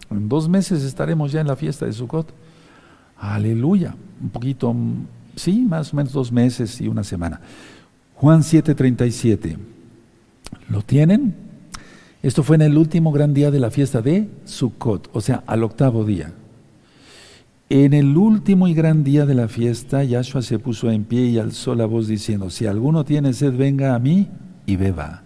En 0.09 0.29
dos 0.29 0.47
meses 0.47 0.83
estaremos 0.83 1.31
ya 1.31 1.41
en 1.41 1.47
la 1.47 1.55
fiesta 1.55 1.85
de 1.85 1.93
Sukkot. 1.93 2.33
Aleluya. 3.17 3.95
Un 4.21 4.29
poquito, 4.29 4.75
sí, 5.35 5.65
más 5.67 5.93
o 5.93 5.97
menos 5.97 6.13
dos 6.13 6.31
meses 6.31 6.79
y 6.81 6.87
una 6.87 7.03
semana. 7.03 7.41
Juan 8.23 8.41
7, 8.41 8.73
37. 8.73 9.57
¿Lo 10.69 10.81
tienen? 10.81 11.35
Esto 12.21 12.41
fue 12.41 12.55
en 12.55 12.61
el 12.61 12.77
último 12.77 13.11
gran 13.11 13.33
día 13.33 13.51
de 13.51 13.59
la 13.59 13.69
fiesta 13.69 14.01
de 14.01 14.29
Sukkot, 14.45 15.09
o 15.11 15.19
sea, 15.19 15.43
al 15.45 15.61
octavo 15.61 16.05
día. 16.05 16.31
En 17.67 17.93
el 17.93 18.15
último 18.15 18.69
y 18.69 18.73
gran 18.73 19.03
día 19.03 19.25
de 19.25 19.33
la 19.33 19.49
fiesta, 19.49 20.05
Yahshua 20.05 20.41
se 20.41 20.57
puso 20.57 20.89
en 20.89 21.03
pie 21.03 21.25
y 21.25 21.37
alzó 21.37 21.75
la 21.75 21.85
voz 21.85 22.07
diciendo, 22.07 22.49
si 22.49 22.65
alguno 22.65 23.03
tiene 23.03 23.33
sed, 23.33 23.57
venga 23.57 23.93
a 23.93 23.99
mí 23.99 24.29
y 24.65 24.77
beba. 24.77 25.23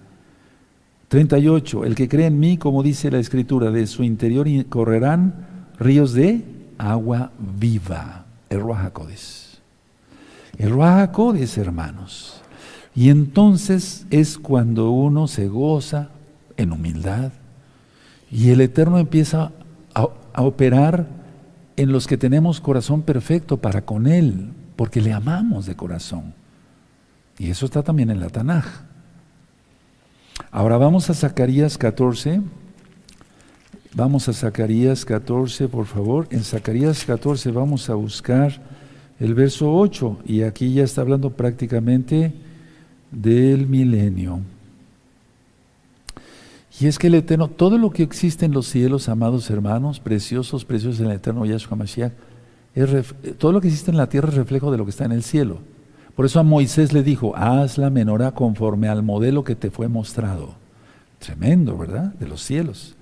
38. 1.10 1.86
El 1.86 1.94
que 1.94 2.10
cree 2.10 2.26
en 2.26 2.40
mí, 2.40 2.58
como 2.58 2.82
dice 2.82 3.12
la 3.12 3.20
escritura, 3.20 3.70
de 3.70 3.86
su 3.86 4.04
interior 4.04 4.48
correrán 4.70 5.46
ríos 5.78 6.14
de 6.14 6.44
agua 6.80 7.32
viva. 7.60 8.26
El 8.50 8.62
Ruajacodes. 8.62 9.62
El 10.58 10.72
Ruajacodes, 10.72 11.60
hermanos. 11.60 12.37
Y 12.98 13.12
entonces 13.12 14.08
es 14.10 14.40
cuando 14.40 14.90
uno 14.90 15.28
se 15.28 15.48
goza 15.48 16.10
en 16.58 16.72
humildad 16.72 17.32
y 18.32 18.50
el 18.50 18.60
Eterno 18.60 18.98
empieza 18.98 19.52
a, 19.94 20.08
operar 20.42 21.06
en 21.76 21.92
los 21.92 22.08
que 22.08 22.18
tenemos 22.18 22.60
corazón 22.60 23.04
perfecto 23.04 23.58
para 23.58 23.86
con 23.86 24.08
Él, 24.08 24.50
porque 24.76 25.00
le 25.00 25.14
amamos 25.14 25.68
de 25.68 25.76
corazón. 25.76 26.34
Y 27.38 27.52
eso 27.52 27.68
está 27.68 27.84
también 27.84 28.10
en 28.10 28.20
la 28.20 28.30
Tanaj. 28.30 28.66
Ahora 30.50 30.78
vamos 30.78 31.12
a 31.12 31.14
Zacarías 31.14 31.78
14. 31.78 32.42
Vamos 33.94 34.28
a 34.28 34.34
Zacarías 34.34 35.06
14, 35.06 35.68
por 35.68 35.86
favor. 35.86 36.28
En 36.32 36.44
Zacarías 36.44 37.06
14 37.06 37.52
vamos 37.52 37.92
a 37.92 37.94
buscar 37.94 38.60
el 39.20 39.36
verso 39.36 39.72
8 39.72 40.22
y 40.26 40.42
aquí 40.42 40.74
ya 40.74 40.84
está 40.84 41.02
hablando 41.02 41.30
prácticamente 41.30 42.47
del 43.12 43.68
milenio. 43.68 44.42
Y 46.80 46.86
es 46.86 47.00
que 47.00 47.08
el 47.08 47.16
Eterno, 47.16 47.48
todo 47.48 47.78
lo 47.78 47.90
que 47.90 48.04
existe 48.04 48.46
en 48.46 48.52
los 48.52 48.68
cielos, 48.68 49.10
amados 49.10 49.50
hermanos, 49.50 50.00
preciosos, 50.00 50.64
preciosos 50.64 51.00
en 51.00 51.08
el 51.08 51.14
Eterno 51.14 51.46
Yahshua 51.46 51.76
Mashiach, 51.76 52.14
todo 53.40 53.52
lo 53.52 53.62
que 53.62 53.68
existe 53.68 53.90
en 53.90 53.98
la 53.98 54.10
tierra 54.10 54.30
es 54.30 54.36
reflejo 54.36 54.72
de 54.72 54.78
lo 54.78 54.86
que 54.86 54.92
está 54.92 55.06
en 55.06 55.12
el 55.12 55.24
cielo. 55.24 55.60
Por 56.16 56.26
eso 56.26 56.40
a 56.40 56.44
Moisés 56.44 56.94
le 56.94 57.02
dijo, 57.04 57.36
haz 57.36 57.78
la 57.78 57.90
menorá 57.90 58.32
conforme 58.32 58.88
al 58.88 59.02
modelo 59.02 59.44
que 59.44 59.56
te 59.56 59.72
fue 59.72 59.88
mostrado. 59.88 60.56
Tremendo, 61.20 61.78
¿verdad? 61.78 62.14
De 62.16 62.28
los 62.28 62.42
cielos. 62.44 62.96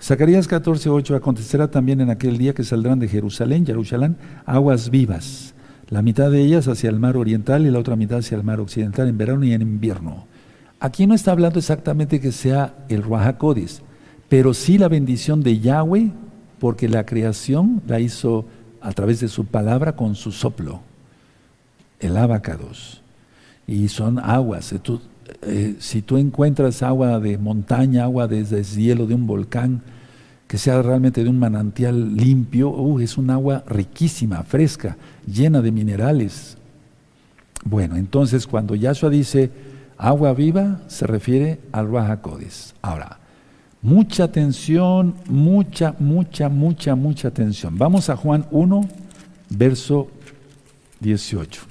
Zacarías 0.00 0.48
14:8 0.48 1.14
acontecerá 1.14 1.70
también 1.70 2.00
en 2.00 2.08
aquel 2.08 2.38
día 2.38 2.54
que 2.54 2.64
saldrán 2.64 2.98
de 2.98 3.08
Jerusalén, 3.08 3.66
Jerusalén, 3.66 4.16
aguas 4.46 4.88
vivas, 4.88 5.54
la 5.90 6.02
mitad 6.02 6.30
de 6.30 6.40
ellas 6.40 6.68
hacia 6.68 6.88
el 6.88 7.00
mar 7.00 7.16
oriental 7.16 7.66
y 7.66 7.70
la 7.70 7.80
otra 7.80 7.96
mitad 7.96 8.18
hacia 8.18 8.36
el 8.36 8.44
mar 8.44 8.60
occidental 8.60 9.08
en 9.08 9.18
verano 9.18 9.44
y 9.44 9.52
en 9.52 9.62
invierno. 9.62 10.26
Aquí 10.78 11.06
no 11.06 11.14
está 11.14 11.32
hablando 11.32 11.58
exactamente 11.58 12.20
que 12.20 12.32
sea 12.32 12.74
el 12.88 13.02
Ruajacodis, 13.02 13.82
pero 14.28 14.54
sí 14.54 14.78
la 14.78 14.88
bendición 14.88 15.42
de 15.42 15.58
Yahweh, 15.58 16.12
porque 16.60 16.88
la 16.88 17.04
creación 17.04 17.82
la 17.86 18.00
hizo 18.00 18.46
a 18.80 18.92
través 18.92 19.20
de 19.20 19.28
su 19.28 19.46
palabra 19.46 19.96
con 19.96 20.14
su 20.14 20.30
soplo, 20.30 20.80
el 21.98 22.16
abacados. 22.16 23.02
Y 23.66 23.88
son 23.88 24.18
aguas. 24.18 24.74
Eh, 25.42 25.76
si 25.78 26.02
tú 26.02 26.16
encuentras 26.16 26.82
agua 26.82 27.20
de 27.20 27.36
montaña, 27.36 28.04
agua 28.04 28.26
desde 28.26 28.60
el 28.60 28.64
hielo 28.64 29.06
de 29.06 29.14
un 29.14 29.26
volcán, 29.26 29.82
que 30.50 30.58
sea 30.58 30.82
realmente 30.82 31.22
de 31.22 31.30
un 31.30 31.38
manantial 31.38 32.16
limpio, 32.16 32.70
uh, 32.70 32.98
es 32.98 33.16
un 33.16 33.30
agua 33.30 33.62
riquísima, 33.68 34.42
fresca, 34.42 34.96
llena 35.24 35.62
de 35.62 35.70
minerales. 35.70 36.58
Bueno, 37.62 37.94
entonces 37.94 38.48
cuando 38.48 38.74
Yahshua 38.74 39.10
dice 39.10 39.52
agua 39.96 40.34
viva, 40.34 40.80
se 40.88 41.06
refiere 41.06 41.60
al 41.70 41.88
Rahakodes. 41.92 42.74
Ahora, 42.82 43.20
mucha 43.80 44.24
atención, 44.24 45.14
mucha, 45.28 45.94
mucha, 46.00 46.48
mucha, 46.48 46.96
mucha 46.96 47.28
atención. 47.28 47.78
Vamos 47.78 48.10
a 48.10 48.16
Juan 48.16 48.44
1, 48.50 48.80
verso 49.50 50.08
18. 50.98 51.62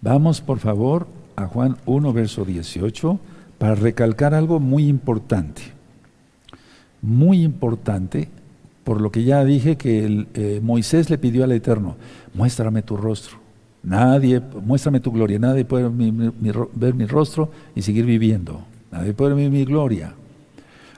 Vamos, 0.00 0.40
por 0.40 0.58
favor, 0.58 1.06
a 1.36 1.46
Juan 1.46 1.76
1, 1.86 2.12
verso 2.12 2.44
18, 2.44 3.20
para 3.56 3.76
recalcar 3.76 4.34
algo 4.34 4.58
muy 4.58 4.88
importante. 4.88 5.75
Muy 7.02 7.42
importante, 7.42 8.28
por 8.84 9.00
lo 9.00 9.10
que 9.10 9.24
ya 9.24 9.44
dije 9.44 9.76
que 9.76 10.26
eh, 10.34 10.60
Moisés 10.62 11.10
le 11.10 11.18
pidió 11.18 11.44
al 11.44 11.52
Eterno, 11.52 11.96
muéstrame 12.34 12.82
tu 12.82 12.96
rostro. 12.96 13.38
Nadie, 13.82 14.40
muéstrame 14.64 15.00
tu 15.00 15.12
gloria, 15.12 15.38
nadie 15.38 15.64
puede 15.64 15.88
ver 15.88 16.94
mi 16.94 17.06
rostro 17.06 17.50
y 17.74 17.82
seguir 17.82 18.04
viviendo. 18.04 18.62
Nadie 18.90 19.12
puede 19.12 19.34
ver 19.34 19.50
mi 19.50 19.64
gloria. 19.64 20.14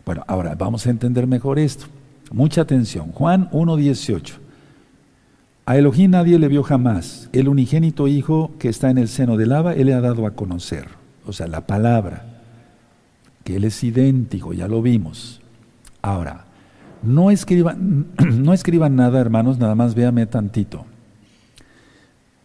Bueno, 0.06 0.24
ahora 0.26 0.54
vamos 0.54 0.86
a 0.86 0.90
entender 0.90 1.26
mejor 1.26 1.58
esto. 1.58 1.86
Mucha 2.30 2.62
atención. 2.62 3.12
Juan 3.12 3.50
1.18. 3.50 4.34
A 5.66 5.76
Elohim 5.76 6.12
nadie 6.12 6.38
le 6.38 6.48
vio 6.48 6.62
jamás. 6.62 7.28
El 7.32 7.48
unigénito 7.48 8.08
Hijo 8.08 8.52
que 8.58 8.70
está 8.70 8.88
en 8.88 8.96
el 8.96 9.08
seno 9.08 9.36
del 9.36 9.52
Abba, 9.52 9.74
Él 9.74 9.88
le 9.88 9.94
ha 9.94 10.00
dado 10.00 10.26
a 10.26 10.30
conocer. 10.30 10.88
O 11.26 11.32
sea, 11.34 11.46
la 11.46 11.66
palabra, 11.66 12.24
que 13.44 13.56
Él 13.56 13.64
es 13.64 13.84
idéntico, 13.84 14.54
ya 14.54 14.66
lo 14.66 14.80
vimos. 14.80 15.42
Ahora, 16.02 16.44
no 17.02 17.30
escriban, 17.30 18.06
no 18.18 18.52
escriban 18.52 18.96
nada, 18.96 19.20
hermanos, 19.20 19.58
nada 19.58 19.74
más 19.74 19.94
véanme 19.94 20.26
tantito. 20.26 20.86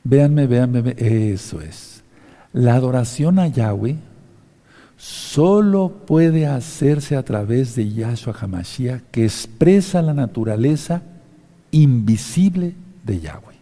Véanme, 0.04 0.48
véanme, 0.48 0.96
eso 0.98 1.62
es. 1.62 2.04
La 2.52 2.76
adoración 2.76 3.40
a 3.40 3.48
Yahweh 3.48 3.98
solo 4.98 5.90
puede 6.06 6.46
hacerse 6.46 7.16
a 7.16 7.24
través 7.24 7.76
de 7.76 7.92
Yahshua 7.92 8.36
HaMashiach, 8.40 9.02
que 9.12 9.26
expresa 9.26 10.02
la 10.02 10.14
naturaleza 10.14 11.02
invisible 11.72 12.76
de 13.04 13.20
Yahweh. 13.20 13.54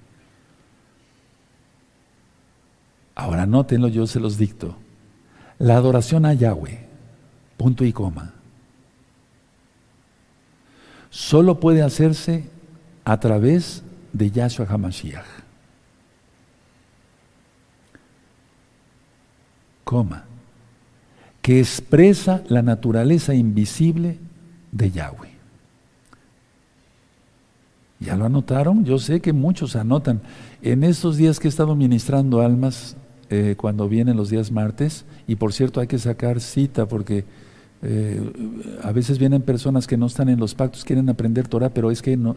Ahora 3.16 3.46
nótenlo, 3.46 3.88
yo 3.88 4.08
se 4.08 4.20
los 4.20 4.38
dicto. 4.38 4.76
La 5.60 5.78
adoración 5.78 6.26
a 6.26 6.34
Yahweh, 6.34 6.88
punto 7.58 7.86
y 7.86 7.94
coma, 7.94 8.34
solo 11.12 11.60
puede 11.60 11.84
hacerse 11.84 12.46
a 13.06 13.20
través 13.20 13.84
de 14.14 14.32
Yahshua 14.32 14.66
HaMashiach. 14.68 15.26
Coma, 19.84 20.24
que 21.42 21.60
expresa 21.60 22.42
la 22.48 22.62
naturaleza 22.62 23.36
invisible 23.36 24.18
de 24.72 24.90
Yahweh. 24.90 25.32
¿Ya 28.00 28.16
lo 28.16 28.26
anotaron? 28.26 28.86
Yo 28.86 28.98
sé 28.98 29.20
que 29.20 29.34
muchos 29.34 29.76
anotan. 29.76 30.22
En 30.62 30.84
estos 30.84 31.18
días 31.18 31.40
que 31.40 31.48
he 31.48 31.50
estado 31.50 31.76
ministrando 31.76 32.42
almas, 32.42 32.96
eh, 33.30 33.56
cuando 33.58 33.88
vienen 33.88 34.18
los 34.18 34.30
días 34.30 34.52
martes, 34.52 35.06
y 35.28 35.36
por 35.36 35.54
cierto 35.54 35.82
hay 35.82 35.88
que 35.88 36.00
sacar 36.00 36.40
cita 36.40 36.88
porque 36.88 37.26
eh, 37.84 38.22
a 38.84 38.92
veces 38.92 39.18
vienen 39.18 39.42
personas 39.42 39.88
que 39.88 39.98
no 39.98 40.06
están 40.06 40.30
en 40.30 40.40
los 40.40 40.54
pactos, 40.54 40.86
quieren 40.86 41.10
aprender 41.10 41.48
Torah, 41.48 41.74
pero 41.74 41.90
es 41.90 42.02
que 42.02 42.16
no, 42.16 42.36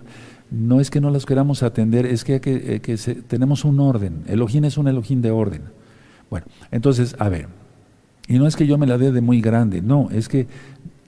no 0.50 0.80
es 0.80 0.90
que 0.90 1.00
no 1.00 1.10
las 1.10 1.26
queramos 1.26 1.62
atender, 1.62 2.06
es 2.06 2.24
que, 2.24 2.40
que, 2.40 2.80
eh, 2.84 3.22
tenemos 3.28 3.64
un 3.64 3.80
orden. 3.80 4.22
Elohim 4.26 4.64
es 4.64 4.78
un 4.78 4.88
Elohim 4.88 5.20
de 5.20 5.30
orden. 5.30 5.62
Bueno, 6.30 6.46
entonces, 6.70 7.14
a 7.18 7.28
ver, 7.28 7.48
y 8.26 8.38
no 8.38 8.46
es 8.46 8.56
que 8.56 8.66
yo 8.66 8.78
me 8.78 8.86
la 8.86 8.96
dé 8.96 9.12
de 9.12 9.20
muy 9.20 9.40
grande, 9.40 9.82
no, 9.82 10.08
es 10.10 10.28
que 10.28 10.46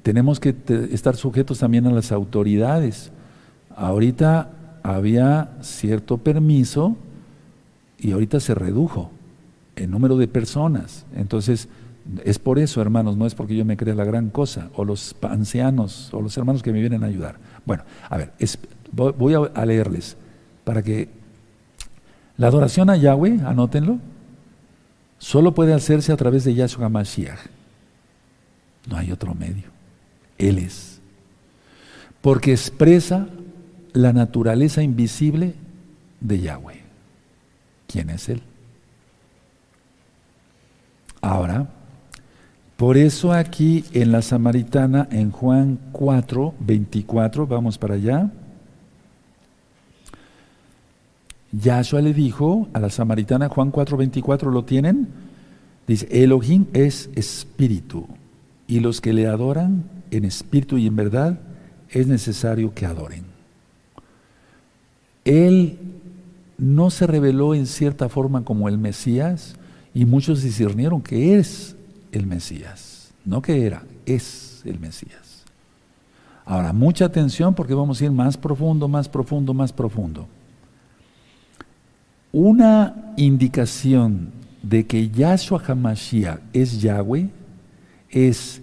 tenemos 0.02 0.38
que 0.38 0.54
estar 0.92 1.16
sujetos 1.16 1.58
también 1.58 1.86
a 1.86 1.90
las 1.90 2.12
autoridades. 2.12 3.10
Ahorita 3.74 4.50
había 4.82 5.56
cierto 5.62 6.18
permiso 6.18 6.96
y 7.98 8.12
ahorita 8.12 8.38
se 8.38 8.54
redujo 8.54 9.10
el 9.74 9.90
número 9.90 10.16
de 10.16 10.28
personas. 10.28 11.06
Entonces, 11.16 11.68
es 12.24 12.38
por 12.38 12.58
eso, 12.58 12.80
hermanos, 12.80 13.16
no 13.16 13.26
es 13.26 13.34
porque 13.34 13.56
yo 13.56 13.64
me 13.64 13.76
crea 13.76 13.94
la 13.94 14.04
gran 14.04 14.30
cosa, 14.30 14.70
o 14.74 14.84
los 14.84 15.16
ancianos, 15.22 16.12
o 16.12 16.20
los 16.20 16.36
hermanos 16.36 16.62
que 16.62 16.72
me 16.72 16.80
vienen 16.80 17.04
a 17.04 17.06
ayudar. 17.06 17.38
Bueno, 17.64 17.84
a 18.08 18.16
ver, 18.16 18.32
voy 18.92 19.34
a 19.34 19.66
leerles 19.66 20.16
para 20.64 20.82
que 20.82 21.08
la 22.36 22.48
adoración 22.48 22.90
a 22.90 22.96
Yahweh, 22.96 23.40
anótenlo, 23.44 23.98
solo 25.18 25.54
puede 25.54 25.72
hacerse 25.72 26.12
a 26.12 26.16
través 26.16 26.44
de 26.44 26.54
Yahshua 26.54 26.88
Mashiach. 26.88 27.38
No 28.88 28.96
hay 28.96 29.10
otro 29.10 29.34
medio. 29.34 29.64
Él 30.38 30.58
es. 30.58 31.00
Porque 32.20 32.52
expresa 32.52 33.28
la 33.92 34.12
naturaleza 34.12 34.82
invisible 34.82 35.54
de 36.20 36.40
Yahweh. 36.40 36.82
¿Quién 37.86 38.10
es 38.10 38.28
Él? 38.28 38.42
Ahora, 41.22 41.68
por 42.76 42.96
eso 42.96 43.32
aquí 43.32 43.84
en 43.92 44.12
la 44.12 44.22
Samaritana, 44.22 45.08
en 45.10 45.30
Juan 45.30 45.78
4, 45.92 46.54
24, 46.60 47.46
vamos 47.46 47.78
para 47.78 47.94
allá. 47.94 48.30
Yahshua 51.52 52.02
le 52.02 52.12
dijo 52.12 52.68
a 52.74 52.80
la 52.80 52.90
Samaritana, 52.90 53.48
Juan 53.48 53.70
4, 53.70 53.96
24, 53.96 54.50
¿lo 54.50 54.64
tienen? 54.64 55.08
Dice, 55.86 56.06
Elohim 56.10 56.66
es 56.72 57.08
espíritu, 57.14 58.06
y 58.66 58.80
los 58.80 59.00
que 59.00 59.12
le 59.12 59.26
adoran 59.26 59.84
en 60.10 60.24
espíritu 60.24 60.76
y 60.78 60.86
en 60.86 60.96
verdad, 60.96 61.38
es 61.90 62.06
necesario 62.06 62.74
que 62.74 62.86
adoren. 62.86 63.24
Él 65.24 65.78
no 66.58 66.90
se 66.90 67.06
reveló 67.06 67.54
en 67.54 67.66
cierta 67.66 68.08
forma 68.08 68.44
como 68.44 68.68
el 68.68 68.78
Mesías 68.78 69.56
y 69.94 70.04
muchos 70.04 70.42
discernieron 70.42 71.02
que 71.02 71.38
es 71.38 71.75
el 72.16 72.26
Mesías, 72.26 73.12
no 73.24 73.42
que 73.42 73.66
era, 73.66 73.82
es 74.04 74.62
el 74.64 74.78
Mesías. 74.80 75.44
Ahora, 76.44 76.72
mucha 76.72 77.04
atención 77.04 77.54
porque 77.54 77.74
vamos 77.74 78.00
a 78.00 78.04
ir 78.04 78.12
más 78.12 78.36
profundo, 78.36 78.88
más 78.88 79.08
profundo, 79.08 79.52
más 79.52 79.72
profundo. 79.72 80.28
Una 82.32 83.12
indicación 83.16 84.30
de 84.62 84.86
que 84.86 85.10
Yahshua 85.10 85.62
HaMashiach 85.66 86.40
es 86.52 86.80
Yahweh 86.80 87.28
es 88.10 88.60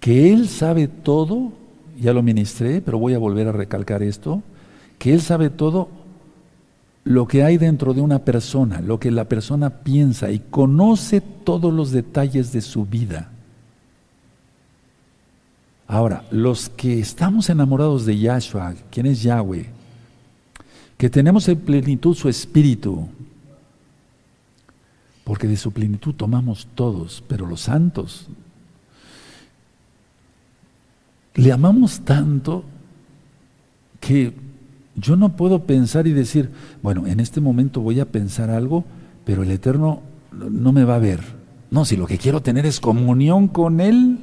que 0.00 0.32
Él 0.32 0.48
sabe 0.48 0.88
todo, 0.88 1.52
ya 2.00 2.12
lo 2.12 2.22
ministré, 2.22 2.80
pero 2.80 2.98
voy 2.98 3.14
a 3.14 3.18
volver 3.18 3.48
a 3.48 3.52
recalcar 3.52 4.02
esto, 4.02 4.42
que 4.98 5.12
Él 5.12 5.20
sabe 5.20 5.50
todo 5.50 5.88
lo 7.04 7.28
que 7.28 7.44
hay 7.44 7.58
dentro 7.58 7.92
de 7.92 8.00
una 8.00 8.20
persona, 8.20 8.80
lo 8.80 8.98
que 8.98 9.10
la 9.10 9.28
persona 9.28 9.68
piensa 9.68 10.30
y 10.30 10.38
conoce 10.38 11.20
todos 11.20 11.72
los 11.72 11.90
detalles 11.90 12.50
de 12.52 12.62
su 12.62 12.86
vida. 12.86 13.30
Ahora, 15.86 16.24
los 16.30 16.70
que 16.70 16.98
estamos 16.98 17.50
enamorados 17.50 18.06
de 18.06 18.18
Yahshua, 18.18 18.74
quien 18.90 19.04
es 19.04 19.22
Yahweh, 19.22 19.66
que 20.96 21.10
tenemos 21.10 21.46
en 21.48 21.60
plenitud 21.60 22.14
su 22.16 22.30
espíritu, 22.30 23.06
porque 25.24 25.46
de 25.46 25.58
su 25.58 25.72
plenitud 25.72 26.14
tomamos 26.14 26.66
todos, 26.74 27.22
pero 27.28 27.46
los 27.46 27.60
santos, 27.60 28.28
le 31.34 31.52
amamos 31.52 32.00
tanto 32.00 32.64
que 34.00 34.32
yo 34.96 35.16
no 35.16 35.36
puedo 35.36 35.64
pensar 35.64 36.06
y 36.06 36.12
decir, 36.12 36.50
bueno, 36.82 37.06
en 37.06 37.20
este 37.20 37.40
momento 37.40 37.80
voy 37.80 38.00
a 38.00 38.06
pensar 38.06 38.50
algo, 38.50 38.84
pero 39.24 39.42
el 39.42 39.50
Eterno 39.50 40.02
no 40.32 40.72
me 40.72 40.84
va 40.84 40.96
a 40.96 41.00
ver. 41.00 41.20
No, 41.70 41.84
si 41.84 41.96
lo 41.96 42.06
que 42.06 42.18
quiero 42.18 42.42
tener 42.42 42.66
es 42.66 42.78
comunión 42.78 43.48
con 43.48 43.80
Él, 43.80 44.18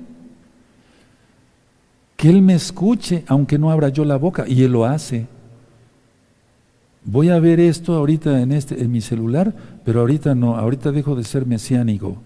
que 2.16 2.30
Él 2.30 2.42
me 2.42 2.54
escuche, 2.54 3.26
aunque 3.28 3.58
no 3.58 3.72
abra 3.72 3.90
yo 3.90 4.06
la 4.06 4.16
boca, 4.16 4.46
y 4.48 4.64
Él 4.64 4.72
lo 4.72 4.86
hace. 4.86 5.28
Voy 7.04 7.30
a 7.30 7.40
ver 7.40 7.60
esto 7.60 7.96
ahorita 7.96 8.42
en, 8.42 8.52
este, 8.52 8.82
en 8.82 8.92
mi 8.92 9.02
celular, 9.02 9.54
pero 9.84 10.02
ahorita 10.02 10.36
no, 10.36 10.56
ahorita 10.56 10.92
dejo 10.92 11.16
de 11.16 11.24
ser 11.24 11.46
mesiánico. 11.46 12.22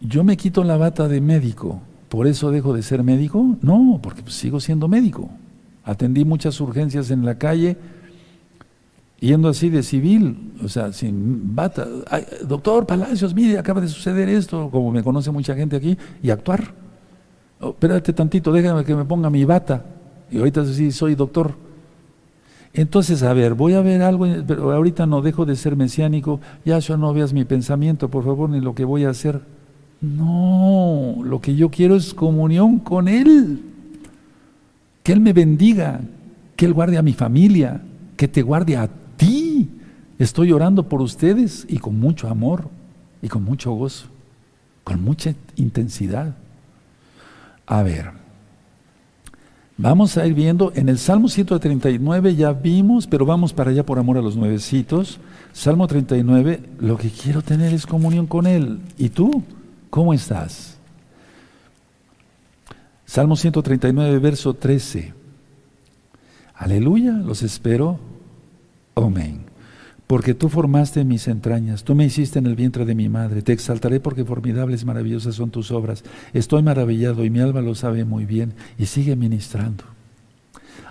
Yo 0.00 0.24
me 0.24 0.36
quito 0.36 0.64
la 0.64 0.76
bata 0.76 1.06
de 1.06 1.20
médico, 1.20 1.80
¿por 2.08 2.26
eso 2.26 2.50
dejo 2.50 2.74
de 2.74 2.82
ser 2.82 3.04
médico? 3.04 3.56
No, 3.62 4.00
porque 4.02 4.22
pues 4.22 4.34
sigo 4.34 4.58
siendo 4.58 4.88
médico. 4.88 5.30
Atendí 5.84 6.24
muchas 6.24 6.60
urgencias 6.60 7.10
en 7.10 7.24
la 7.24 7.36
calle, 7.38 7.76
yendo 9.18 9.48
así 9.48 9.68
de 9.68 9.82
civil, 9.82 10.52
o 10.64 10.68
sea, 10.68 10.92
sin 10.92 11.54
bata. 11.54 11.86
doctor 12.46 12.86
Palacios, 12.86 13.34
mire, 13.34 13.58
acaba 13.58 13.80
de 13.80 13.88
suceder 13.88 14.28
esto, 14.28 14.68
como 14.70 14.92
me 14.92 15.02
conoce 15.02 15.30
mucha 15.30 15.54
gente 15.54 15.76
aquí, 15.76 15.96
y 16.22 16.30
actuar. 16.30 16.74
Oh, 17.60 17.70
espérate 17.70 18.12
tantito, 18.12 18.52
déjame 18.52 18.84
que 18.84 18.94
me 18.94 19.04
ponga 19.04 19.30
mi 19.30 19.44
bata. 19.44 19.84
Y 20.30 20.38
ahorita 20.38 20.64
sí 20.66 20.90
soy 20.92 21.14
doctor. 21.14 21.54
Entonces, 22.74 23.22
a 23.22 23.32
ver, 23.34 23.54
voy 23.54 23.74
a 23.74 23.82
ver 23.82 24.02
algo, 24.02 24.26
pero 24.46 24.72
ahorita 24.72 25.06
no 25.06 25.20
dejo 25.20 25.44
de 25.44 25.56
ser 25.56 25.76
mesiánico, 25.76 26.40
ya 26.64 26.78
no 26.96 27.12
veas 27.12 27.32
mi 27.32 27.44
pensamiento, 27.44 28.08
por 28.08 28.24
favor, 28.24 28.48
ni 28.48 28.60
lo 28.60 28.74
que 28.74 28.84
voy 28.84 29.04
a 29.04 29.10
hacer. 29.10 29.42
No, 30.00 31.16
lo 31.22 31.40
que 31.40 31.54
yo 31.54 31.68
quiero 31.68 31.96
es 31.96 32.14
comunión 32.14 32.78
con 32.78 33.08
Él. 33.08 33.71
Que 35.02 35.12
Él 35.12 35.20
me 35.20 35.32
bendiga, 35.32 36.00
que 36.56 36.66
Él 36.66 36.72
guarde 36.72 36.98
a 36.98 37.02
mi 37.02 37.12
familia, 37.12 37.82
que 38.16 38.28
te 38.28 38.42
guarde 38.42 38.76
a 38.76 38.88
ti. 39.16 39.68
Estoy 40.18 40.52
orando 40.52 40.88
por 40.88 41.00
ustedes 41.00 41.66
y 41.68 41.78
con 41.78 41.98
mucho 41.98 42.28
amor 42.28 42.68
y 43.20 43.28
con 43.28 43.44
mucho 43.44 43.72
gozo, 43.72 44.06
con 44.84 45.02
mucha 45.02 45.34
intensidad. 45.56 46.36
A 47.66 47.82
ver, 47.82 48.22
Vamos 49.78 50.16
a 50.16 50.26
ir 50.26 50.34
viendo, 50.34 50.70
en 50.76 50.88
el 50.88 50.98
Salmo 50.98 51.28
139 51.28 52.36
ya 52.36 52.52
vimos, 52.52 53.08
pero 53.08 53.24
vamos 53.24 53.52
para 53.52 53.70
allá 53.70 53.84
por 53.84 53.98
amor 53.98 54.18
a 54.18 54.22
los 54.22 54.36
nuevecitos. 54.36 55.18
Salmo 55.52 55.88
39, 55.88 56.60
lo 56.78 56.96
que 56.96 57.10
quiero 57.10 57.42
tener 57.42 57.72
es 57.72 57.84
comunión 57.84 58.28
con 58.28 58.46
Él. 58.46 58.78
¿Y 58.98 59.08
tú? 59.08 59.42
¿Cómo 59.90 60.14
estás? 60.14 60.71
Salmo 63.12 63.36
139, 63.36 64.18
verso 64.20 64.54
13. 64.54 65.12
Aleluya, 66.54 67.12
los 67.12 67.42
espero. 67.42 68.00
Amén 68.94 69.52
porque 70.06 70.34
tú 70.34 70.50
formaste 70.50 71.04
mis 71.04 71.26
entrañas, 71.26 71.84
tú 71.84 71.94
me 71.94 72.04
hiciste 72.04 72.38
en 72.38 72.46
el 72.46 72.54
vientre 72.54 72.84
de 72.84 72.94
mi 72.94 73.08
madre, 73.08 73.40
te 73.40 73.54
exaltaré 73.54 73.98
porque 73.98 74.26
formidables, 74.26 74.84
maravillosas 74.84 75.36
son 75.36 75.50
tus 75.50 75.70
obras. 75.70 76.04
Estoy 76.34 76.62
maravillado 76.62 77.24
y 77.24 77.30
mi 77.30 77.40
alma 77.40 77.62
lo 77.62 77.74
sabe 77.74 78.04
muy 78.04 78.26
bien 78.26 78.52
y 78.76 78.84
sigue 78.84 79.16
ministrando. 79.16 79.84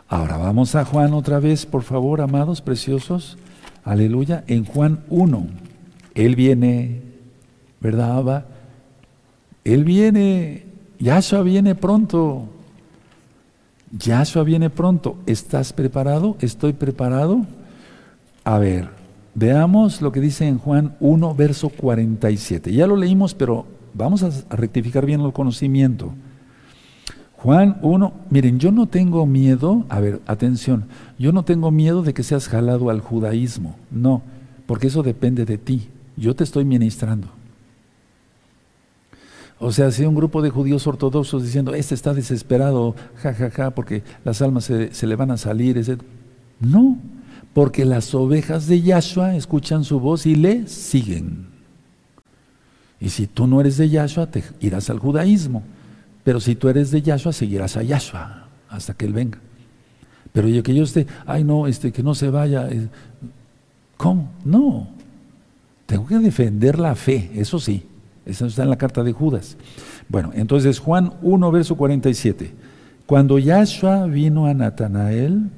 Ahora 0.07 0.37
vamos 0.37 0.73
a 0.73 0.85
Juan 0.85 1.13
otra 1.13 1.39
vez, 1.39 1.67
por 1.67 1.83
favor, 1.83 2.21
amados, 2.21 2.61
preciosos. 2.61 3.37
Aleluya. 3.83 4.43
En 4.47 4.65
Juan 4.65 5.01
1, 5.09 5.47
Él 6.15 6.35
viene, 6.35 7.01
¿verdad, 7.79 8.17
Abba? 8.17 8.45
Él 9.63 9.83
viene, 9.83 10.70
Yahshua 11.01 11.41
viene 11.41 11.75
pronto. 11.75 12.47
Yahshua 13.91 14.43
viene 14.43 14.69
pronto. 14.69 15.17
¿Estás 15.25 15.73
preparado? 15.73 16.37
¿Estoy 16.39 16.71
preparado? 16.71 17.45
A 18.45 18.57
ver, 18.57 19.01
Veamos 19.33 20.01
lo 20.01 20.11
que 20.11 20.19
dice 20.19 20.47
en 20.47 20.57
Juan 20.57 20.95
1, 20.99 21.35
verso 21.35 21.69
47. 21.69 22.73
Ya 22.73 22.85
lo 22.85 22.97
leímos, 22.97 23.33
pero 23.33 23.65
vamos 23.93 24.23
a 24.23 24.55
rectificar 24.55 25.05
bien 25.05 25.21
el 25.21 25.31
conocimiento. 25.31 26.13
Juan 27.37 27.79
1, 27.81 28.13
miren, 28.29 28.59
yo 28.59 28.71
no 28.71 28.87
tengo 28.87 29.25
miedo, 29.25 29.85
a 29.89 29.99
ver, 29.99 30.21
atención, 30.27 30.85
yo 31.17 31.31
no 31.31 31.43
tengo 31.43 31.71
miedo 31.71 32.03
de 32.03 32.13
que 32.13 32.23
seas 32.23 32.47
jalado 32.47 32.91
al 32.91 32.99
judaísmo, 32.99 33.75
no, 33.89 34.21
porque 34.67 34.87
eso 34.87 35.01
depende 35.01 35.45
de 35.45 35.57
ti, 35.57 35.89
yo 36.17 36.35
te 36.35 36.43
estoy 36.43 36.65
ministrando. 36.65 37.29
O 39.63 39.71
sea, 39.71 39.91
si 39.91 40.03
un 40.05 40.15
grupo 40.15 40.41
de 40.41 40.49
judíos 40.49 40.87
ortodoxos 40.87 41.43
diciendo, 41.43 41.75
este 41.75 41.93
está 41.93 42.15
desesperado, 42.15 42.95
jajaja, 43.17 43.51
ja, 43.51 43.65
ja, 43.65 43.71
porque 43.75 44.01
las 44.25 44.41
almas 44.41 44.63
se, 44.63 44.91
se 44.91 45.05
le 45.05 45.15
van 45.15 45.29
a 45.29 45.37
salir, 45.37 45.77
etc. 45.77 46.01
No, 46.59 46.97
porque 47.53 47.85
las 47.85 48.15
ovejas 48.15 48.65
de 48.65 48.81
Yahshua 48.81 49.35
escuchan 49.35 49.83
su 49.83 49.99
voz 49.99 50.25
y 50.25 50.35
le 50.35 50.67
siguen. 50.67 51.45
Y 52.99 53.09
si 53.09 53.27
tú 53.27 53.45
no 53.45 53.61
eres 53.61 53.77
de 53.77 53.87
Yahshua, 53.87 54.31
te 54.31 54.43
irás 54.61 54.89
al 54.89 54.97
judaísmo. 54.97 55.61
Pero 56.23 56.39
si 56.39 56.55
tú 56.55 56.67
eres 56.67 56.89
de 56.89 57.03
Yahshua, 57.03 57.31
seguirás 57.31 57.77
a 57.77 57.83
Yahshua 57.83 58.47
hasta 58.67 58.95
que 58.95 59.05
Él 59.05 59.13
venga. 59.13 59.37
Pero 60.33 60.47
yo 60.47 60.63
que 60.63 60.73
yo 60.73 60.83
esté, 60.85 61.05
ay 61.27 61.43
no, 61.43 61.67
este, 61.67 61.91
que 61.91 62.01
no 62.01 62.15
se 62.15 62.31
vaya. 62.31 62.67
Eh, 62.67 62.87
¿Cómo? 63.97 64.31
No. 64.43 64.87
Tengo 65.85 66.07
que 66.07 66.17
defender 66.17 66.79
la 66.79 66.95
fe, 66.95 67.29
eso 67.35 67.59
sí. 67.59 67.85
Eso 68.25 68.45
está 68.45 68.63
en 68.63 68.69
la 68.69 68.77
carta 68.77 69.03
de 69.03 69.13
Judas. 69.13 69.57
Bueno, 70.07 70.31
entonces 70.33 70.79
Juan 70.79 71.13
1, 71.21 71.51
verso 71.51 71.75
47. 71.75 72.53
Cuando 73.05 73.39
Yahshua 73.39 74.05
vino 74.05 74.45
a 74.45 74.53
Natanael, 74.53 75.49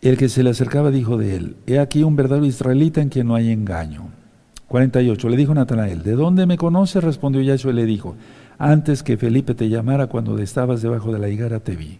el 0.00 0.16
que 0.16 0.28
se 0.28 0.42
le 0.42 0.50
acercaba 0.50 0.90
dijo 0.90 1.16
de 1.16 1.36
él, 1.36 1.56
he 1.66 1.78
aquí 1.78 2.02
un 2.02 2.16
verdadero 2.16 2.46
israelita 2.46 3.00
en 3.00 3.08
quien 3.08 3.26
no 3.26 3.34
hay 3.34 3.50
engaño. 3.50 4.08
48. 4.68 5.28
Le 5.28 5.36
dijo 5.36 5.54
Natanael, 5.54 6.02
¿de 6.02 6.12
dónde 6.12 6.46
me 6.46 6.56
conoces? 6.56 7.02
Respondió 7.02 7.42
Yahshua 7.42 7.72
y 7.72 7.74
le 7.74 7.86
dijo, 7.86 8.16
antes 8.58 9.02
que 9.02 9.16
Felipe 9.16 9.54
te 9.54 9.68
llamara 9.68 10.06
cuando 10.06 10.38
estabas 10.38 10.82
debajo 10.82 11.12
de 11.12 11.18
la 11.18 11.28
higuera 11.28 11.60
te 11.60 11.76
vi. 11.76 11.98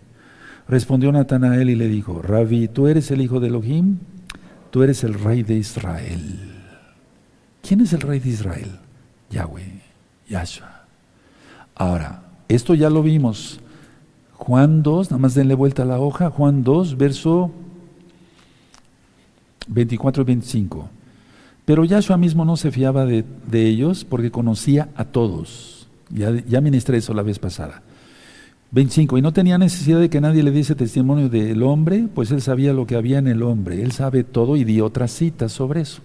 Respondió 0.68 1.12
Natanael 1.12 1.68
y 1.70 1.76
le 1.76 1.88
dijo, 1.88 2.22
Rabí, 2.22 2.68
¿tú 2.68 2.86
eres 2.86 3.11
el 3.11 3.20
hijo 3.20 3.38
de 3.40 3.49
Elohim? 3.49 3.99
Tú 4.70 4.82
eres 4.82 5.05
el 5.05 5.14
rey 5.14 5.42
de 5.42 5.55
Israel. 5.55 6.53
¿Quién 7.62 7.80
es 7.80 7.92
el 7.92 8.01
rey 8.01 8.18
de 8.18 8.30
Israel? 8.30 8.70
Yahweh, 9.35 9.82
Yahshua. 10.28 10.85
Ahora, 11.74 12.22
esto 12.49 12.74
ya 12.74 12.89
lo 12.89 13.03
vimos. 13.03 13.61
Juan 14.35 14.82
2, 14.82 15.11
nada 15.11 15.20
más 15.20 15.35
denle 15.35 15.55
vuelta 15.55 15.82
a 15.82 15.87
la 15.87 15.99
hoja, 15.99 16.30
Juan 16.30 16.62
2, 16.62 16.97
verso 16.97 17.51
24 19.66 20.22
y 20.22 20.26
25. 20.26 20.89
Pero 21.64 21.85
Yahshua 21.85 22.16
mismo 22.16 22.45
no 22.45 22.57
se 22.57 22.70
fiaba 22.70 23.07
de, 23.07 23.24
ellos 23.53 24.05
porque 24.05 24.30
conocía 24.30 24.89
a 24.97 25.05
todos. 25.05 25.89
Ya, 26.11 26.30
ya 26.47 26.61
ministré 26.61 26.99
eso 26.99 27.14
la 27.14 27.22
vez 27.22 27.39
pasada. 27.39 27.82
25. 28.70 29.18
Y 29.18 29.22
no 29.22 29.32
tenía 29.32 29.57
necesidad 29.57 29.99
de 29.99 30.11
que 30.11 30.20
nadie 30.20 30.43
le 30.43 30.51
diese 30.51 30.74
testimonio 30.74 31.28
del 31.28 31.62
hombre, 31.62 32.07
pues 32.14 32.30
él 32.30 32.43
sabía 32.43 32.72
lo 32.72 32.87
que 32.87 32.97
había 32.97 33.18
en 33.18 33.28
el 33.28 33.43
hombre. 33.43 33.82
Él 33.82 33.93
sabe 33.93 34.24
todo 34.24 34.57
y 34.57 34.64
di 34.64 34.80
otras 34.80 35.12
citas 35.12 35.53
sobre 35.53 35.80
eso. 35.80 36.03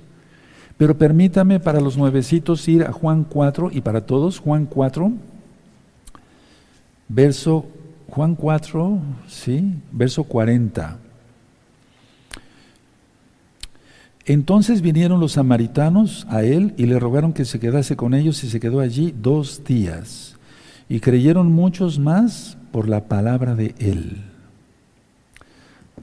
Pero 0.80 0.98
permítame 0.98 1.60
para 1.60 1.82
los 1.82 1.98
nuevecitos 1.98 2.66
ir 2.70 2.86
a 2.86 2.94
Juan 2.94 3.26
4 3.26 3.70
y 3.74 3.82
para 3.82 4.06
todos, 4.06 4.40
Juan 4.40 4.66
4, 4.66 5.12
verso, 7.10 7.66
Juan 8.08 8.36
4, 8.36 8.98
sí, 9.28 9.74
verso 9.92 10.24
40. 10.24 10.98
Entonces 14.26 14.82
vinieron 14.82 15.20
los 15.20 15.34
samaritanos 15.34 16.26
a 16.30 16.44
él 16.44 16.74
y 16.78 16.86
le 16.86 16.98
rogaron 16.98 17.34
que 17.34 17.44
se 17.44 17.60
quedase 17.60 17.98
con 17.98 18.14
ellos 18.14 18.42
y 18.46 18.50
se 18.50 18.62
quedó 18.62 18.80
allí 18.80 19.14
dos 19.22 19.66
días. 19.66 20.38
Y 20.88 21.02
creyeron 21.02 21.52
muchos 21.52 22.00
más 22.00 22.58
por 22.72 22.88
la 22.88 23.10
palabra 23.10 23.54
de 23.54 23.76
él. 23.80 24.24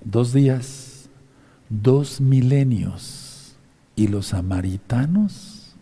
Dos 0.04 0.34
días, 0.34 1.08
dos 1.70 2.20
milenios. 2.20 3.25
Y 3.96 4.08
los 4.08 4.26
samaritanos 4.28 5.74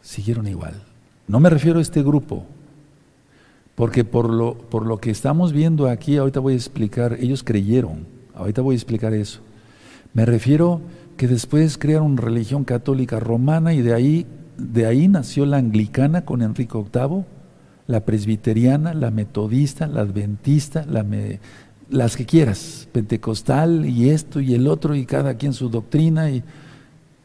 siguieron 0.00 0.48
igual. 0.48 0.82
No 1.28 1.40
me 1.40 1.50
refiero 1.50 1.78
a 1.78 1.82
este 1.82 2.02
grupo, 2.02 2.46
porque 3.74 4.04
por 4.04 4.30
lo, 4.30 4.54
por 4.54 4.86
lo 4.86 4.98
que 4.98 5.10
estamos 5.10 5.52
viendo 5.52 5.88
aquí, 5.88 6.16
ahorita 6.16 6.40
voy 6.40 6.54
a 6.54 6.56
explicar, 6.56 7.16
ellos 7.20 7.44
creyeron, 7.44 8.06
ahorita 8.34 8.62
voy 8.62 8.74
a 8.74 8.76
explicar 8.76 9.14
eso. 9.14 9.40
Me 10.12 10.24
refiero 10.24 10.80
que 11.16 11.28
después 11.28 11.78
crearon 11.78 12.16
religión 12.16 12.64
católica 12.64 13.20
romana 13.20 13.74
y 13.74 13.82
de 13.82 13.94
ahí, 13.94 14.26
de 14.56 14.86
ahí 14.86 15.06
nació 15.06 15.46
la 15.46 15.58
anglicana 15.58 16.24
con 16.24 16.42
Enrique 16.42 16.76
VIII, 16.76 17.24
la 17.86 18.04
presbiteriana, 18.04 18.94
la 18.94 19.10
metodista, 19.10 19.86
la 19.86 20.00
adventista, 20.00 20.84
la 20.86 21.04
las 21.90 22.16
que 22.16 22.24
quieras, 22.24 22.88
pentecostal 22.92 23.86
y 23.86 24.10
esto 24.10 24.40
y 24.40 24.54
el 24.54 24.66
otro 24.68 24.94
y 24.94 25.04
cada 25.04 25.34
quien 25.34 25.52
su 25.52 25.68
doctrina. 25.68 26.30
Y, 26.30 26.42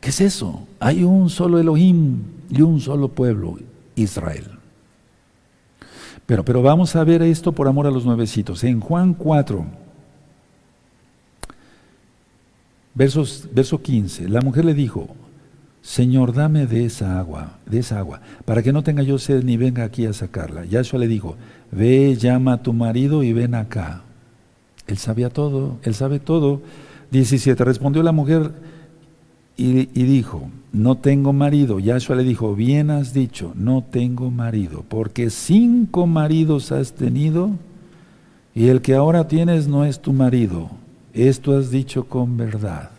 ¿Qué 0.02 0.10
es 0.10 0.22
eso? 0.22 0.68
Hay 0.80 1.04
un 1.04 1.30
solo 1.30 1.60
Elohim 1.60 2.22
y 2.50 2.62
un 2.62 2.80
solo 2.82 3.10
pueblo, 3.10 3.58
Israel. 3.96 4.46
Pero, 6.26 6.44
pero 6.44 6.62
vamos 6.62 6.96
a 6.96 7.04
ver 7.04 7.22
esto 7.22 7.52
por 7.52 7.68
amor 7.68 7.88
a 7.88 7.92
los 7.92 8.06
nuevecitos. 8.06 8.64
En 8.64 8.80
Juan 8.80 9.14
4, 9.14 9.66
versos, 12.96 13.48
verso 13.54 13.82
15, 13.82 14.30
la 14.30 14.42
mujer 14.42 14.66
le 14.66 14.74
dijo, 14.74 15.10
Señor, 15.82 16.34
dame 16.34 16.66
de 16.66 16.86
esa 16.86 17.20
agua, 17.20 17.60
de 17.68 17.78
esa 17.80 18.00
agua, 18.00 18.22
para 18.44 18.64
que 18.64 18.74
no 18.74 18.82
tenga 18.82 19.04
yo 19.04 19.20
sed 19.20 19.44
ni 19.44 19.56
venga 19.56 19.84
aquí 19.84 20.08
a 20.08 20.14
sacarla. 20.14 20.66
Yahshua 20.66 21.00
le 21.00 21.08
dijo, 21.08 21.36
ve, 21.72 22.16
llama 22.16 22.54
a 22.54 22.64
tu 22.64 22.74
marido 22.74 23.22
y 23.22 23.34
ven 23.34 23.54
acá. 23.54 24.05
Él 24.88 24.98
sabía 24.98 25.30
todo, 25.30 25.78
él 25.84 25.96
sabe 25.96 26.20
todo. 26.20 26.62
17, 27.12 27.64
respondió 27.64 28.04
la 28.04 28.12
mujer 28.12 28.52
y, 29.58 29.86
dijo, 29.86 30.50
no 30.74 30.98
tengo 30.98 31.34
marido. 31.34 31.80
Yahshua 31.80 32.18
le 32.18 32.24
dijo, 32.24 32.56
bien 32.56 32.90
has 32.90 33.14
dicho, 33.14 33.54
no 33.56 33.84
tengo 33.90 34.32
marido, 34.32 34.84
porque 34.88 35.30
cinco 35.30 36.08
maridos 36.08 36.72
has 36.72 36.94
tenido 36.94 37.52
y 38.54 38.68
el 38.68 38.82
que 38.82 38.96
ahora 38.96 39.28
tienes 39.28 39.68
no 39.68 39.86
es 39.86 40.02
tu 40.02 40.14
marido. 40.14 40.70
Esto 41.14 41.58
has 41.58 41.72
dicho 41.72 42.06
con 42.06 42.36
verdad. 42.36 42.92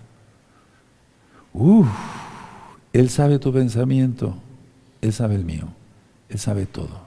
Uf, 1.52 1.86
Él 2.92 3.10
sabe 3.10 3.38
tu 3.38 3.52
pensamiento, 3.52 4.34
Él 5.02 5.12
sabe 5.12 5.34
el 5.34 5.44
mío, 5.44 5.68
Él 6.28 6.38
sabe 6.38 6.66
todo. 6.66 7.05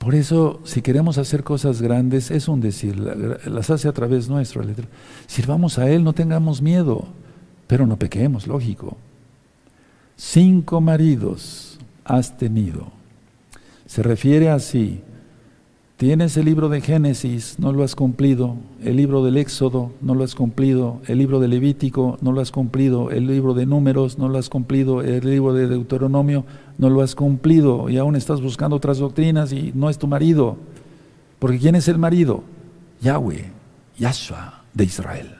Por 0.00 0.14
eso, 0.14 0.62
si 0.64 0.80
queremos 0.80 1.18
hacer 1.18 1.44
cosas 1.44 1.82
grandes, 1.82 2.30
es 2.30 2.48
un 2.48 2.62
decir, 2.62 2.98
las 2.98 3.68
hace 3.68 3.86
a 3.86 3.92
través 3.92 4.30
nuestro. 4.30 4.64
Sirvamos 5.26 5.78
a 5.78 5.90
Él, 5.90 6.02
no 6.02 6.14
tengamos 6.14 6.62
miedo, 6.62 7.06
pero 7.66 7.86
no 7.86 7.98
pequemos, 7.98 8.46
lógico. 8.46 8.96
Cinco 10.16 10.80
maridos 10.80 11.78
has 12.02 12.34
tenido. 12.38 12.90
Se 13.84 14.02
refiere 14.02 14.48
así, 14.48 15.02
Tienes 16.00 16.34
el 16.38 16.46
libro 16.46 16.70
de 16.70 16.80
Génesis, 16.80 17.56
no 17.58 17.74
lo 17.74 17.84
has 17.84 17.94
cumplido. 17.94 18.56
El 18.82 18.96
libro 18.96 19.22
del 19.22 19.36
Éxodo, 19.36 19.92
no 20.00 20.14
lo 20.14 20.24
has 20.24 20.34
cumplido. 20.34 21.02
El 21.06 21.18
libro 21.18 21.40
de 21.40 21.48
Levítico, 21.48 22.16
no 22.22 22.32
lo 22.32 22.40
has 22.40 22.50
cumplido. 22.50 23.10
El 23.10 23.26
libro 23.26 23.52
de 23.52 23.66
Números, 23.66 24.16
no 24.16 24.30
lo 24.30 24.38
has 24.38 24.48
cumplido. 24.48 25.02
El 25.02 25.26
libro 25.26 25.52
de 25.52 25.68
Deuteronomio, 25.68 26.46
no 26.78 26.88
lo 26.88 27.02
has 27.02 27.14
cumplido. 27.14 27.90
Y 27.90 27.98
aún 27.98 28.16
estás 28.16 28.40
buscando 28.40 28.76
otras 28.76 28.96
doctrinas 28.96 29.52
y 29.52 29.72
no 29.74 29.90
es 29.90 29.98
tu 29.98 30.06
marido. 30.06 30.56
Porque 31.38 31.58
¿quién 31.58 31.74
es 31.74 31.86
el 31.86 31.98
marido? 31.98 32.44
Yahweh, 33.02 33.52
Yahshua 33.98 34.62
de 34.72 34.84
Israel. 34.84 35.34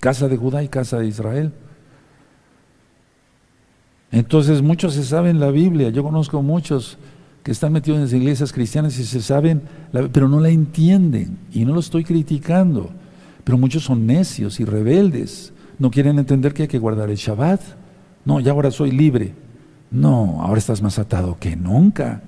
Casa 0.00 0.28
de 0.28 0.36
Judá 0.36 0.62
y 0.62 0.68
casa 0.68 0.98
de 0.98 1.06
Israel. 1.06 1.50
Entonces 4.12 4.60
muchos 4.60 4.92
se 4.92 5.04
saben 5.04 5.40
la 5.40 5.50
Biblia. 5.50 5.88
Yo 5.88 6.02
conozco 6.02 6.42
muchos 6.42 6.98
que 7.48 7.52
están 7.52 7.72
metidos 7.72 7.96
en 7.96 8.04
las 8.04 8.12
iglesias 8.12 8.52
cristianas 8.52 8.98
y 8.98 9.04
se 9.04 9.22
saben, 9.22 9.62
pero 10.12 10.28
no 10.28 10.38
la 10.38 10.50
entienden. 10.50 11.38
Y 11.50 11.64
no 11.64 11.72
lo 11.72 11.80
estoy 11.80 12.04
criticando. 12.04 12.90
Pero 13.42 13.56
muchos 13.56 13.84
son 13.84 14.06
necios 14.06 14.60
y 14.60 14.66
rebeldes. 14.66 15.54
No 15.78 15.90
quieren 15.90 16.18
entender 16.18 16.52
que 16.52 16.64
hay 16.64 16.68
que 16.68 16.78
guardar 16.78 17.08
el 17.08 17.16
Shabbat. 17.16 17.62
No, 18.26 18.38
ya 18.38 18.52
ahora 18.52 18.70
soy 18.70 18.90
libre. 18.90 19.32
No, 19.90 20.42
ahora 20.42 20.58
estás 20.58 20.82
más 20.82 20.98
atado 20.98 21.38
que 21.40 21.56
nunca. 21.56 22.20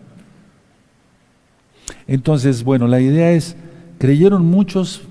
Entonces, 2.07 2.64
bueno, 2.64 2.87
la 2.87 3.03
idea 3.03 3.33
es, 3.33 3.57
creyeron 3.99 4.47
muchos 4.47 5.03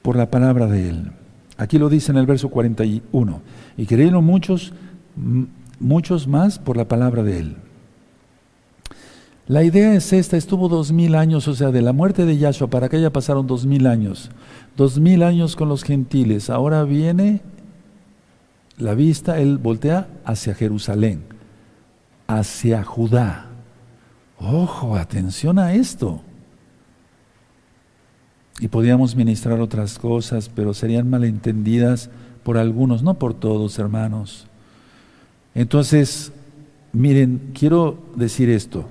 por 0.00 0.16
la 0.16 0.30
palabra 0.30 0.66
de 0.66 0.88
Él. 0.88 1.12
Aquí 1.58 1.78
lo 1.78 1.90
dice 1.90 2.10
en 2.10 2.16
el 2.16 2.24
verso 2.24 2.48
41. 2.48 3.42
Y 3.76 3.84
creyeron 3.84 4.24
muchos, 4.24 4.72
muchos 5.78 6.26
más 6.26 6.58
por 6.58 6.78
la 6.78 6.88
palabra 6.88 7.22
de 7.22 7.38
Él. 7.40 7.56
La 9.48 9.62
idea 9.62 9.94
es 9.94 10.12
esta, 10.12 10.36
estuvo 10.36 10.68
dos 10.68 10.90
mil 10.90 11.14
años, 11.14 11.46
o 11.46 11.54
sea, 11.54 11.70
de 11.70 11.80
la 11.80 11.92
muerte 11.92 12.26
de 12.26 12.36
Yahshua 12.36 12.68
para 12.68 12.88
que 12.88 13.00
ya 13.00 13.10
pasaron 13.10 13.46
dos 13.46 13.64
mil 13.64 13.86
años. 13.86 14.30
Dos 14.76 14.98
mil 14.98 15.22
años 15.22 15.54
con 15.54 15.68
los 15.68 15.84
gentiles. 15.84 16.50
Ahora 16.50 16.82
viene 16.82 17.42
la 18.76 18.94
vista, 18.94 19.38
él 19.38 19.58
voltea 19.58 20.08
hacia 20.24 20.54
Jerusalén, 20.54 21.22
hacia 22.26 22.82
Judá. 22.82 23.46
Ojo, 24.38 24.96
atención 24.96 25.60
a 25.60 25.74
esto. 25.74 26.22
Y 28.58 28.66
podíamos 28.66 29.14
ministrar 29.14 29.60
otras 29.60 29.96
cosas, 29.96 30.50
pero 30.52 30.74
serían 30.74 31.08
malentendidas 31.08 32.10
por 32.42 32.58
algunos, 32.58 33.04
no 33.04 33.14
por 33.14 33.32
todos, 33.32 33.78
hermanos. 33.78 34.48
Entonces, 35.54 36.32
miren, 36.92 37.52
quiero 37.54 37.98
decir 38.16 38.50
esto. 38.50 38.86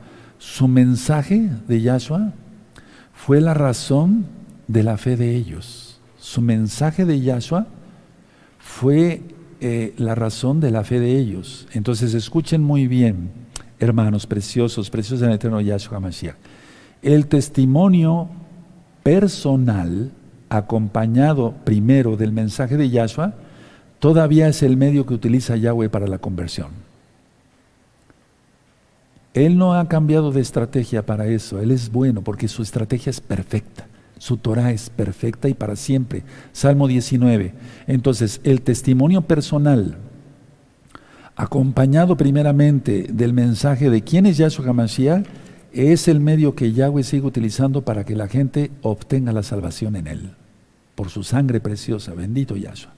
Su 0.45 0.67
mensaje 0.67 1.49
de 1.67 1.81
Yahshua 1.81 2.31
fue 3.13 3.41
la 3.41 3.55
razón 3.55 4.27
de 4.67 4.83
la 4.83 4.95
fe 4.95 5.17
de 5.17 5.35
ellos. 5.35 5.99
Su 6.19 6.39
mensaje 6.39 7.03
de 7.03 7.19
Yahshua 7.19 7.65
fue 8.59 9.23
eh, 9.59 9.95
la 9.97 10.13
razón 10.13 10.61
de 10.61 10.69
la 10.69 10.83
fe 10.83 10.99
de 10.99 11.17
ellos. 11.17 11.67
Entonces 11.73 12.13
escuchen 12.13 12.61
muy 12.61 12.87
bien, 12.87 13.31
hermanos 13.79 14.27
preciosos, 14.27 14.91
preciosos 14.91 15.23
en 15.23 15.29
el 15.29 15.35
eterno 15.35 15.59
Yahshua 15.59 15.99
Mashiach. 15.99 16.37
El 17.01 17.25
testimonio 17.25 18.29
personal, 19.01 20.11
acompañado 20.49 21.55
primero 21.65 22.17
del 22.17 22.31
mensaje 22.31 22.77
de 22.77 22.91
Yahshua, 22.91 23.33
todavía 23.97 24.47
es 24.47 24.61
el 24.61 24.77
medio 24.77 25.07
que 25.07 25.15
utiliza 25.15 25.57
Yahweh 25.57 25.89
para 25.89 26.07
la 26.07 26.19
conversión. 26.19 26.84
Él 29.35 29.57
no 29.57 29.73
ha 29.73 29.89
cambiado 29.89 30.31
de 30.31 30.39
estrategia 30.39 31.05
para 31.05 31.27
eso. 31.27 31.59
Él 31.59 31.71
es 31.71 31.91
bueno 31.91 32.21
porque 32.21 32.47
su 32.47 32.63
estrategia 32.63 33.09
es 33.09 33.19
perfecta. 33.19 33.85
Su 34.17 34.37
Torah 34.37 34.71
es 34.71 34.89
perfecta 34.89 35.49
y 35.49 35.53
para 35.53 35.75
siempre. 35.75 36.23
Salmo 36.53 36.87
19. 36.87 37.53
Entonces, 37.85 38.39
el 38.45 38.61
testimonio 38.61 39.23
personal, 39.23 39.97
acompañado 41.35 42.15
primeramente 42.15 43.07
del 43.11 43.33
mensaje 43.33 43.89
de 43.89 44.01
quién 44.03 44.25
es 44.25 44.37
Yahshua 44.37 44.69
HaMashiach, 44.69 45.25
es 45.73 46.07
el 46.07 46.21
medio 46.21 46.55
que 46.55 46.71
Yahweh 46.71 47.03
sigue 47.03 47.27
utilizando 47.27 47.81
para 47.81 48.05
que 48.05 48.15
la 48.15 48.29
gente 48.29 48.71
obtenga 48.83 49.33
la 49.33 49.43
salvación 49.43 49.97
en 49.97 50.07
Él. 50.07 50.31
Por 50.95 51.09
su 51.09 51.23
sangre 51.23 51.59
preciosa. 51.59 52.13
Bendito 52.13 52.55
Yahshua. 52.55 52.93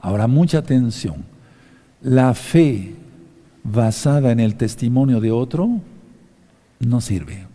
Ahora, 0.00 0.28
mucha 0.28 0.58
atención. 0.58 1.26
La 2.00 2.32
fe 2.32 3.01
basada 3.64 4.32
en 4.32 4.40
el 4.40 4.56
testimonio 4.56 5.20
de 5.20 5.30
otro, 5.30 5.80
no 6.80 7.00
sirve. 7.00 7.46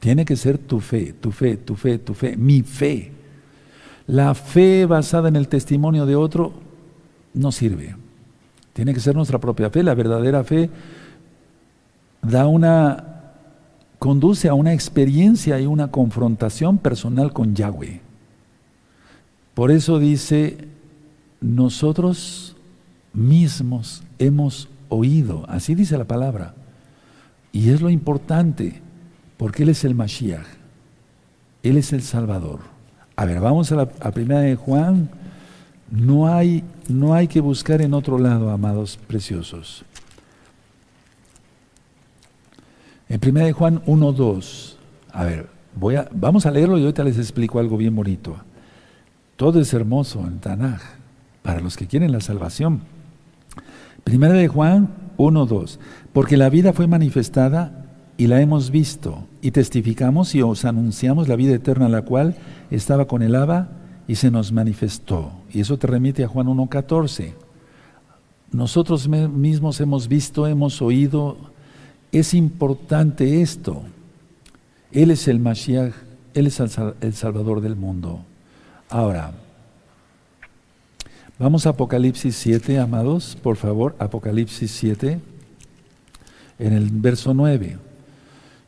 Tiene 0.00 0.24
que 0.24 0.36
ser 0.36 0.58
tu 0.58 0.80
fe, 0.80 1.12
tu 1.12 1.32
fe, 1.32 1.56
tu 1.56 1.74
fe, 1.74 1.98
tu 1.98 2.14
fe, 2.14 2.36
mi 2.36 2.62
fe. 2.62 3.12
La 4.06 4.34
fe 4.34 4.86
basada 4.86 5.28
en 5.28 5.36
el 5.36 5.48
testimonio 5.48 6.06
de 6.06 6.14
otro 6.14 6.52
no 7.34 7.50
sirve. 7.50 7.96
Tiene 8.72 8.94
que 8.94 9.00
ser 9.00 9.16
nuestra 9.16 9.40
propia 9.40 9.70
fe. 9.70 9.82
La 9.82 9.94
verdadera 9.94 10.44
fe 10.44 10.70
da 12.22 12.46
una 12.46 13.16
conduce 13.98 14.48
a 14.48 14.54
una 14.54 14.72
experiencia 14.72 15.58
y 15.58 15.66
una 15.66 15.88
confrontación 15.90 16.78
personal 16.78 17.32
con 17.32 17.54
Yahweh. 17.54 18.00
Por 19.54 19.70
eso 19.70 19.98
dice, 19.98 20.68
nosotros 21.40 22.54
mismos 23.14 24.02
hemos 24.18 24.68
oído. 24.88 25.44
Así 25.48 25.74
dice 25.74 25.98
la 25.98 26.04
palabra. 26.04 26.54
Y 27.52 27.70
es 27.70 27.80
lo 27.80 27.90
importante, 27.90 28.80
porque 29.36 29.62
Él 29.62 29.70
es 29.70 29.84
el 29.84 29.94
Mashiach. 29.94 30.46
Él 31.62 31.76
es 31.76 31.92
el 31.92 32.02
Salvador. 32.02 32.60
A 33.16 33.24
ver, 33.24 33.40
vamos 33.40 33.72
a 33.72 33.76
la 33.76 33.86
primera 33.86 34.40
de 34.40 34.56
Juan. 34.56 35.08
No 35.90 36.28
hay, 36.28 36.64
no 36.88 37.14
hay 37.14 37.28
que 37.28 37.40
buscar 37.40 37.80
en 37.80 37.94
otro 37.94 38.18
lado, 38.18 38.50
amados 38.50 38.98
preciosos. 39.06 39.84
En 43.08 43.20
primera 43.20 43.46
de 43.46 43.52
Juan 43.52 43.82
1.2. 43.84 44.74
A 45.12 45.24
ver, 45.24 45.48
voy 45.74 45.96
a, 45.96 46.08
vamos 46.12 46.44
a 46.46 46.50
leerlo 46.50 46.78
y 46.78 46.82
ahorita 46.82 47.04
les 47.04 47.18
explico 47.18 47.58
algo 47.58 47.76
bien 47.76 47.94
bonito. 47.94 48.36
Todo 49.36 49.60
es 49.60 49.72
hermoso 49.72 50.20
en 50.26 50.40
Tanaj, 50.40 50.80
para 51.42 51.60
los 51.60 51.76
que 51.76 51.86
quieren 51.86 52.10
la 52.10 52.20
salvación. 52.20 52.80
Primera 54.06 54.34
de 54.34 54.46
Juan 54.46 54.94
1.2. 55.18 55.78
Porque 56.12 56.36
la 56.36 56.48
vida 56.48 56.72
fue 56.72 56.86
manifestada 56.86 57.86
y 58.16 58.28
la 58.28 58.40
hemos 58.40 58.70
visto 58.70 59.26
y 59.42 59.50
testificamos 59.50 60.36
y 60.36 60.42
os 60.42 60.64
anunciamos 60.64 61.26
la 61.26 61.34
vida 61.34 61.56
eterna, 61.56 61.88
la 61.88 62.02
cual 62.02 62.36
estaba 62.70 63.08
con 63.08 63.22
el 63.22 63.34
Abba 63.34 63.68
y 64.06 64.14
se 64.14 64.30
nos 64.30 64.52
manifestó. 64.52 65.32
Y 65.52 65.58
eso 65.58 65.76
te 65.76 65.88
remite 65.88 66.22
a 66.22 66.28
Juan 66.28 66.46
1.14. 66.46 67.32
Nosotros 68.52 69.08
mismos 69.08 69.80
hemos 69.80 70.06
visto, 70.06 70.46
hemos 70.46 70.80
oído. 70.82 71.36
Es 72.12 72.32
importante 72.32 73.42
esto. 73.42 73.82
Él 74.92 75.10
es 75.10 75.26
el 75.26 75.40
Mashiach, 75.40 75.94
Él 76.32 76.46
es 76.46 76.60
el 76.60 77.12
Salvador 77.12 77.60
del 77.60 77.74
mundo. 77.74 78.20
Ahora, 78.88 79.32
Vamos 81.38 81.66
a 81.66 81.70
Apocalipsis 81.70 82.34
7, 82.34 82.78
amados, 82.78 83.36
por 83.42 83.56
favor, 83.56 83.94
Apocalipsis 83.98 84.70
7. 84.70 85.20
en 86.58 86.72
el 86.72 86.88
verso 86.90 87.34
9. 87.34 87.76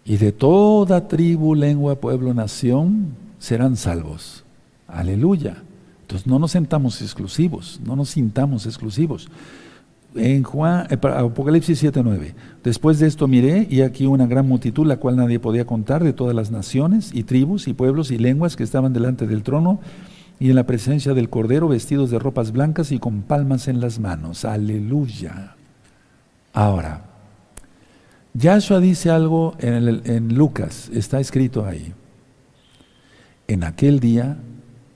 Y 0.04 0.18
de 0.18 0.32
toda 0.32 1.08
tribu, 1.08 1.54
lengua, 1.54 1.94
pueblo, 1.94 2.34
nación 2.34 3.14
serán 3.38 3.76
salvos. 3.76 4.44
Aleluya. 4.86 5.62
Entonces 6.02 6.26
no 6.26 6.38
nos 6.38 6.50
sentamos 6.50 7.00
exclusivos, 7.00 7.80
no 7.86 7.96
nos 7.96 8.10
sintamos 8.10 8.66
exclusivos. 8.66 9.30
En 10.14 10.42
Juan, 10.42 10.88
eh, 10.90 10.98
Apocalipsis 11.00 11.78
7:9. 11.78 12.34
Después 12.62 12.98
de 12.98 13.06
esto 13.06 13.28
miré 13.28 13.66
y 13.70 13.80
aquí 13.80 14.04
una 14.04 14.26
gran 14.26 14.46
multitud, 14.46 14.86
la 14.86 14.98
cual 14.98 15.16
nadie 15.16 15.40
podía 15.40 15.64
contar, 15.64 16.04
de 16.04 16.12
todas 16.12 16.36
las 16.36 16.50
naciones 16.50 17.14
y 17.14 17.22
tribus 17.22 17.66
y 17.66 17.72
pueblos 17.72 18.10
y 18.10 18.18
lenguas 18.18 18.56
que 18.56 18.64
estaban 18.64 18.92
delante 18.92 19.26
del 19.26 19.42
trono 19.42 19.80
y 20.40 20.50
en 20.50 20.56
la 20.56 20.66
presencia 20.66 21.14
del 21.14 21.30
Cordero, 21.30 21.68
vestidos 21.68 22.10
de 22.10 22.18
ropas 22.18 22.52
blancas 22.52 22.92
y 22.92 22.98
con 22.98 23.22
palmas 23.22 23.68
en 23.68 23.80
las 23.80 23.98
manos. 23.98 24.44
Aleluya. 24.44 25.56
Ahora, 26.52 27.04
Yahshua 28.34 28.80
dice 28.80 29.10
algo 29.10 29.56
en, 29.58 30.02
en 30.04 30.34
Lucas, 30.34 30.90
está 30.92 31.18
escrito 31.18 31.64
ahí. 31.66 31.92
En 33.48 33.64
aquel 33.64 33.98
día 33.98 34.38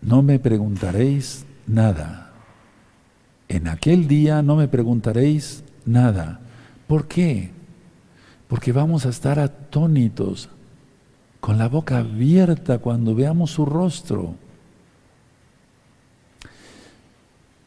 no 0.00 0.22
me 0.22 0.38
preguntaréis 0.38 1.44
nada. 1.66 2.30
En 3.48 3.68
aquel 3.68 4.06
día 4.08 4.42
no 4.42 4.56
me 4.56 4.68
preguntaréis 4.68 5.64
nada. 5.84 6.40
¿Por 6.86 7.08
qué? 7.08 7.50
Porque 8.48 8.72
vamos 8.72 9.06
a 9.06 9.08
estar 9.08 9.38
atónitos, 9.38 10.48
con 11.40 11.58
la 11.58 11.68
boca 11.68 11.98
abierta 11.98 12.78
cuando 12.78 13.14
veamos 13.14 13.50
su 13.50 13.66
rostro. 13.66 14.36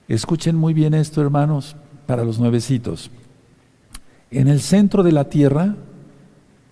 Escuchen 0.08 0.56
muy 0.56 0.74
bien 0.74 0.93
esto, 0.93 1.22
hermanos, 1.22 1.76
para 2.06 2.24
los 2.24 2.39
nuevecitos. 2.39 3.10
En 4.32 4.47
el 4.47 4.62
centro 4.62 5.03
de 5.03 5.12
la 5.12 5.30
tierra, 5.30 5.76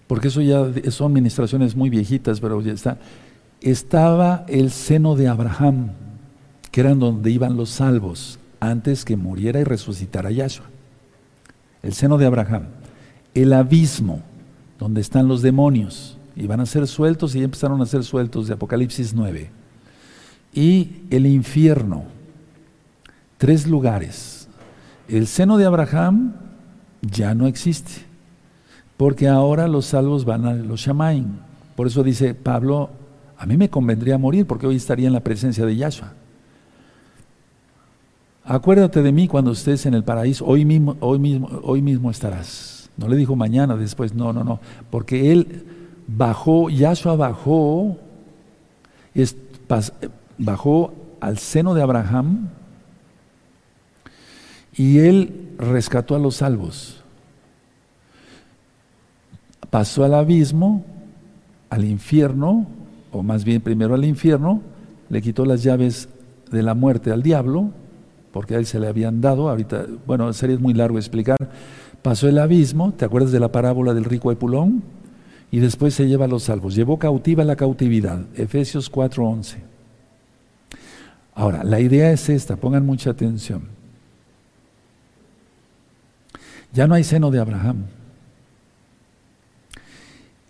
porque 0.08 0.28
eso 0.28 0.42
ya 0.42 0.66
son 0.92 1.12
administraciones 1.12 1.76
muy 1.76 1.90
viejitas, 1.90 2.40
pero 2.40 2.62
ya 2.62 2.74
está, 2.74 2.98
estaba 3.62 4.46
el 4.48 4.72
seno 4.72 5.16
de 5.16 5.28
Abraham, 5.28 5.92
que 6.72 6.82
eran 6.82 7.00
donde 7.00 7.32
iban 7.32 7.58
los 7.58 7.70
salvos, 7.70 8.40
antes 8.60 9.06
que 9.06 9.18
muriera 9.18 9.60
y 9.60 9.64
resucitara 9.64 10.32
Yahshua. 10.32 10.66
El 11.82 11.94
seno 11.94 12.18
de 12.18 12.26
Abraham. 12.26 12.64
El 13.34 13.52
abismo, 13.54 14.22
donde 14.80 15.02
están 15.02 15.28
los 15.28 15.42
demonios, 15.42 16.18
iban 16.36 16.60
a 16.60 16.66
ser 16.66 16.88
sueltos 16.88 17.36
y 17.36 17.44
empezaron 17.44 17.82
a 17.82 17.86
ser 17.86 18.04
sueltos 18.04 18.48
de 18.48 18.54
Apocalipsis 18.54 19.14
9. 19.14 19.50
Y 20.54 20.92
el 21.10 21.26
infierno, 21.26 22.06
tres 23.44 23.68
lugares. 23.68 24.48
El 25.10 25.28
seno 25.28 25.58
de 25.58 25.66
Abraham 25.66 26.32
ya 27.02 27.36
no 27.36 27.46
existe, 27.46 27.92
porque 28.96 29.28
ahora 29.28 29.68
los 29.68 29.88
salvos 29.88 30.24
van 30.24 30.46
a 30.46 30.54
los 30.54 30.80
Shamaim. 30.80 31.26
Por 31.76 31.88
eso 31.88 32.04
dice 32.04 32.36
Pablo, 32.36 32.90
a 33.38 33.46
mí 33.46 33.58
me 33.58 33.70
convendría 33.70 34.18
morir 34.18 34.48
porque 34.48 34.66
hoy 34.66 34.78
estaría 34.78 35.08
en 35.08 35.14
la 35.14 35.20
presencia 35.20 35.66
de 35.66 35.76
Yahshua. 35.76 36.14
Acuérdate 38.46 39.02
de 39.02 39.12
mí 39.12 39.28
cuando 39.28 39.52
estés 39.52 39.86
en 39.88 39.94
el 39.94 40.06
paraíso, 40.06 40.46
hoy 40.46 40.64
mismo, 40.64 40.96
hoy 41.02 41.20
mismo, 41.20 41.50
hoy 41.64 41.82
mismo 41.82 42.12
estarás. 42.12 42.90
No 42.96 43.10
le 43.10 43.18
dijo 43.18 43.36
mañana, 43.36 43.76
después, 43.76 44.14
no, 44.14 44.32
no, 44.32 44.46
no, 44.46 44.62
porque 44.90 45.34
él 45.34 45.66
bajó, 46.08 46.70
Yahshua 46.70 47.18
bajó, 47.18 47.98
bajó 50.38 50.94
al 51.20 51.38
seno 51.40 51.74
de 51.74 51.82
Abraham 51.82 52.48
y 54.76 55.00
él 55.00 55.52
rescató 55.58 56.16
a 56.16 56.20
los 56.20 56.38
salvos. 56.38 57.04
Pasó 59.70 60.04
al 60.04 60.14
abismo, 60.14 60.86
al 61.70 61.86
infierno, 61.86 62.68
o 63.12 63.24
más 63.24 63.44
bien 63.44 63.62
primero 63.62 63.96
al 63.96 64.06
infierno, 64.06 64.62
le 65.10 65.22
quitó 65.22 65.46
las 65.46 65.64
llaves 65.64 66.10
de 66.52 66.64
la 66.64 66.74
muerte 66.74 67.12
al 67.12 67.24
diablo, 67.24 67.72
porque 68.32 68.56
a 68.56 68.58
él 68.58 68.66
se 68.66 68.80
le 68.80 68.88
habían 68.88 69.22
dado, 69.22 69.50
ahorita, 69.50 69.86
bueno, 70.06 70.32
sería 70.34 70.58
muy 70.58 70.74
largo 70.74 70.98
explicar, 70.98 71.38
pasó 72.02 72.28
el 72.28 72.38
abismo, 72.40 72.94
¿te 72.94 73.06
acuerdas 73.06 73.32
de 73.32 73.40
la 73.40 73.52
parábola 73.52 73.94
del 73.94 74.06
rico 74.06 74.32
Epulón? 74.32 74.84
Y 75.52 75.60
después 75.60 75.94
se 75.94 76.08
lleva 76.08 76.26
a 76.26 76.28
los 76.28 76.44
salvos, 76.44 76.74
llevó 76.74 76.98
cautiva 76.98 77.44
la 77.44 77.56
cautividad, 77.56 78.26
Efesios 78.36 78.92
4:11. 78.92 79.58
Ahora, 81.36 81.64
la 81.64 81.80
idea 81.80 82.12
es 82.12 82.30
esta, 82.30 82.56
pongan 82.56 82.86
mucha 82.86 83.12
atención. 83.12 83.73
Ya 86.74 86.88
no 86.88 86.96
hay 86.96 87.04
seno 87.04 87.30
de 87.30 87.40
Abraham. 87.40 87.86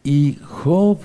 Y 0.04 0.40
Job, 0.42 1.00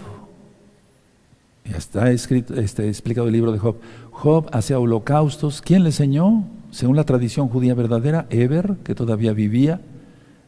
está 1.65 2.11
escrito, 2.11 2.55
está 2.55 2.85
explicado 2.85 3.27
el 3.27 3.33
libro 3.33 3.53
de 3.53 3.59
Job, 3.59 3.77
Job 4.11 4.49
hacía 4.53 4.79
holocaustos. 4.79 5.61
¿Quién 5.61 5.83
le 5.83 5.91
enseñó? 5.91 6.45
Según 6.71 6.97
la 6.97 7.05
tradición 7.05 7.49
judía 7.49 7.75
verdadera, 7.75 8.27
Eber, 8.31 8.77
que 8.85 8.95
todavía 8.95 9.33
vivía, 9.33 9.81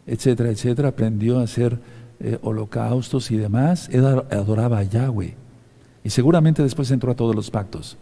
etcétera, 0.06 0.50
etcétera, 0.50 0.88
aprendió 0.90 1.38
a 1.40 1.44
hacer 1.44 1.78
eh, 2.20 2.38
holocaustos 2.42 3.30
y 3.30 3.36
demás. 3.36 3.88
Él 3.92 4.04
adoraba 4.04 4.78
a 4.78 4.82
Yahweh. 4.82 5.34
Y 6.04 6.10
seguramente 6.10 6.62
después 6.62 6.90
entró 6.90 7.12
a 7.12 7.16
todos 7.16 7.34
los 7.34 7.50
pactos. 7.50 7.96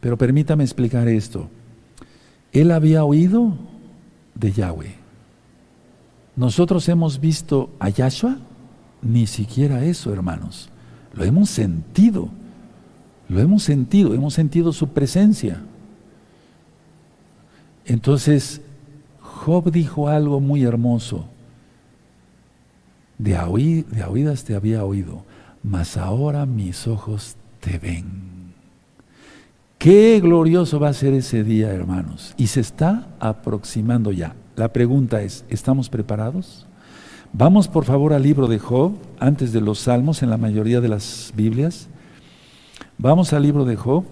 Pero 0.00 0.18
permítame 0.18 0.64
explicar 0.64 1.08
esto. 1.08 1.48
Él 2.52 2.70
había 2.70 3.04
oído 3.04 3.56
de 4.34 4.52
Yahweh. 4.52 5.03
Nosotros 6.36 6.88
hemos 6.88 7.20
visto 7.20 7.70
a 7.78 7.88
Yahshua, 7.88 8.38
ni 9.02 9.26
siquiera 9.26 9.84
eso, 9.84 10.12
hermanos. 10.12 10.68
Lo 11.12 11.24
hemos 11.24 11.50
sentido. 11.50 12.28
Lo 13.28 13.40
hemos 13.40 13.62
sentido, 13.62 14.14
hemos 14.14 14.34
sentido 14.34 14.72
su 14.72 14.88
presencia. 14.88 15.62
Entonces, 17.86 18.60
Job 19.20 19.70
dijo 19.70 20.08
algo 20.08 20.40
muy 20.40 20.62
hermoso. 20.62 21.26
De, 23.18 23.32
de 23.90 24.04
oídas 24.04 24.44
te 24.44 24.54
había 24.54 24.84
oído, 24.84 25.24
mas 25.62 25.96
ahora 25.96 26.46
mis 26.46 26.86
ojos 26.88 27.36
te 27.60 27.78
ven. 27.78 28.52
Qué 29.78 30.18
glorioso 30.20 30.80
va 30.80 30.88
a 30.88 30.94
ser 30.94 31.14
ese 31.14 31.44
día, 31.44 31.70
hermanos. 31.70 32.34
Y 32.36 32.48
se 32.48 32.60
está 32.60 33.08
aproximando 33.20 34.12
ya. 34.12 34.34
La 34.56 34.72
pregunta 34.72 35.20
es, 35.22 35.44
¿estamos 35.48 35.88
preparados? 35.88 36.66
Vamos 37.32 37.66
por 37.66 37.84
favor 37.84 38.12
al 38.12 38.22
libro 38.22 38.46
de 38.46 38.60
Job, 38.60 38.92
antes 39.18 39.52
de 39.52 39.60
los 39.60 39.80
salmos 39.80 40.22
en 40.22 40.30
la 40.30 40.36
mayoría 40.36 40.80
de 40.80 40.88
las 40.88 41.32
Biblias. 41.34 41.88
Vamos 42.96 43.32
al 43.32 43.42
libro 43.42 43.64
de 43.64 43.74
Job, 43.74 44.04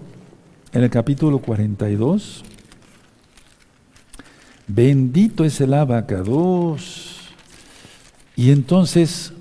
en 0.73 0.83
el 0.83 0.89
capítulo 0.89 1.39
42. 1.39 2.43
Bendito 4.67 5.45
es 5.45 5.61
el 5.61 5.73
abacados. 5.73 7.29
Y 8.35 8.51
entonces, 8.51 9.31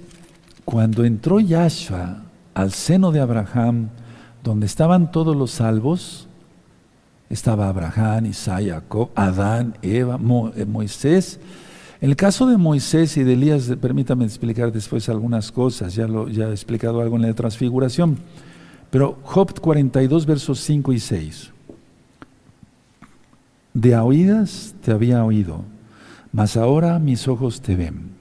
cuando 0.65 1.05
entró 1.05 1.41
Yahshua 1.41 2.23
al 2.55 2.73
seno 2.73 3.11
de 3.11 3.19
Abraham, 3.19 3.89
donde 4.45 4.67
estaban 4.67 5.11
todos 5.11 5.35
los 5.35 5.51
salvos, 5.51 6.29
estaba 7.33 7.69
Abraham, 7.69 8.27
Isaac, 8.27 8.67
Jacob, 8.69 9.11
Adán, 9.15 9.75
Eva, 9.81 10.21
eh, 10.55 10.67
Moisés. 10.67 11.41
En 12.03 12.11
el 12.11 12.17
caso 12.17 12.47
de 12.47 12.59
Moisés 12.59 13.17
y 13.17 13.25
de 13.25 13.33
Elías, 13.33 13.73
permítame 13.81 14.27
explicar 14.27 14.71
después 14.71 15.09
algunas 15.09 15.51
cosas, 15.51 15.95
ya, 15.95 16.07
lo, 16.07 16.29
ya 16.29 16.49
he 16.49 16.51
explicado 16.51 17.01
algo 17.01 17.17
en 17.17 17.23
la 17.23 17.33
transfiguración. 17.33 18.19
Pero 18.91 19.19
Job 19.23 19.59
42, 19.59 20.27
versos 20.27 20.61
5 20.61 20.93
y 20.93 21.01
6. 21.01 21.51
De 23.73 23.97
oídas 23.97 24.75
te 24.83 24.93
había 24.93 25.25
oído, 25.25 25.65
mas 26.33 26.59
ahora 26.59 26.99
mis 26.99 27.29
ojos 27.29 27.63
te 27.63 27.77
ven. 27.77 28.13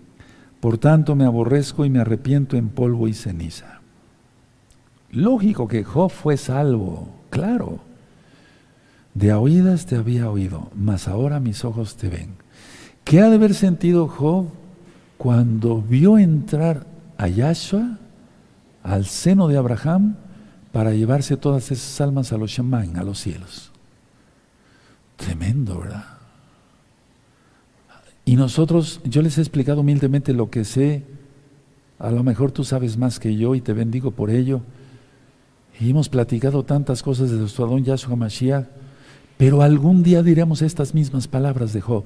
Por 0.62 0.78
tanto 0.78 1.16
me 1.16 1.26
aborrezco 1.26 1.84
y 1.84 1.89
me 1.89 1.99
arrepiento 1.99 2.55
en 2.55 2.70
polvo 2.70 3.09
y 3.09 3.14
ceniza. 3.14 3.82
Lógico 5.12 5.68
que 5.68 5.84
Job 5.84 6.09
fue 6.09 6.38
salvo, 6.38 7.09
claro. 7.30 7.90
De 9.14 9.34
oídas 9.34 9.86
te 9.86 9.97
había 9.97 10.30
oído, 10.30 10.70
mas 10.76 11.07
ahora 11.07 11.39
mis 11.39 11.66
ojos 11.66 11.95
te 11.95 12.07
ven. 12.07 12.36
¿Qué 13.03 13.20
ha 13.20 13.30
de 13.30 13.36
haber 13.36 13.53
sentido 13.53 14.07
Job 14.07 14.47
cuando 15.18 15.82
vio 15.82 16.18
entrar 16.18 16.88
a 17.18 17.28
Yahshua 17.28 17.97
al 18.84 19.05
seno 19.05 19.47
de 19.47 19.57
Abraham 19.57 20.16
para 20.72 20.93
llevarse 20.93 21.36
todas 21.36 21.72
esas 21.72 21.99
almas 21.99 22.32
a 22.32 22.38
los 22.38 22.51
Shamaim, 22.51 22.95
a 22.95 23.03
los 23.03 23.20
cielos? 23.20 23.72
Tremendo, 25.18 25.80
¿verdad? 25.80 26.05
Y 28.24 28.38
nosotros, 28.38 29.01
yo 29.03 29.22
les 29.22 29.38
he 29.38 29.41
explicado 29.41 29.82
humildemente 29.82 30.34
lo 30.34 30.49
que 30.49 30.64
sé, 30.64 31.03
a 31.99 32.12
lo 32.12 32.24
mejor 32.24 32.51
tú 32.51 32.64
sabes 32.64 32.97
más 32.97 33.20
que 33.20 33.36
yo 33.36 33.55
y 33.55 33.62
te 33.62 33.74
bendigo 33.74 34.12
por 34.12 34.30
ello. 34.30 34.62
Y 35.80 35.89
hemos 35.89 36.07
platicado 36.07 36.64
tantas 36.64 37.03
cosas 37.03 37.30
de 37.30 37.38
nuestro 37.38 37.66
Adón 37.66 37.84
Yahshua 37.84 38.16
Mashiach 38.16 38.80
pero 39.41 39.63
algún 39.63 40.03
día 40.03 40.21
diremos 40.21 40.61
estas 40.61 40.93
mismas 40.93 41.27
palabras 41.27 41.73
de 41.73 41.81
Job. 41.81 42.03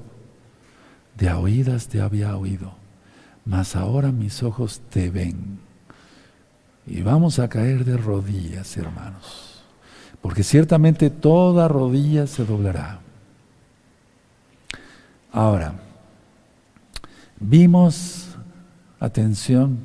De 1.18 1.30
oídas 1.30 1.86
te 1.86 2.00
había 2.00 2.34
oído, 2.34 2.72
mas 3.44 3.76
ahora 3.76 4.10
mis 4.10 4.42
ojos 4.42 4.80
te 4.88 5.10
ven. 5.10 5.58
Y 6.86 7.02
vamos 7.02 7.38
a 7.38 7.46
caer 7.50 7.84
de 7.84 7.98
rodillas, 7.98 8.74
hermanos, 8.78 9.62
porque 10.22 10.42
ciertamente 10.42 11.10
toda 11.10 11.68
rodilla 11.68 12.26
se 12.26 12.46
doblará. 12.46 13.00
Ahora, 15.30 15.74
vimos, 17.38 18.28
atención, 18.98 19.80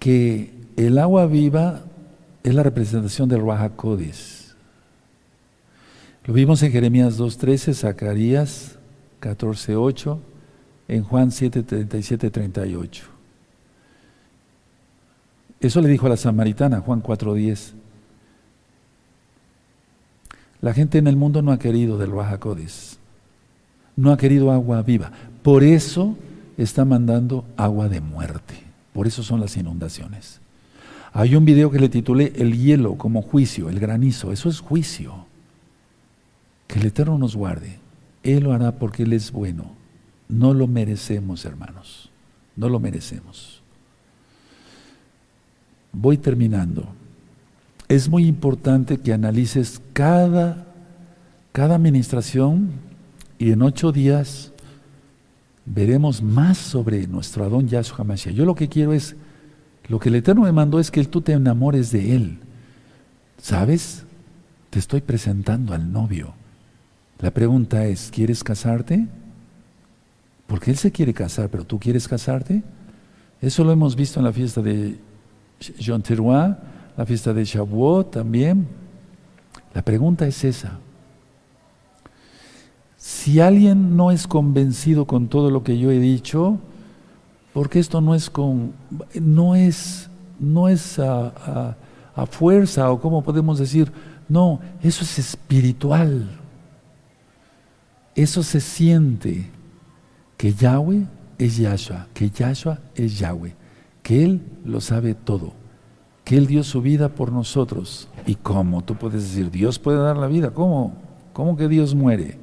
que 0.00 0.52
el 0.76 0.98
agua 0.98 1.26
viva 1.26 1.82
es 2.42 2.52
la 2.52 2.64
representación 2.64 3.28
del 3.28 3.42
Codis. 3.76 4.41
Lo 6.24 6.34
vimos 6.34 6.62
en 6.62 6.70
Jeremías 6.70 7.18
2.13, 7.18 7.74
Zacarías 7.74 8.78
14.8, 9.20 10.18
en 10.86 11.02
Juan 11.02 11.30
7.37, 11.30 12.30
38. 12.30 13.04
Eso 15.60 15.80
le 15.80 15.88
dijo 15.88 16.06
a 16.06 16.10
la 16.10 16.16
samaritana, 16.16 16.80
Juan 16.80 17.02
4.10. 17.02 17.72
La 20.60 20.72
gente 20.72 20.98
en 20.98 21.08
el 21.08 21.16
mundo 21.16 21.42
no 21.42 21.50
ha 21.50 21.58
querido 21.58 21.98
del 21.98 22.12
Codis, 22.38 22.98
no 23.96 24.12
ha 24.12 24.16
querido 24.16 24.52
agua 24.52 24.80
viva. 24.82 25.10
Por 25.42 25.64
eso 25.64 26.16
está 26.56 26.84
mandando 26.84 27.44
agua 27.56 27.88
de 27.88 28.00
muerte. 28.00 28.54
Por 28.92 29.08
eso 29.08 29.24
son 29.24 29.40
las 29.40 29.56
inundaciones. 29.56 30.40
Hay 31.12 31.34
un 31.34 31.44
video 31.44 31.70
que 31.70 31.80
le 31.80 31.88
titulé 31.88 32.32
El 32.36 32.56
hielo 32.56 32.94
como 32.96 33.22
juicio, 33.22 33.68
el 33.68 33.80
granizo. 33.80 34.30
Eso 34.30 34.48
es 34.48 34.60
juicio. 34.60 35.31
Que 36.72 36.78
el 36.78 36.86
Eterno 36.86 37.18
nos 37.18 37.36
guarde. 37.36 37.78
Él 38.22 38.44
lo 38.44 38.54
hará 38.54 38.78
porque 38.78 39.02
Él 39.02 39.12
es 39.12 39.30
bueno. 39.30 39.72
No 40.30 40.54
lo 40.54 40.66
merecemos, 40.66 41.44
hermanos. 41.44 42.08
No 42.56 42.70
lo 42.70 42.80
merecemos. 42.80 43.62
Voy 45.92 46.16
terminando. 46.16 46.88
Es 47.88 48.08
muy 48.08 48.24
importante 48.24 48.96
que 48.96 49.12
analices 49.12 49.82
cada, 49.92 50.64
cada 51.52 51.74
administración 51.74 52.70
y 53.38 53.52
en 53.52 53.60
ocho 53.60 53.92
días 53.92 54.50
veremos 55.66 56.22
más 56.22 56.56
sobre 56.56 57.06
nuestro 57.06 57.44
Adón 57.44 57.68
Yahshua 57.68 58.02
Mashiach. 58.02 58.34
Yo 58.34 58.46
lo 58.46 58.54
que 58.54 58.70
quiero 58.70 58.94
es 58.94 59.14
lo 59.88 59.98
que 59.98 60.08
el 60.08 60.14
Eterno 60.14 60.40
me 60.40 60.52
mandó 60.52 60.80
es 60.80 60.90
que 60.90 61.04
tú 61.04 61.20
te 61.20 61.32
enamores 61.32 61.92
de 61.92 62.16
Él. 62.16 62.38
¿Sabes? 63.36 64.04
Te 64.70 64.78
estoy 64.78 65.02
presentando 65.02 65.74
al 65.74 65.92
novio. 65.92 66.32
La 67.22 67.30
pregunta 67.30 67.86
es, 67.86 68.10
¿quieres 68.12 68.42
casarte? 68.42 69.06
Porque 70.48 70.72
Él 70.72 70.76
se 70.76 70.90
quiere 70.90 71.14
casar, 71.14 71.48
pero 71.48 71.64
¿tú 71.64 71.78
quieres 71.78 72.08
casarte? 72.08 72.62
Eso 73.40 73.64
lo 73.64 73.72
hemos 73.72 73.96
visto 73.96 74.20
en 74.20 74.24
la 74.24 74.32
fiesta 74.32 74.60
de 74.60 74.98
Jean 75.78 76.02
Terroir, 76.02 76.56
la 76.96 77.06
fiesta 77.06 77.32
de 77.32 77.44
Shavuot 77.44 78.10
también. 78.10 78.66
La 79.72 79.82
pregunta 79.82 80.26
es 80.26 80.42
esa. 80.42 80.78
Si 82.96 83.40
alguien 83.40 83.96
no 83.96 84.10
es 84.10 84.26
convencido 84.26 85.06
con 85.06 85.28
todo 85.28 85.50
lo 85.50 85.62
que 85.62 85.78
yo 85.78 85.90
he 85.90 85.98
dicho, 86.00 86.58
porque 87.52 87.78
esto 87.78 88.00
no 88.00 88.16
es 88.16 88.30
con, 88.30 88.72
no 89.20 89.54
es, 89.54 90.10
no 90.40 90.68
es 90.68 90.98
a, 90.98 91.76
fuerza 92.30 92.90
o 92.90 93.00
como 93.00 93.22
podemos 93.22 93.58
decir, 93.58 93.92
no, 94.28 94.60
eso 94.82 95.04
es 95.04 95.18
espiritual. 95.18 96.41
Eso 98.14 98.42
se 98.42 98.60
siente 98.60 99.50
que 100.36 100.52
Yahweh 100.52 101.06
es 101.38 101.56
Yahshua, 101.56 102.08
que 102.12 102.30
Yahshua 102.30 102.78
es 102.94 103.18
Yahweh, 103.18 103.54
que 104.02 104.24
Él 104.24 104.42
lo 104.64 104.80
sabe 104.80 105.14
todo, 105.14 105.54
que 106.24 106.36
Él 106.36 106.46
dio 106.46 106.62
su 106.62 106.82
vida 106.82 107.08
por 107.08 107.32
nosotros. 107.32 108.08
¿Y 108.26 108.34
cómo? 108.34 108.82
Tú 108.82 108.96
puedes 108.96 109.22
decir, 109.22 109.50
Dios 109.50 109.78
puede 109.78 109.98
dar 109.98 110.16
la 110.16 110.26
vida, 110.26 110.50
¿cómo? 110.50 110.94
¿Cómo 111.32 111.56
que 111.56 111.68
Dios 111.68 111.94
muere? 111.94 112.38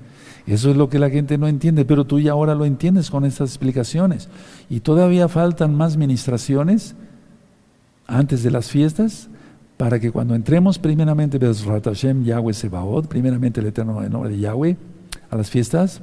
Eso 0.47 0.71
es 0.71 0.77
lo 0.77 0.89
que 0.89 0.97
la 0.97 1.11
gente 1.11 1.37
no 1.37 1.47
entiende, 1.47 1.85
pero 1.85 2.05
tú 2.05 2.19
ya 2.19 2.31
ahora 2.31 2.55
lo 2.55 2.65
entiendes 2.65 3.11
con 3.11 3.23
estas 3.23 3.51
explicaciones. 3.51 4.29
Y 4.67 4.79
todavía 4.79 5.27
faltan 5.27 5.75
más 5.75 5.95
ministraciones 5.95 6.95
antes 8.07 8.41
de 8.41 8.49
las 8.49 8.71
fiestas 8.71 9.29
para 9.77 9.99
que 9.99 10.11
cuando 10.11 10.33
entremos 10.33 10.79
primeramente 10.79 11.39
Hashem 11.39 12.23
Yahweh 12.23 12.53
Sebaot, 12.53 13.07
primeramente 13.07 13.59
el 13.59 13.67
eterno 13.67 14.03
en 14.03 14.11
nombre 14.11 14.31
de 14.31 14.39
Yahweh, 14.39 14.75
a 15.29 15.35
las 15.35 15.49
fiestas, 15.49 16.01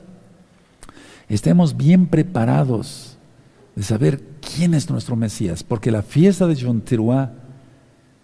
estemos 1.29 1.77
bien 1.77 2.07
preparados 2.07 3.18
de 3.74 3.83
saber 3.83 4.22
quién 4.41 4.74
es 4.74 4.89
nuestro 4.91 5.16
Mesías, 5.16 5.62
porque 5.62 5.91
la 5.91 6.03
fiesta 6.03 6.47
de 6.47 6.55
Yom 6.55 6.83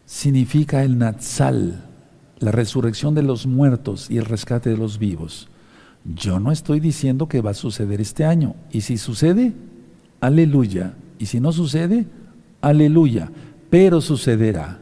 significa 0.06 0.82
el 0.82 0.98
Natsal, 0.98 1.84
la 2.38 2.50
resurrección 2.50 3.14
de 3.14 3.22
los 3.22 3.46
muertos 3.46 4.10
y 4.10 4.18
el 4.18 4.24
rescate 4.24 4.70
de 4.70 4.76
los 4.76 4.98
vivos. 4.98 5.48
Yo 6.04 6.40
no 6.40 6.50
estoy 6.50 6.80
diciendo 6.80 7.28
que 7.28 7.40
va 7.40 7.50
a 7.50 7.54
suceder 7.54 8.00
este 8.00 8.24
año. 8.24 8.56
Y 8.70 8.80
si 8.80 8.98
sucede, 8.98 9.52
aleluya. 10.20 10.94
Y 11.18 11.26
si 11.26 11.40
no 11.40 11.52
sucede, 11.52 12.06
aleluya. 12.60 13.30
Pero 13.70 14.00
sucederá. 14.00 14.80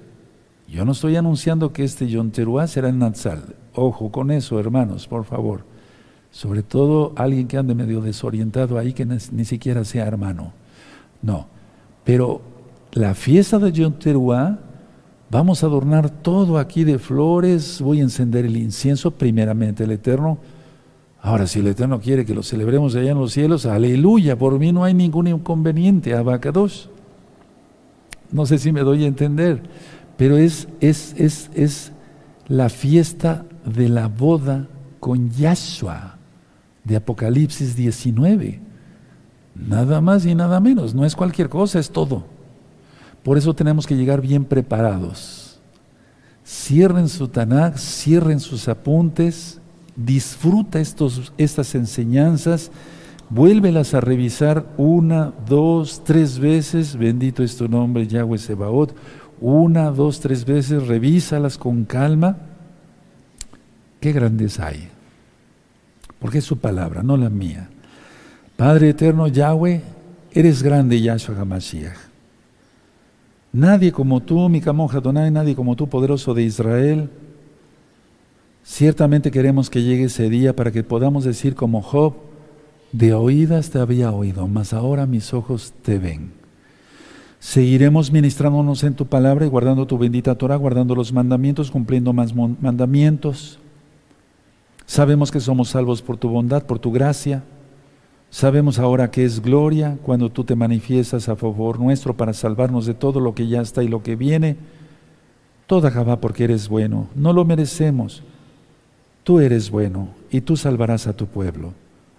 Yo 0.66 0.84
no 0.84 0.92
estoy 0.92 1.16
anunciando 1.16 1.72
que 1.72 1.84
este 1.84 2.08
Yom 2.08 2.30
Teruah 2.30 2.66
será 2.66 2.88
en 2.88 3.00
Natsal. 3.00 3.56
Ojo 3.74 4.10
con 4.10 4.30
eso, 4.30 4.58
hermanos, 4.58 5.06
por 5.06 5.24
favor. 5.24 5.64
Sobre 6.30 6.62
todo 6.62 7.12
alguien 7.16 7.48
que 7.48 7.56
ande 7.56 7.74
medio 7.74 8.00
desorientado 8.00 8.78
ahí, 8.78 8.92
que 8.92 9.04
ni 9.04 9.44
siquiera 9.44 9.84
sea 9.84 10.06
hermano. 10.06 10.52
No. 11.22 11.46
Pero 12.04 12.40
la 12.92 13.14
fiesta 13.14 13.58
de 13.58 13.72
Yom 13.72 13.94
vamos 15.30 15.62
a 15.62 15.66
adornar 15.66 16.10
todo 16.10 16.58
aquí 16.58 16.84
de 16.84 16.98
flores. 16.98 17.80
Voy 17.80 18.00
a 18.00 18.04
encender 18.04 18.44
el 18.46 18.56
incienso, 18.56 19.10
primeramente 19.10 19.84
el 19.84 19.90
Eterno 19.92 20.38
Ahora, 21.22 21.46
si 21.46 21.58
el 21.58 21.66
Eterno 21.66 22.00
quiere 22.00 22.24
que 22.24 22.34
lo 22.34 22.42
celebremos 22.42 22.94
allá 22.94 23.10
en 23.10 23.18
los 23.18 23.32
cielos, 23.32 23.66
aleluya, 23.66 24.38
por 24.38 24.58
mí 24.58 24.72
no 24.72 24.84
hay 24.84 24.94
ningún 24.94 25.26
inconveniente, 25.26 26.14
abacados. 26.14 26.88
No 28.32 28.46
sé 28.46 28.58
si 28.58 28.72
me 28.72 28.80
doy 28.80 29.04
a 29.04 29.08
entender, 29.08 29.62
pero 30.16 30.38
es, 30.38 30.66
es, 30.80 31.14
es, 31.18 31.50
es 31.54 31.92
la 32.48 32.70
fiesta 32.70 33.44
de 33.66 33.90
la 33.90 34.08
boda 34.08 34.66
con 34.98 35.30
Yahshua 35.30 36.16
de 36.84 36.96
Apocalipsis 36.96 37.76
19. 37.76 38.60
Nada 39.54 40.00
más 40.00 40.24
y 40.26 40.34
nada 40.34 40.60
menos, 40.60 40.94
no 40.94 41.04
es 41.04 41.14
cualquier 41.14 41.48
cosa, 41.48 41.78
es 41.78 41.90
todo. 41.90 42.24
Por 43.22 43.36
eso 43.36 43.54
tenemos 43.54 43.86
que 43.86 43.96
llegar 43.96 44.20
bien 44.20 44.44
preparados. 44.44 45.60
Cierren 46.44 47.08
su 47.08 47.28
Tanakh, 47.28 47.76
cierren 47.76 48.40
sus 48.40 48.68
apuntes 48.68 49.60
disfruta 50.04 50.80
estos, 50.80 51.32
estas 51.36 51.74
enseñanzas, 51.74 52.70
vuélvelas 53.28 53.94
a 53.94 54.00
revisar 54.00 54.66
una, 54.76 55.32
dos, 55.46 56.02
tres 56.04 56.38
veces, 56.38 56.96
bendito 56.96 57.42
es 57.42 57.56
tu 57.56 57.68
nombre, 57.68 58.06
Yahweh 58.06 58.38
Sebaot, 58.38 58.94
una, 59.40 59.90
dos, 59.90 60.20
tres 60.20 60.44
veces, 60.44 60.86
revísalas 60.86 61.58
con 61.58 61.84
calma. 61.84 62.36
Qué 64.00 64.12
grandes 64.12 64.58
hay, 64.60 64.88
porque 66.20 66.38
es 66.38 66.44
su 66.44 66.58
palabra, 66.58 67.02
no 67.02 67.16
la 67.16 67.30
mía. 67.30 67.68
Padre 68.56 68.90
eterno 68.90 69.26
Yahweh, 69.26 69.82
eres 70.32 70.62
grande, 70.62 71.00
Yahshua 71.00 71.40
HaMashiach. 71.40 71.96
Nadie 73.52 73.90
como 73.90 74.20
tú, 74.20 74.48
mi 74.48 74.60
Kamoja 74.60 75.00
nadie 75.00 75.56
como 75.56 75.74
tú, 75.74 75.88
poderoso 75.88 76.34
de 76.34 76.44
Israel, 76.44 77.10
Ciertamente 78.62 79.30
queremos 79.30 79.70
que 79.70 79.82
llegue 79.82 80.04
ese 80.04 80.28
día 80.28 80.54
para 80.54 80.70
que 80.70 80.84
podamos 80.84 81.24
decir 81.24 81.54
como 81.54 81.82
Job, 81.82 82.14
de 82.92 83.14
oídas 83.14 83.70
te 83.70 83.78
había 83.78 84.12
oído, 84.12 84.46
mas 84.48 84.72
ahora 84.72 85.06
mis 85.06 85.32
ojos 85.32 85.72
te 85.82 85.98
ven. 85.98 86.32
Seguiremos 87.38 88.12
ministrándonos 88.12 88.84
en 88.84 88.94
tu 88.94 89.06
palabra 89.06 89.46
y 89.46 89.48
guardando 89.48 89.86
tu 89.86 89.96
bendita 89.96 90.34
Torah, 90.34 90.56
guardando 90.56 90.94
los 90.94 91.12
mandamientos, 91.12 91.70
cumpliendo 91.70 92.12
más 92.12 92.34
mandamientos. 92.34 93.58
Sabemos 94.90 95.30
que 95.30 95.38
somos 95.38 95.68
salvos 95.68 96.02
por 96.02 96.16
tu 96.16 96.28
bondad, 96.28 96.64
por 96.64 96.80
tu 96.80 96.90
gracia. 96.90 97.44
Sabemos 98.28 98.80
ahora 98.80 99.08
que 99.12 99.24
es 99.24 99.40
gloria 99.40 99.96
cuando 100.02 100.30
tú 100.30 100.42
te 100.42 100.56
manifiestas 100.56 101.28
a 101.28 101.36
favor 101.36 101.78
nuestro 101.78 102.16
para 102.16 102.32
salvarnos 102.32 102.86
de 102.86 102.94
todo 102.94 103.20
lo 103.20 103.32
que 103.32 103.46
ya 103.46 103.60
está 103.60 103.84
y 103.84 103.88
lo 103.88 104.02
que 104.02 104.16
viene. 104.16 104.56
Toda 105.68 105.92
Jabá 105.92 106.20
porque 106.20 106.42
eres 106.42 106.68
bueno, 106.68 107.06
no 107.14 107.32
lo 107.32 107.44
merecemos 107.44 108.24
Tú 109.22 109.38
eres 109.38 109.70
bueno 109.70 110.08
y 110.28 110.40
tú 110.40 110.56
salvarás 110.56 111.06
a 111.06 111.12
tu 111.12 111.26
pueblo, 111.26 111.72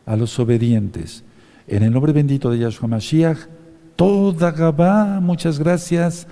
a 0.06 0.16
los 0.16 0.40
obedientes. 0.40 1.26
En 1.68 1.84
el 1.84 1.92
nombre 1.92 2.14
bendito 2.14 2.50
de 2.52 2.60
Yahshua 2.60 2.88
Mashiach, 2.88 3.50
toda 3.98 4.54
Gabá, 4.54 5.20
muchas 5.20 5.60
gracias, 5.60 6.26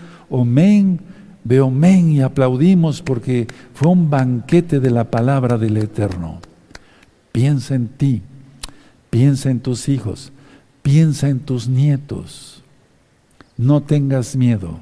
Omen, 1.58 1.82
Beomen 1.82 2.12
y 2.12 2.22
aplaudimos 2.22 3.02
porque 3.02 3.48
fue 3.74 3.90
un 3.90 4.10
banquete 4.10 4.80
de 4.80 4.92
la 4.92 5.06
palabra 5.06 5.58
del 5.58 5.78
Eterno. 5.78 6.40
Piensa 7.32 7.76
en 7.76 7.88
ti, 7.88 8.22
piensa 9.10 9.50
en 9.50 9.60
tus 9.60 9.90
hijos, 9.90 10.32
Piensa 10.82 11.30
en 11.30 11.40
tus 11.40 11.68
nietos. 11.68 12.64
No 13.58 13.84
tengas 13.84 14.36
miedo. 14.36 14.80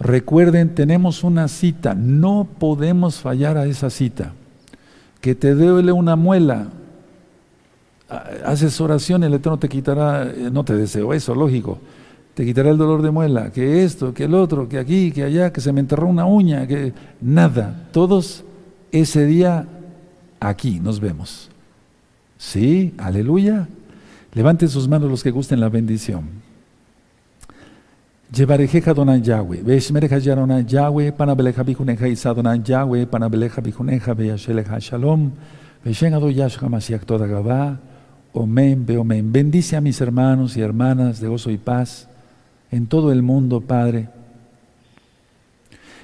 Recuerden, 0.00 0.74
tenemos 0.74 1.24
una 1.24 1.48
cita. 1.48 1.94
No 1.94 2.48
podemos 2.58 3.20
fallar 3.20 3.56
a 3.56 3.66
esa 3.66 3.90
cita. 3.90 4.32
Que 5.20 5.34
te 5.34 5.54
duele 5.54 5.92
una 5.92 6.16
muela. 6.16 6.68
Haces 8.44 8.80
oración, 8.80 9.24
el 9.24 9.34
Eterno 9.34 9.58
te 9.58 9.68
quitará, 9.68 10.24
eh, 10.24 10.48
no 10.52 10.64
te 10.64 10.74
deseo 10.74 11.12
eso, 11.12 11.34
lógico. 11.34 11.78
Te 12.36 12.44
quitará 12.44 12.68
el 12.68 12.76
dolor 12.76 13.00
de 13.00 13.10
muela, 13.10 13.50
que 13.50 13.82
esto, 13.82 14.12
que 14.12 14.24
el 14.24 14.34
otro, 14.34 14.68
que 14.68 14.78
aquí, 14.78 15.10
que 15.10 15.22
allá, 15.22 15.54
que 15.54 15.62
se 15.62 15.72
me 15.72 15.80
enterró 15.80 16.06
una 16.06 16.26
uña, 16.26 16.66
que 16.66 16.92
nada. 17.18 17.88
Todos 17.92 18.44
ese 18.92 19.24
día 19.24 19.66
aquí 20.38 20.78
nos 20.78 21.00
vemos. 21.00 21.48
Sí, 22.36 22.92
aleluya. 22.98 23.66
Levanten 24.34 24.68
sus 24.68 24.86
manos 24.86 25.08
los 25.08 25.22
que 25.22 25.30
gusten 25.30 25.60
la 25.60 25.70
bendición. 25.70 26.24
Yahweh, 28.30 29.64
shalom. 34.78 35.30
Bendice 39.32 39.76
a 39.76 39.80
mis 39.80 40.00
hermanos 40.02 40.56
y 40.58 40.60
hermanas 40.60 41.18
de 41.18 41.28
gozo 41.28 41.50
y 41.50 41.56
paz 41.56 42.08
en 42.76 42.86
todo 42.86 43.10
el 43.10 43.22
mundo, 43.22 43.62
Padre. 43.62 44.08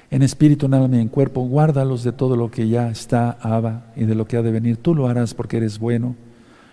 En 0.09 0.21
espíritu, 0.21 0.65
en 0.65 0.73
alma 0.73 0.97
y 0.97 1.01
en 1.01 1.07
cuerpo, 1.07 1.41
guárdalos 1.41 2.03
de 2.03 2.11
todo 2.11 2.35
lo 2.35 2.49
que 2.49 2.67
ya 2.67 2.89
está, 2.89 3.37
Abba, 3.41 3.85
y 3.95 4.05
de 4.05 4.15
lo 4.15 4.25
que 4.25 4.37
ha 4.37 4.41
de 4.41 4.51
venir. 4.51 4.77
Tú 4.77 4.95
lo 4.95 5.07
harás 5.07 5.33
porque 5.33 5.57
eres 5.57 5.77
bueno. 5.79 6.15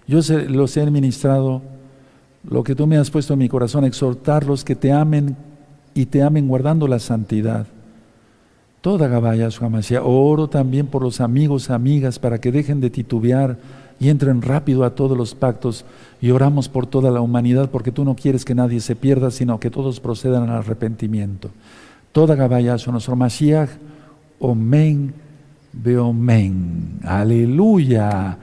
Yo 0.06 0.20
los 0.48 0.76
he 0.76 0.80
administrado, 0.80 1.62
lo 2.44 2.64
que 2.64 2.74
tú 2.74 2.86
me 2.86 2.96
has 2.96 3.10
puesto 3.10 3.34
en 3.34 3.40
mi 3.40 3.48
corazón, 3.48 3.84
exhortarlos 3.84 4.64
que 4.64 4.74
te 4.74 4.90
amen 4.90 5.36
y 5.94 6.06
te 6.06 6.22
amen 6.22 6.48
guardando 6.48 6.88
la 6.88 6.98
santidad. 6.98 7.66
Toda 8.80 9.08
Gabaya, 9.08 9.50
oro 10.02 10.48
también 10.48 10.86
por 10.86 11.02
los 11.02 11.20
amigos, 11.20 11.68
amigas, 11.68 12.18
para 12.18 12.40
que 12.40 12.50
dejen 12.50 12.80
de 12.80 12.88
titubear 12.88 13.58
y 14.00 14.08
entren 14.08 14.40
rápido 14.40 14.84
a 14.84 14.94
todos 14.94 15.16
los 15.16 15.34
pactos 15.34 15.84
y 16.22 16.30
oramos 16.30 16.70
por 16.70 16.86
toda 16.86 17.10
la 17.10 17.20
humanidad 17.20 17.70
porque 17.70 17.92
tú 17.92 18.04
no 18.04 18.16
quieres 18.16 18.46
que 18.46 18.54
nadie 18.54 18.80
se 18.80 18.96
pierda, 18.96 19.30
sino 19.30 19.60
que 19.60 19.70
todos 19.70 20.00
procedan 20.00 20.44
al 20.44 20.56
arrepentimiento. 20.56 21.50
Toda 22.10 22.34
Gabaya, 22.34 22.76
nuestro 22.90 23.14
Mashiach, 23.14 23.68
Omen, 24.40 25.12
Beomen. 25.72 27.00
Aleluya. 27.04 28.38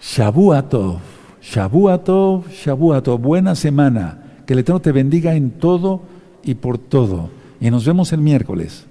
Shabuatov, 0.00 0.98
Shabuatov, 1.42 2.48
Shabuatov, 2.48 3.20
buena 3.20 3.54
semana. 3.56 4.18
Que 4.46 4.54
el 4.54 4.60
Eterno 4.60 4.80
te 4.80 4.92
bendiga 4.92 5.34
en 5.34 5.50
todo 5.50 6.02
y 6.44 6.54
por 6.54 6.78
todo. 6.78 7.28
Y 7.60 7.70
nos 7.70 7.84
vemos 7.84 8.12
el 8.12 8.20
miércoles. 8.20 8.86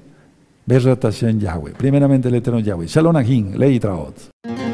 Besrat 0.66 1.10
Yahweh. 1.10 1.72
Primeramente 1.72 2.28
el 2.28 2.36
Eterno 2.36 2.60
Yahweh. 2.60 2.86
Shalom 2.86 3.16
Lei 3.56 3.80
Traot. 3.80 4.69